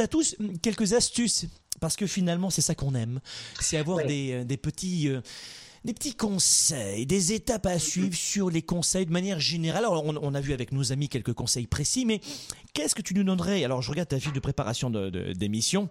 [0.62, 1.46] quelques astuces
[1.80, 3.20] parce que finalement, c'est ça qu'on aime.
[3.60, 5.10] C'est avoir des, des petits
[5.84, 9.84] des petits conseils, des étapes à suivre sur les conseils de manière générale.
[9.84, 12.20] Alors, on, a vu avec nos amis quelques conseils précis, mais
[12.74, 13.64] qu'est-ce que tu nous donnerais?
[13.64, 15.88] Alors, je regarde ta fiche de préparation d'émission.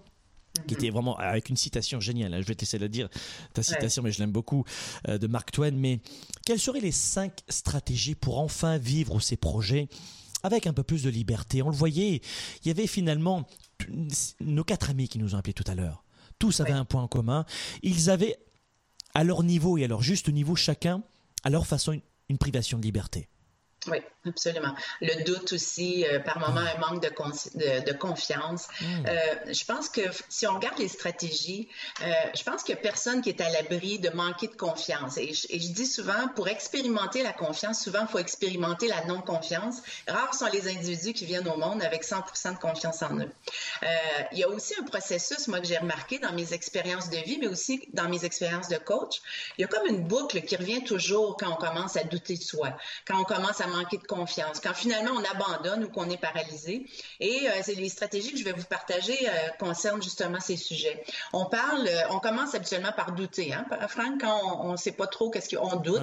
[0.67, 2.33] qui était vraiment avec une citation géniale.
[2.33, 2.41] Hein.
[2.41, 3.09] Je vais te laisser la dire,
[3.53, 4.65] ta citation, mais je l'aime beaucoup,
[5.07, 5.71] euh, de Mark Twain.
[5.71, 5.99] Mais
[6.45, 9.87] quelles seraient les cinq stratégies pour enfin vivre ces projets
[10.47, 12.21] avec un peu plus de liberté On le voyait,
[12.63, 13.47] il y avait finalement
[14.39, 16.03] nos quatre amis qui nous ont appelés tout à l'heure.
[16.39, 17.45] Tous avaient un point en commun.
[17.81, 18.37] Ils avaient
[19.13, 21.03] à leur niveau et à leur juste niveau, chacun,
[21.43, 21.99] à leur façon,
[22.29, 23.27] une, privation de liberté.
[23.87, 24.75] Oui, absolument.
[25.01, 28.67] Le doute aussi, euh, par moment, un manque de, de, confiance.
[28.81, 29.05] Hmm.
[29.07, 31.69] Euh, je pense que si on regarde les stratégies,
[32.01, 35.17] euh, je pense qu'il n'y a personne qui est à l'abri de manquer de confiance.
[35.17, 39.05] Et je, et je, dis souvent, pour expérimenter la confiance, souvent, il faut expérimenter la
[39.05, 39.77] non-confiance.
[40.07, 43.31] Rares sont les individus qui viennent au monde avec 100% de confiance en eux.
[44.31, 47.37] il y a aussi un processus, moi, que j'ai remarqué dans mes expériences de vie,
[47.39, 49.21] mais aussi dans mes expériences de coach.
[49.57, 52.43] Il y a comme une boucle qui revient toujours quand on commence à douter de
[52.43, 56.19] soi, quand on commence à manquer de confiance, quand finalement on abandonne ou qu'on est
[56.19, 56.85] paralysé.
[57.19, 61.03] Et euh, c'est les stratégies que je vais vous partager euh, concernent justement ces sujets.
[61.33, 65.07] On parle, euh, on commence habituellement par douter, hein, Franck, quand on ne sait pas
[65.07, 66.01] trop qu'est-ce qu'on doute.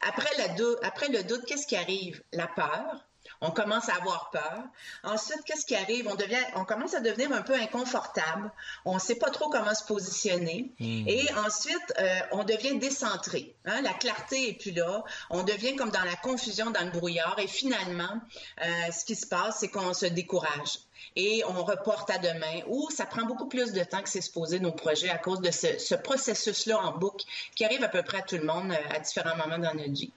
[0.00, 0.44] Après, la
[0.86, 2.22] après le doute, qu'est-ce qui arrive?
[2.32, 3.04] La peur,
[3.40, 4.62] on commence à avoir peur.
[5.04, 6.08] Ensuite, qu'est-ce qui arrive?
[6.08, 8.50] On, devient, on commence à devenir un peu inconfortable.
[8.84, 10.72] On ne sait pas trop comment se positionner.
[10.80, 11.04] Hmm.
[11.06, 13.54] Et ensuite, euh, on devient décentré.
[13.64, 13.82] Hein?
[13.82, 15.04] La clarté est plus là.
[15.30, 17.38] On devient comme dans la confusion, dans le brouillard.
[17.38, 18.20] Et finalement,
[18.62, 20.78] euh, ce qui se passe, c'est qu'on se décourage
[21.14, 24.60] et on reporte à demain ou ça prend beaucoup plus de temps que c'est supposé
[24.60, 28.18] nos projets à cause de ce, ce processus-là en boucle qui arrive à peu près
[28.18, 30.12] à tout le monde euh, à différents moments dans notre vie.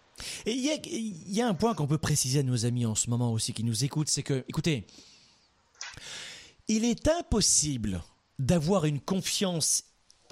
[0.45, 3.31] Et il y a, un point qu'on peut préciser à nos amis en ce moment
[3.31, 4.85] aussi qui nous écoutent, c'est que, écoutez,
[6.67, 8.03] il est impossible
[8.37, 9.83] d'avoir une confiance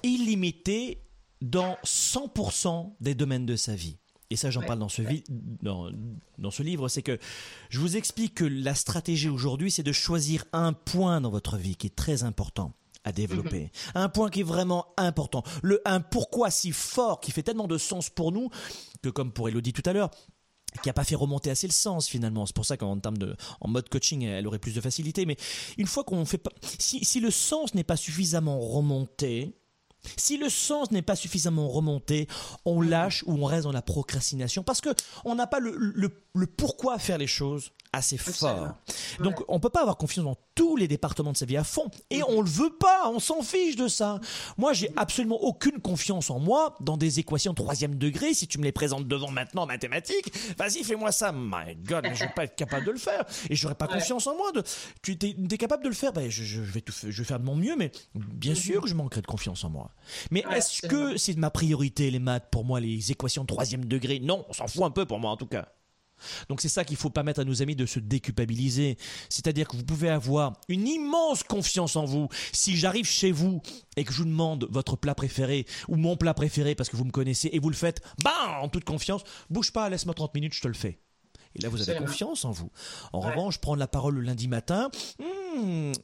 [0.03, 1.01] illimitée
[1.41, 3.97] dans 100% des domaines de sa vie.
[4.30, 5.89] Et ça, j'en parle dans ce, dans,
[6.38, 7.18] dans ce livre, c'est que
[7.69, 11.77] je vous explique que la stratégie aujourd'hui, c'est de choisir un point dans votre vie
[11.77, 12.73] qui est très important
[13.08, 13.62] à développer.
[13.62, 13.70] Mhm.
[13.96, 15.44] Un point qui est vraiment important.
[15.62, 18.50] Le un pourquoi si fort qui fait tellement de sens pour nous
[19.02, 20.12] que comme pour Elodie tout à l'heure,
[20.84, 22.46] qui a pas fait remonter assez le sens finalement.
[22.46, 25.26] C'est pour ça qu'en termes de, en mode coaching, elle aurait plus de facilité.
[25.26, 25.38] Mais
[25.78, 29.56] une fois qu'on fait pas, si, si le sens n'est pas suffisamment remonté,
[30.18, 32.28] si le sens n'est pas suffisamment remonté,
[32.66, 34.90] on lâche ou on reste dans la procrastination parce que
[35.26, 38.76] on n'a pas le, le, le pourquoi faire les choses assez fort.
[39.19, 41.89] Donc on peut pas avoir confiance dans tous les départements de sa vie à fond
[42.09, 44.19] et on le veut pas, on s'en fiche de ça.
[44.57, 48.34] Moi j'ai absolument aucune confiance en moi dans des équations troisième degré.
[48.34, 51.31] Si tu me les présentes devant maintenant en mathématiques, vas-y fais-moi ça.
[51.31, 54.35] My God, je vais pas être capable de le faire et j'aurais pas confiance en
[54.35, 54.51] moi.
[54.51, 54.64] De,
[55.01, 57.55] tu es, capable de le faire, ben, je, vais tout, je vais faire de mon
[57.55, 58.57] mieux, mais bien mhm.
[58.57, 59.91] sûr que je manquerai de confiance en moi.
[60.31, 64.19] Mais est-ce que c'est ma priorité les maths pour moi les équations troisième degré?
[64.19, 65.69] Non, on s'en fout un peu pour moi en tout cas.
[66.49, 68.98] Donc c'est ça qu'il faut pas mettre à nos amis de se déculpabiliser.
[69.30, 72.27] C'est-à-dire que vous pouvez avoir une immense confiance en vous.
[72.52, 73.61] Si j'arrive chez vous
[73.95, 77.06] et que je vous demande votre plat préféré ou mon plat préféré parce que vous
[77.06, 80.53] me connaissez et vous le faites, bam, en toute confiance, bouge pas, laisse-moi 30 minutes,
[80.53, 80.99] je te le fais.
[81.56, 82.69] Et là, vous avez confiance en vous.
[83.14, 84.89] En revanche, prendre la parole le lundi matin,
[85.19, 85.47] hmm,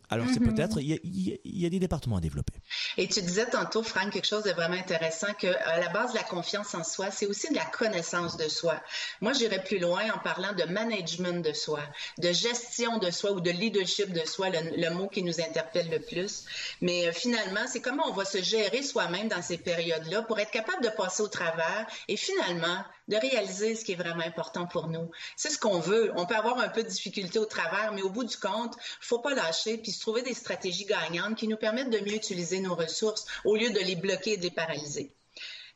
[0.10, 0.54] alors c'est mhm.
[0.54, 2.54] peut-être, il y, a des départements à développer.
[2.98, 6.18] Et tu disais tantôt, Franck, quelque chose de vraiment intéressant, que à la base de
[6.18, 8.82] la confiance en soi, c'est aussi de la connaissance de soi.
[9.22, 11.82] Moi, j'irais plus loin en parlant de management de soi,
[12.20, 16.00] de gestion de soi ou de leadership de soi, le, mot qui nous interpelle le
[16.00, 16.46] plus.
[16.82, 20.52] Mais euh, finalement, c'est comment on va se gérer soi-même dans ces périodes-là pour être
[20.52, 24.88] capable de passer au travers et finalement de réaliser ce qui est vraiment important pour
[24.88, 25.12] nous.
[25.36, 26.12] C'est ce qu'on veut.
[26.16, 29.20] On peut avoir un peu de difficulté au travers, mais au bout du compte, faut
[29.20, 29.34] pas
[29.82, 33.56] puis se trouver des stratégies gagnantes qui nous permettent de mieux utiliser nos ressources au
[33.56, 35.14] lieu de les bloquer et de les paralyser.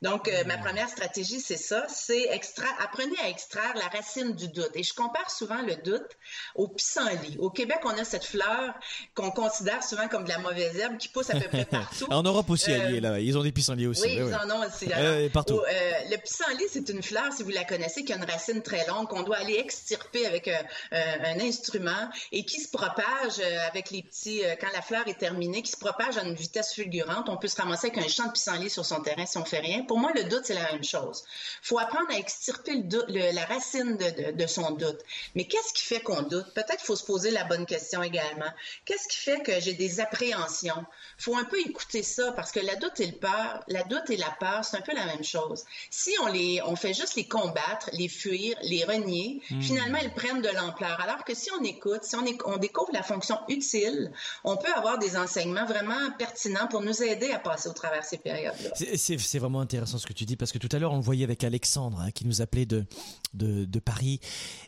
[0.03, 4.48] Donc, euh, ma première stratégie, c'est ça, c'est extra apprenez à extraire la racine du
[4.48, 4.69] doute.
[4.76, 6.06] Et je compare souvent le doute
[6.53, 7.36] au pissenlit.
[7.40, 8.76] Au Québec, on a cette fleur
[9.15, 12.06] qu'on considère souvent comme de la mauvaise herbe qui pousse à peu près partout.
[12.11, 14.03] en Europe aussi, euh, là, ils ont des pissenlits aussi.
[14.03, 14.88] Oui, ils en ont aussi.
[15.34, 15.61] partout.
[15.61, 18.86] Euh, le pissenlit, c'est une fleur, si vous la connaissez, qui a une racine très
[18.86, 20.61] longue, qu'on doit aller extirper avec un,
[20.91, 25.72] un, instrument et qui se propage avec les petits, quand la fleur est terminée, qui
[25.72, 27.30] se propage à une vitesse fulgurante.
[27.30, 29.60] On peut se ramasser avec un champ de pissenlit sur son terrain si on fait
[29.60, 31.23] rien Pour moi, le doute, c'est la même chose.
[31.64, 34.99] Il faut apprendre à extirper le doute, la racine de, de, son doute.
[35.35, 36.53] Mais qu'est-ce qui fait qu'on doute?
[36.53, 38.51] Peut-être qu'il faut se poser la bonne question également.
[38.85, 40.85] Qu'est-ce qui fait que j'ai des appréhensions?
[41.19, 44.09] Il faut un peu écouter ça parce que la doute et le peur, la doute
[44.09, 45.64] et la peur, c'est un peu la même chose.
[45.89, 49.61] Si on les, on fait juste les combattre, les fuir, les renier, hmm.
[49.61, 50.99] finalement, elles prennent de l'ampleur.
[51.01, 54.11] Alors que si on écoute, si on, on découvre la fonction utile,
[54.43, 58.18] on peut avoir des enseignements vraiment pertinents pour nous aider à passer au travers ces
[58.18, 58.72] périodes-là.
[58.97, 61.24] C'est vraiment intéressant ce que tu dis parce que tout à l'heure, on le voyait
[61.24, 62.86] avec Alexandre hein, qui nous appelait de,
[63.34, 64.20] de, de, Paris.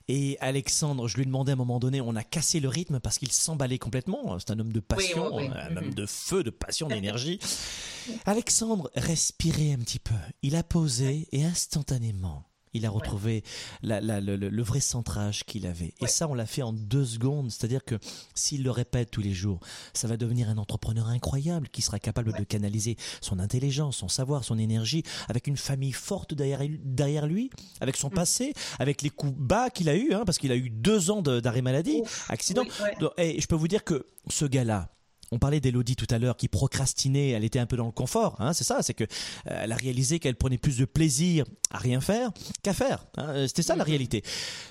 [0.07, 3.17] Et Alexandre, je lui demandais à un moment donné, on a cassé le rythme parce
[3.17, 4.37] qu'il s'emballait complètement.
[4.39, 7.39] C'est un homme de passion, un homme de feu, de passion, d'énergie.
[8.25, 10.15] Alexandre respirait un petit peu.
[10.41, 13.43] Il a posé et instantanément, il a retrouvé
[13.81, 15.93] le, vrai centrage qu'il avait.
[16.01, 17.51] Et ça, on l'a fait en deux secondes.
[17.51, 17.95] C'est-à-dire que
[18.35, 19.59] s'il le répète tous les jours,
[19.93, 24.43] ça va devenir un entrepreneur incroyable qui sera capable de canaliser son intelligence, son savoir,
[24.43, 27.49] son énergie, avec une famille forte derrière, derrière lui,
[27.81, 28.13] avec son mm.
[28.13, 31.21] passé, avec les coups bas qu'il a eu, hein, parce qu'il a eu deux ans
[31.21, 32.63] d'arrêt maladie, accident.
[33.17, 34.89] et je peux vous dire que ce gars-là,
[35.31, 38.35] on parlait d'Elodie tout à l'heure qui procrastinait, elle était un peu dans le confort,
[38.39, 41.77] hein, c'est ça, c'est que euh, elle a réalisé qu'elle prenait plus de plaisir à
[41.77, 42.31] rien faire
[42.63, 43.05] qu'à faire.
[43.17, 43.89] Hein, c'était ça la mhm.
[43.89, 44.23] réalité.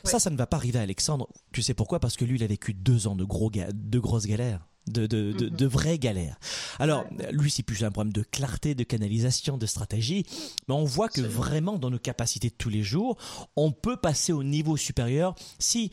[0.04, 1.28] Ça, ça ne va pas arriver à Alexandre.
[1.52, 2.00] Tu sais pourquoi?
[2.00, 4.66] Parce que lui, il a vécu deux ans de gros, de grosses galères.
[4.86, 5.70] De, de, de, mhm.
[5.70, 6.38] vraies galères.
[6.78, 10.24] Alors, lui, c'est plus un problème de clarté, de canalisation, de stratégie,
[10.66, 13.18] mais on voit que vraiment, dans nos capacités de tous les jours,
[13.54, 15.90] on peut passer au niveau supérieur si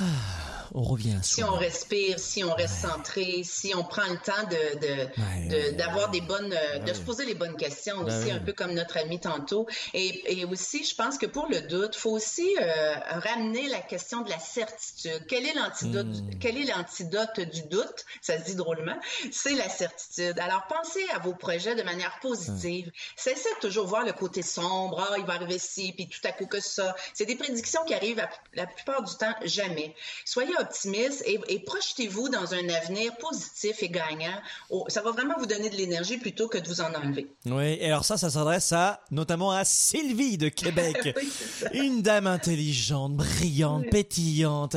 [0.74, 1.18] on revient.
[1.22, 6.20] Si on respire, si on reste centré, si on prend le temps de, d'avoir des
[6.20, 9.18] bonnes, euh, de se poser les bonnes questions ben aussi, un peu comme notre ami
[9.18, 9.66] tantôt.
[9.94, 14.30] Et, aussi, je pense que pour le doute, faut aussi euh, ramener la question de
[14.30, 15.26] la certitude.
[15.28, 16.38] Quel est l'antidote, hmm.
[16.40, 18.04] quel est l'antidote du doute?
[18.20, 18.98] Ça se dit drôlement.
[19.30, 20.38] C'est la certitude.
[20.38, 22.90] Alors, pensez à vos projets de manière positive.
[23.16, 25.06] Cessez de toujours voir le côté sombre.
[25.10, 26.94] Ah, il va arriver ci, puis tout à coup que ça.
[27.14, 29.77] C'est des prédictions qui arrivent la plupart du temps jamais
[30.24, 34.40] Soyez optimiste et, projetez-vous dans un avenir positif et gagnant.
[34.88, 37.26] ça va vraiment vous donner de l'énergie plutôt que de vous en enlever.
[37.46, 41.16] Oui, et alors ça, ça s'adresse à notamment à Sylvie de Québec,
[41.74, 44.76] une dame intelligente, brillante, pétillante.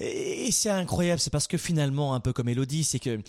[0.00, 3.20] Et c'est incroyable, c'est parce que finalement, un peu comme Elodie, c'est que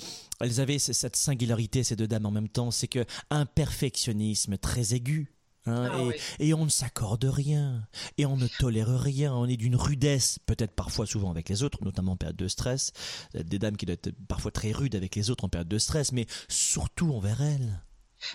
[0.41, 4.93] elles avaient cette singularité, ces deux dames en même temps, c'est que un perfectionnisme très
[4.93, 5.34] aigu,
[5.67, 7.87] Hein, ah et, on ne s'accorde rien,
[8.17, 11.83] et on ne tolère rien, on est d'une rudesse, peut-être parfois souvent avec les autres,
[11.83, 12.91] notamment en période de stress,
[13.33, 16.11] des dames qui doivent être parfois très rudes avec les autres en période de stress,
[16.11, 17.81] mais surtout envers elles.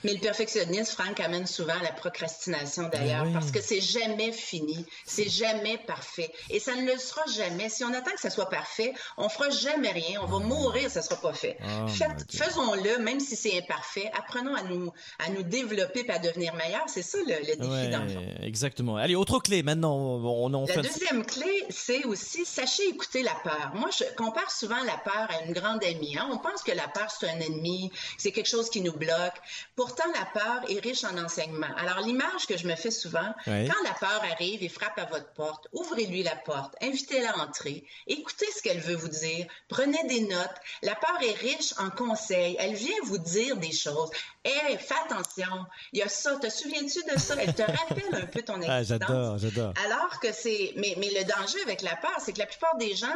[0.05, 4.85] Mais le perfectionnisme, Franck, amène souvent à la procrastination d'ailleurs, parce que c'est jamais fini,
[5.05, 6.31] c'est jamais parfait.
[6.51, 7.69] Et ça ne le sera jamais.
[7.69, 11.03] Si on attend que ça soit parfait, on fera jamais rien, on va mourir, ça
[11.03, 11.59] sera pas fait.
[11.63, 11.87] Oh
[12.31, 14.11] faisons-le, même si c'est imparfait.
[14.17, 16.89] Apprenons à nous, à nous développer et à devenir meilleurs.
[16.89, 18.97] C'est ça le, défi ouais, Exactement.
[18.97, 19.97] Allez, autre clé maintenant.
[19.97, 23.73] On en la deuxième clé, c'est aussi sachez écouter la peur.
[23.75, 26.17] Moi, je compare souvent la peur à une grande amie.
[26.19, 26.29] Hein.
[26.33, 29.37] On pense que la peur, c'est un ennemi, c'est quelque chose qui nous bloque.
[29.81, 31.75] Pourtant, la peur est riche en enseignements.
[31.79, 35.33] Alors, l'image que je me fais souvent, quand la peur arrive et frappe à votre
[35.33, 40.21] porte, ouvrez-lui la porte, invitez-la à entrer, écoutez ce qu'elle veut vous dire, prenez des
[40.21, 40.61] notes.
[40.83, 42.57] La peur est riche en conseils.
[42.61, 44.11] Elle vient vous dire des choses.
[44.43, 47.35] Hé, fais attention, il y a ça, te souviens-tu de ça?
[47.39, 48.89] Elle te rappelle un peu ton ah, expérience.
[48.89, 49.75] j'adore, j'adore.
[49.85, 52.95] Alors que c'est, mais, mais le danger avec la peur, c'est que la plupart des
[52.95, 53.09] gens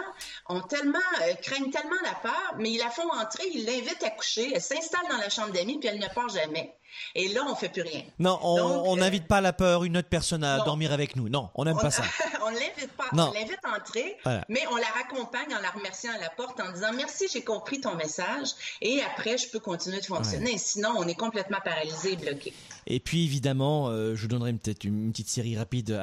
[0.50, 4.10] ont tellement, euh, craignent tellement la peur, mais ils la font entrer, ils l'invitent à
[4.10, 6.76] coucher, elle s'installe dans la chambre d'amis, puis elle ne part jamais.
[7.14, 8.02] Et là, on fait plus rien.
[8.18, 11.28] Non, on euh, n'invite pas la peur une autre personne à dormir avec nous.
[11.28, 12.04] Non, on n'aime pas ça.
[12.44, 13.08] on l'invite pas.
[13.12, 14.16] On l'invite à entrer,
[14.48, 17.80] mais on la raccompagne en la remerciant à la porte en disant merci, j'ai compris
[17.80, 18.48] ton message
[18.80, 20.58] et après, je peux continuer de fonctionner.
[20.58, 22.52] Sinon, on est complètement paralysé et bloqué.
[22.86, 25.98] Et puis, évidemment, euh, je vous donnerai peut-être une, petite série rapide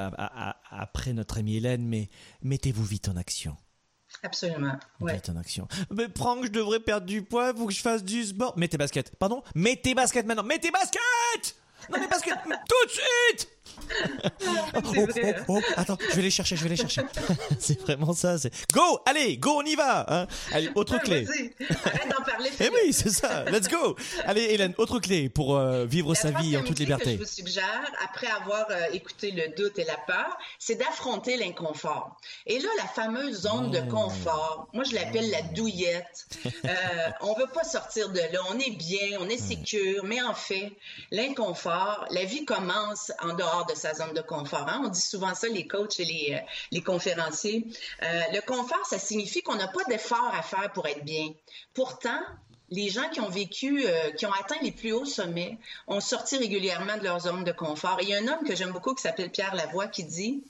[0.70, 2.08] après notre amie Hélène, mais
[2.42, 3.56] mettez-vous vite en action.
[4.22, 4.78] Absolument.
[5.00, 5.20] Ouais.
[5.28, 5.66] en action.
[5.90, 8.56] Mais Franck, je devrais perdre du poids, faut que je fasse du sport.
[8.56, 9.12] Mets tes baskets.
[9.18, 9.42] Pardon?
[9.54, 10.44] Mets tes baskets maintenant.
[10.44, 11.56] Mets tes baskets
[11.90, 13.48] Non, mais baskets tout de suite
[14.74, 17.02] oh, oh, oh, attends, je vais les chercher, je vais les chercher.
[17.58, 18.38] c'est vraiment ça.
[18.38, 20.04] C'est go, allez, go, on y va.
[20.08, 20.26] Hein.
[20.52, 21.26] allez, autre clé.
[21.84, 22.50] Arrête d'en parler.
[22.60, 23.44] Eh oui, c'est ça.
[23.44, 23.96] Let's go.
[24.24, 27.16] Allez, Hélène, autre clé pour euh, vivre sa vie en toute liberté.
[27.16, 31.36] Que je vous suggère, après avoir euh, écouté le doute et la peur, c'est d'affronter
[31.36, 32.16] l'inconfort.
[32.46, 36.26] Et là, la fameuse zone de confort, moi je l'appelle la douillette.
[36.64, 38.38] Euh, on veut pas sortir de là.
[38.50, 40.72] On est bien, on est sécure, mais en fait,
[41.10, 44.68] l'inconfort, la vie commence en dehors de sa zone de confort.
[44.68, 44.82] Hein.
[44.84, 47.66] On dit souvent ça, les coachs et les, euh, les conférenciers.
[48.02, 51.28] Euh, le confort, ça signifie qu'on n'a pas d'effort à faire pour être bien.
[51.74, 52.20] Pourtant,
[52.70, 56.38] les gens qui ont vécu, euh, qui ont atteint les plus hauts sommets, ont sorti
[56.38, 57.98] régulièrement de leur zone de confort.
[58.00, 60.44] Et il y a un homme que j'aime beaucoup qui s'appelle Pierre Lavoie qui dit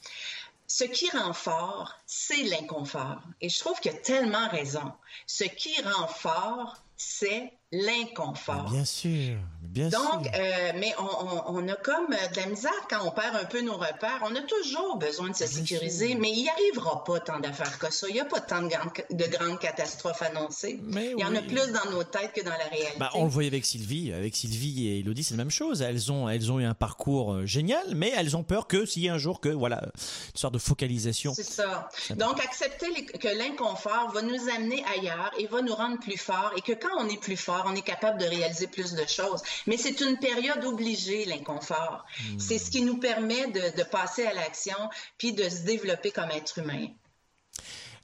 [0.66, 3.20] ce qui rend fort, c'est l'inconfort.
[3.40, 4.92] Et je trouve qu'il a tellement raison.
[5.26, 8.70] Ce qui rend fort, c'est l'inconfort.
[8.70, 10.32] Bien sûr, bien Donc, sûr.
[10.35, 13.61] euh, mais on, on- on a comme de la misère quand on perd un peu
[13.62, 14.20] nos repères.
[14.23, 17.90] On a toujours besoin de se sécuriser, mais il n'y arrivera pas tant d'affaires que
[17.93, 18.07] ça.
[18.09, 20.81] Il n'y a pas tant de grandes, de grandes catastrophes annoncées.
[20.85, 22.99] Mais il y en a plus dans nos têtes que dans la réalité.
[22.99, 25.81] Bah, on le voyait avec Sylvie, avec Sylvie et Elodie, c'est la même chose.
[25.82, 29.03] Elles ont, elles ont eu un parcours euh, génial, mais elles ont peur que s'il
[29.03, 31.32] y a un jour que, voilà, une sorte de focalisation.
[31.35, 31.89] C'est ça.
[32.11, 36.53] Donc, accepter les- que l'inconfort va nous amener ailleurs et va nous rendre plus forts
[36.57, 39.43] et que quand on est plus fort, on est capable de réaliser plus de choses.
[39.66, 42.05] Mais c'est une période obligée, l'inconfort.
[42.39, 44.76] C'est ce qui nous permet de, de passer à l'action
[45.18, 46.89] puis de se développer comme être humain.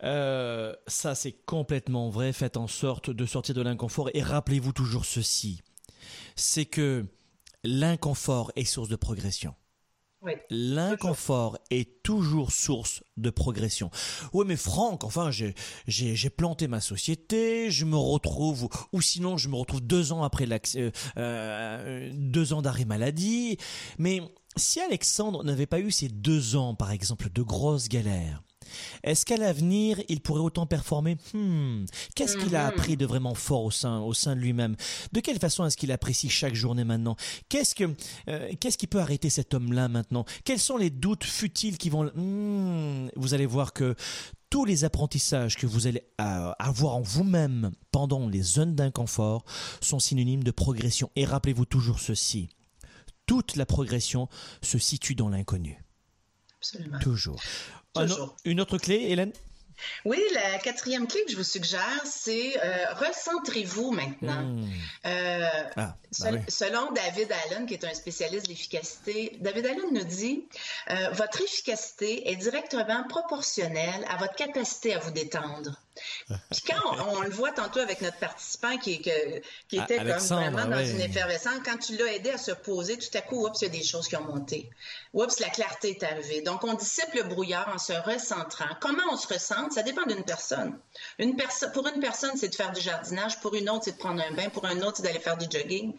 [0.05, 2.33] Euh, ça, c'est complètement vrai.
[2.33, 5.63] Faites en sorte de sortir de l'inconfort et rappelez-vous toujours ceci.
[6.37, 7.07] C'est que
[7.65, 9.55] l'inconfort est source de progression.
[10.51, 13.91] L'inconfort est toujours source de progression.
[14.33, 19.57] Oui, mais Franck, enfin, j'ai, planté ma société, je me retrouve, ou sinon, je me
[19.57, 20.47] retrouve deux ans après
[20.77, 23.59] euh, euh, deux ans d'arrêt maladie.
[23.99, 24.21] Mais
[24.57, 28.43] si Alexandre n'avait pas eu ces deux ans, par exemple, de grosses galères,
[29.03, 31.17] est-ce qu'à l'avenir, il pourrait autant performer?
[31.35, 31.85] Hmm.
[32.15, 32.69] Qu'est-ce qu'il a Mhm.
[32.69, 34.77] appris de vraiment fort au sein, au sein de lui-même?
[35.13, 37.17] De quelle façon est-ce qu'il apprécie chaque journée maintenant?
[37.49, 37.95] Qu'est-ce que,
[38.29, 40.25] euh, qu'est-ce qui peut arrêter cet homme-là maintenant?
[40.45, 43.09] Quels sont les doutes futiles qui vont Hmm.
[43.17, 43.95] Vous allez voir que
[44.51, 49.45] tous les apprentissages que vous allez euh, avoir en vous-même pendant les zones d'inconfort
[49.83, 51.11] sont synonymes de progression.
[51.17, 52.49] Et rappelez-vous toujours ceci
[53.27, 54.27] toute la progression
[54.63, 55.85] se situe dans l'inconnu.
[56.57, 56.99] Absolument.
[56.99, 57.39] Toujours.
[57.95, 58.37] Toujours.
[58.45, 59.33] une autre clé, Hélène?
[60.05, 64.43] Oui, la quatrième clé que je vous suggère, c'est euh, recentrez-vous maintenant.
[64.43, 64.69] Hmm.
[65.07, 66.39] Euh, Ah, oui.
[66.49, 70.47] Selon David Allen, qui est un spécialiste de l'efficacité, David Allen nous dit
[70.91, 75.79] euh, votre efficacité est directement proportionnelle à votre capacité à vous détendre.
[76.29, 79.85] Puis quand on, on le voit tantôt avec notre participant qui, est que- qui Ah,
[79.85, 80.91] était comme vraiment dans ouais.
[80.91, 83.69] une effervescence, quand tu l'as aidé à se poser, tout à coup, oups, il y
[83.69, 84.71] a des choses qui ont monté.
[85.13, 86.41] Oups, la clarté est arrivée.
[86.43, 88.69] Donc, on dissipe le brouillard en se recentrant.
[88.81, 89.73] Comment on se recentre?
[89.75, 90.79] Ça dépend d'une personne.
[91.19, 93.41] Une perso- pour une personne, c'est de faire du jardinage.
[93.41, 94.51] Pour une autre, c'est de prendre un bain.
[94.51, 95.95] Pour un autre, c'est d'aller faire du jogging.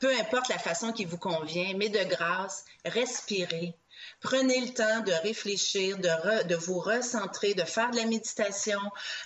[0.00, 3.74] Peu importe la façon qui vous convient, mais de grâce, respirez.
[4.24, 8.78] Prenez le temps de réfléchir, de, re- de vous recentrer, de faire de la méditation,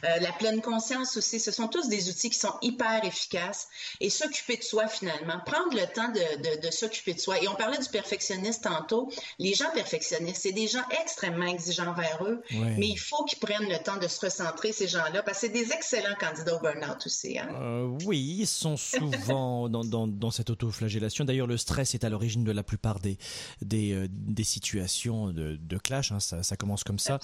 [0.04, 1.38] euh, la pleine conscience aussi.
[1.38, 3.68] Ce sont tous des outils qui sont hyper efficaces.
[4.00, 7.40] Et s'occuper de soi finalement, prendre le temps de, de- de s'occuper de soi.
[7.40, 9.08] Et on parlait du perfectionniste tantôt.
[9.38, 13.68] Les gens perfectionnistes, c'est des gens extrêmement exigeants vers eux, mais il faut qu'ils prennent
[13.68, 17.06] le temps de se recentrer, ces gens-là, parce que c'est des excellents candidats au burn-out
[17.06, 17.38] aussi.
[17.38, 17.48] Hein?
[17.54, 21.24] Euh, oui, ils sont souvent dans, dans, dans cette autoflagellation.
[21.24, 23.16] D'ailleurs, le stress est à l'origine de la plupart des,
[23.62, 24.87] des, euh, des situations
[25.32, 26.12] de, de clash.
[26.12, 26.20] hein.
[26.20, 27.18] Ça, ça commence comme ça.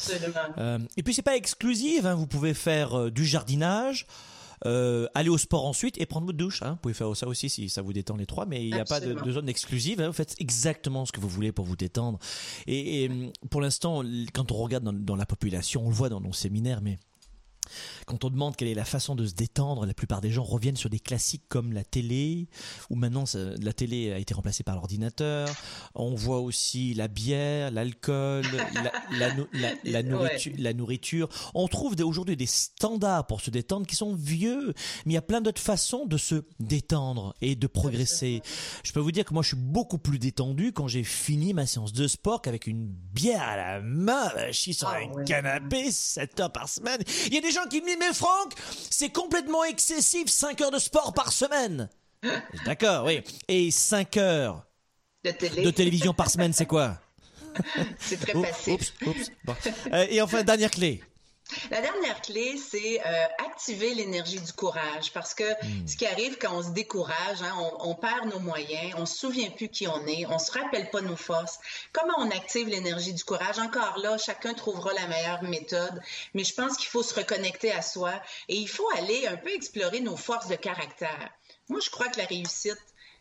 [0.58, 2.04] Euh, et puis, c'est pas exclusif.
[2.04, 2.14] hein.
[2.14, 4.06] Vous pouvez faire euh, du jardinage.
[4.66, 6.62] euh, aller au sport ensuite et prendre votre douche.
[6.62, 6.70] hein.
[6.70, 8.84] Vous pouvez faire ça aussi si ça vous détend les trois, mais il n'y a
[8.84, 10.00] pas de, zone exclusive.
[10.00, 10.06] hein.
[10.06, 12.18] Vous faites exactement ce que vous voulez pour vous détendre.
[12.66, 16.08] Et, et, hum, pour l'instant, quand on regarde dans, dans la population, on le voit
[16.08, 16.98] dans nos séminaires, mais
[18.06, 20.76] quand on demande quelle est la façon de se détendre, la plupart des gens reviennent
[20.76, 22.48] sur des classiques comme la télé,
[22.90, 25.48] ou maintenant la télé a été remplacée par l'ordinateur.
[25.94, 31.28] On voit aussi la bière, l'alcool, la, la nou- la- la nourriture, la nourriture.
[31.54, 34.74] On trouve aujourd'hui des standards pour se détendre qui sont vieux,
[35.06, 38.42] mais il y a plein d'autres façons de se détendre et de progresser.
[38.82, 41.66] Je peux vous dire que moi je suis beaucoup plus détendu quand j'ai fini ma
[41.66, 45.24] séance de sport qu'avec une bière à la main, je suis sur Ah un ouais.
[45.24, 47.00] canapé 7 heures par semaine.
[47.26, 48.52] Il y a des gens qui me disent mais Franck,
[48.90, 51.88] c'est complètement excessif 5 heures de sport par semaine.
[52.66, 53.22] D'accord, oui.
[53.48, 54.64] Et 5 heures
[55.24, 56.98] De télé, de télévision par semaine, c'est quoi?
[58.00, 58.72] C'est très facile.
[58.72, 59.30] oups, oups.
[59.44, 59.54] Bon.
[59.92, 61.02] Euh, et enfin, dernière clé.
[61.70, 65.44] La dernière clé, c'est euh, activer l'énergie du courage parce que
[65.86, 69.16] ce qui arrive quand on se décourage, hein, on, on perd nos moyens, on se
[69.18, 71.58] souvient plus qui on est, on se rappelle pas nos forces.
[71.92, 73.58] Comment on active l'énergie du courage?
[73.58, 76.00] Encore là, chacun trouvera la meilleure méthode,
[76.34, 78.12] mais je pense qu'il faut se reconnecter à soi
[78.48, 81.30] et il faut aller un peu explorer nos forces de caractère.
[81.68, 82.76] Moi, je crois que la réussite,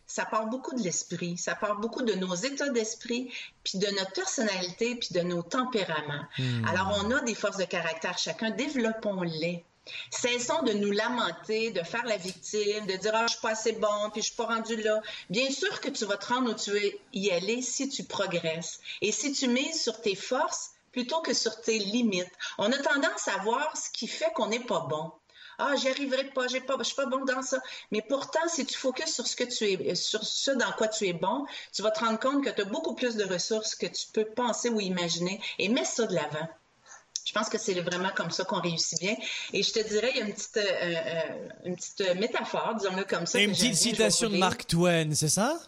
[0.06, 3.32] ça part beaucoup de l'esprit, ça part beaucoup de nos états d'esprit,
[3.62, 6.24] puis de notre personnalité, puis de nos tempéraments.
[6.68, 9.64] Alors, on a des forces de caractère chacun, développons-les.
[10.10, 13.72] Cessons de nous lamenter, de faire la victime, de dire ah je suis pas assez
[13.72, 15.00] bon, puis je suis pas rendu là.
[15.28, 18.80] Bien sûr que tu vas te rendre où tu veux y aller si tu progresses
[19.02, 22.32] et si tu mises sur tes forces plutôt que sur tes limites.
[22.56, 25.12] On a tendance à voir ce qui fait qu'on n'est pas bon.
[25.58, 27.58] Ah, j'y arriverai pas, j'ai pas, je suis pas bon dans ça.
[27.90, 31.06] Mais pourtant, si tu focuses sur ce que tu es, sur ce dans quoi tu
[31.06, 33.86] es bon, tu vas te rendre compte que tu as beaucoup plus de ressources que
[33.86, 36.48] tu peux penser ou imaginer et mets ça de l'avant.
[37.24, 39.16] Je pense que c'est vraiment comme ça qu'on réussit bien.
[39.52, 43.04] Et je te dirais, il y a une petite, euh, euh, une petite métaphore, disons-le
[43.04, 43.40] comme ça.
[43.40, 45.58] une petite citation de Mark Twain, c'est ça?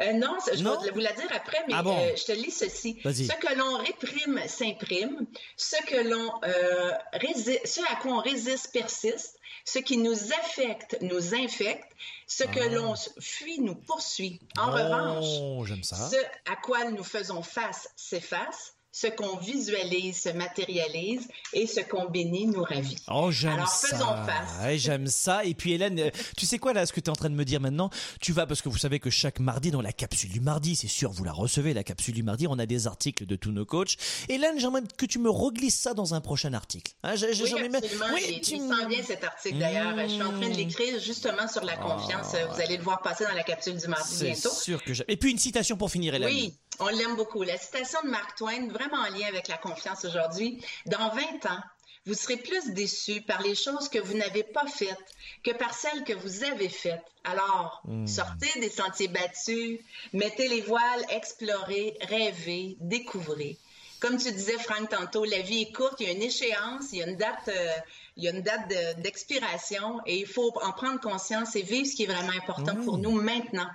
[0.00, 1.96] Euh, non, je vais vous la dire après, mais ah bon?
[1.98, 2.98] euh, je te lis ceci.
[3.04, 5.26] Ce que l'on réprime s'imprime,
[5.56, 10.98] ce que l'on euh, résiste, ce à quoi on résiste persiste, ce qui nous affecte
[11.00, 11.90] nous infecte,
[12.26, 12.68] ce que Ah.
[12.68, 14.40] l'on fuit nous poursuit.
[14.58, 15.96] En Oh, revanche, ça.
[16.10, 16.16] ce
[16.50, 22.46] à quoi nous faisons face s'efface, ce qu'on visualise se matérialise et ce qu'on bénit
[22.46, 22.96] nous ravit.
[23.10, 23.88] Oh, j'aime Alors, ça.
[23.88, 24.62] faisons face.
[24.64, 25.44] Ouais, j'aime ça.
[25.44, 27.34] Et puis, Hélène, euh, tu sais quoi, là, ce que tu es en train de
[27.34, 27.90] me dire maintenant
[28.20, 30.86] Tu vas, parce que vous savez que chaque mardi, dans la capsule du mardi, c'est
[30.86, 33.66] sûr, vous la recevez, la capsule du mardi, on a des articles de tous nos
[33.66, 33.96] coachs.
[34.28, 36.92] Hélène, j'aimerais que tu me reglisses ça dans un prochain article.
[37.02, 38.06] Hein, j'ai- Oui, ai même- absolument.
[38.14, 39.94] Oui, tu sent bien cet article d'ailleurs.
[39.98, 42.28] Je suis en train de l'écrire justement sur la confiance.
[42.54, 44.16] Vous allez le voir passer dans la capsule du mardi Ah.
[44.18, 44.50] C'est bientôt.
[44.50, 45.04] sûr que j'ai.
[45.08, 46.28] Et puis, une citation pour finir, Hélène.
[46.28, 47.42] Oui, on l'aime beaucoup.
[47.42, 50.62] La citation de Mark Twain, vraiment en lien avec la confiance aujourd'hui.
[50.86, 51.60] Dans 20 ans,
[52.06, 54.98] vous serez plus déçus par les choses que vous n'avez pas faites
[55.42, 57.02] que par celles que vous avez faites.
[57.24, 58.06] Alors, Hmm.
[58.06, 59.80] sortez des sentiers battus,
[60.12, 63.56] mettez les voiles, explorez, rêvez, découvrez.
[64.00, 66.98] Comme tu disais, Franck, tantôt, la vie est courte, il y a une échéance, il
[66.98, 67.72] y a une date, euh,
[68.18, 71.86] il y a une date de- d'expiration et il faut en prendre conscience et vivre
[71.86, 73.68] ce qui est vraiment important pour nous maintenant.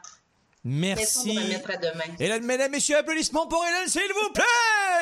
[0.70, 1.38] Merci.
[2.20, 4.44] Hélène, mesdames, messieurs, applaudissements pour Hélène, s'il vous plaît!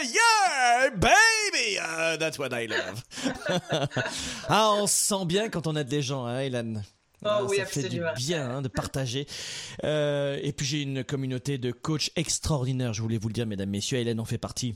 [0.06, 1.78] Yeah, baby!
[1.82, 3.04] Ah, that's what I love.
[4.48, 6.84] ah, on se sent bien quand on a des gens, hein, Hélène?
[7.24, 8.14] Oh Ah, oui, ça fait du absolument.
[8.16, 9.28] bien hein, de partager.
[9.84, 13.70] Euh, et puis j'ai une communauté de coachs extraordinaires, je voulais vous le dire, mesdames,
[13.70, 13.98] messieurs.
[13.98, 14.76] Hélène en fait partie.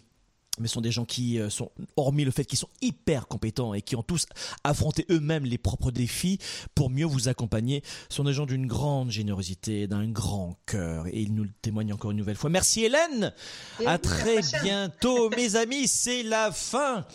[0.60, 3.74] Mais ce sont des gens qui euh, sont, hormis le fait qu'ils sont hyper compétents
[3.74, 4.26] et qui ont tous
[4.66, 6.40] affronté eux-mêmes les propres défis
[6.76, 11.08] pour mieux vous accompagner, sont des gens d'une grande générosité, d'un grand cœur.
[11.08, 12.50] Et ils nous le témoignent encore une nouvelle fois.
[12.50, 13.34] Merci Hélène!
[13.80, 15.88] Et À très bientôt, mes amis.
[15.88, 17.06] C'est la fin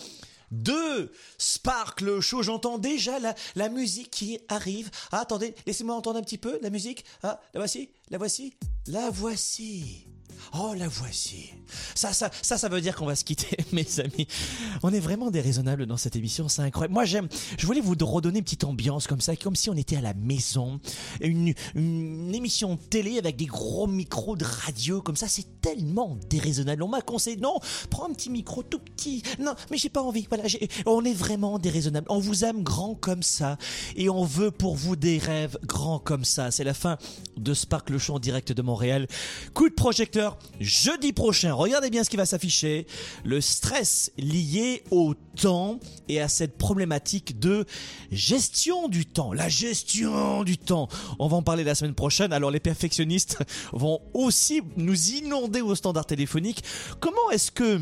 [0.50, 2.42] de Sparkle Show.
[2.42, 4.90] J'entends déjà la, la musique qui arrive.
[5.12, 7.04] Ah, attendez, laissez-moi entendre un petit peu la musique.
[7.22, 8.54] Ah, la voici, la voici,
[8.86, 10.06] la voici.
[10.54, 11.50] Oh, la voici.
[11.94, 14.26] Ça, ça, ça, ça veut dire qu'on va se quitter, mes amis.
[14.82, 16.94] On est vraiment déraisonnables dans cette émission, c'est incroyable.
[16.94, 17.28] Moi, j'aime.
[17.58, 20.14] Je voulais vous redonner une petite ambiance comme ça, comme si on était à la
[20.14, 20.80] maison,
[21.20, 25.28] une, une émission télé avec des gros micros de radio comme ça.
[25.28, 26.82] C'est tellement déraisonnable.
[26.82, 27.58] On m'a conseillé non,
[27.90, 29.22] prends un petit micro tout petit.
[29.38, 30.26] Non, mais j'ai pas envie.
[30.28, 30.44] Voilà,
[30.86, 32.06] on est vraiment déraisonnable.
[32.10, 33.58] On vous aime grand comme ça
[33.96, 36.50] et on veut pour vous des rêves grands comme ça.
[36.50, 36.98] C'est la fin
[37.36, 39.06] de Sparkle Show en direct de Montréal.
[39.54, 41.52] Coup de projecteur jeudi prochain.
[41.52, 42.86] Regardez bien ce qui va s'afficher.
[43.24, 47.64] Le stress lié au temps et à cette problématique de
[48.10, 49.32] gestion du temps.
[49.32, 50.88] La gestion du temps.
[51.18, 52.32] On va en parler la semaine prochaine.
[52.32, 53.38] Alors les perfectionnistes
[53.72, 56.62] vont aussi nous inonder au standard téléphonique.
[57.00, 57.80] Comment est-ce que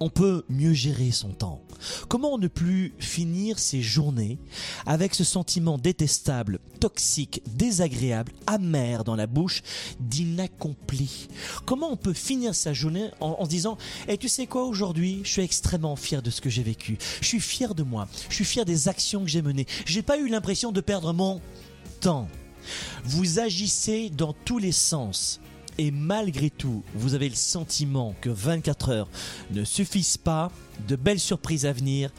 [0.00, 1.64] on peut mieux gérer son temps
[2.08, 4.38] Comment ne plus finir ses journées
[4.86, 9.62] avec ce sentiment détestable, toxique, désagréable, amer dans la bouche
[10.00, 11.28] d'inaccompli?
[11.66, 15.30] Comment on peut finir sa journée en, se disant Et tu sais quoi aujourd'hui Je
[15.30, 16.98] suis extrêmement fier de ce que j'ai vécu.
[17.20, 18.08] Je suis fier de moi.
[18.28, 19.66] Je suis fier des actions que j'ai menées.
[19.86, 21.40] J'ai pas eu l'impression de perdre mon
[22.00, 22.28] temps.
[23.04, 25.40] Vous agissez dans tous les sens.
[25.78, 29.08] Et malgré tout, vous avez le sentiment que 24 heures
[29.50, 30.50] ne suffisent pas.
[30.88, 32.10] De belles surprises à venir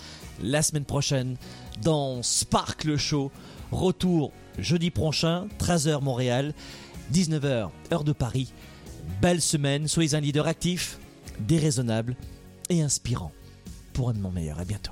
[0.41, 1.35] la semaine prochaine
[1.81, 3.31] dans Sparkle Show.
[3.71, 6.53] Retour jeudi prochain, 13h Montréal,
[7.13, 8.51] 19h heure de Paris.
[9.21, 10.99] Belle semaine, soyez un leader actif,
[11.39, 12.15] déraisonnable
[12.69, 13.31] et inspirant
[13.93, 14.59] pour un monde meilleur.
[14.59, 14.91] À bientôt.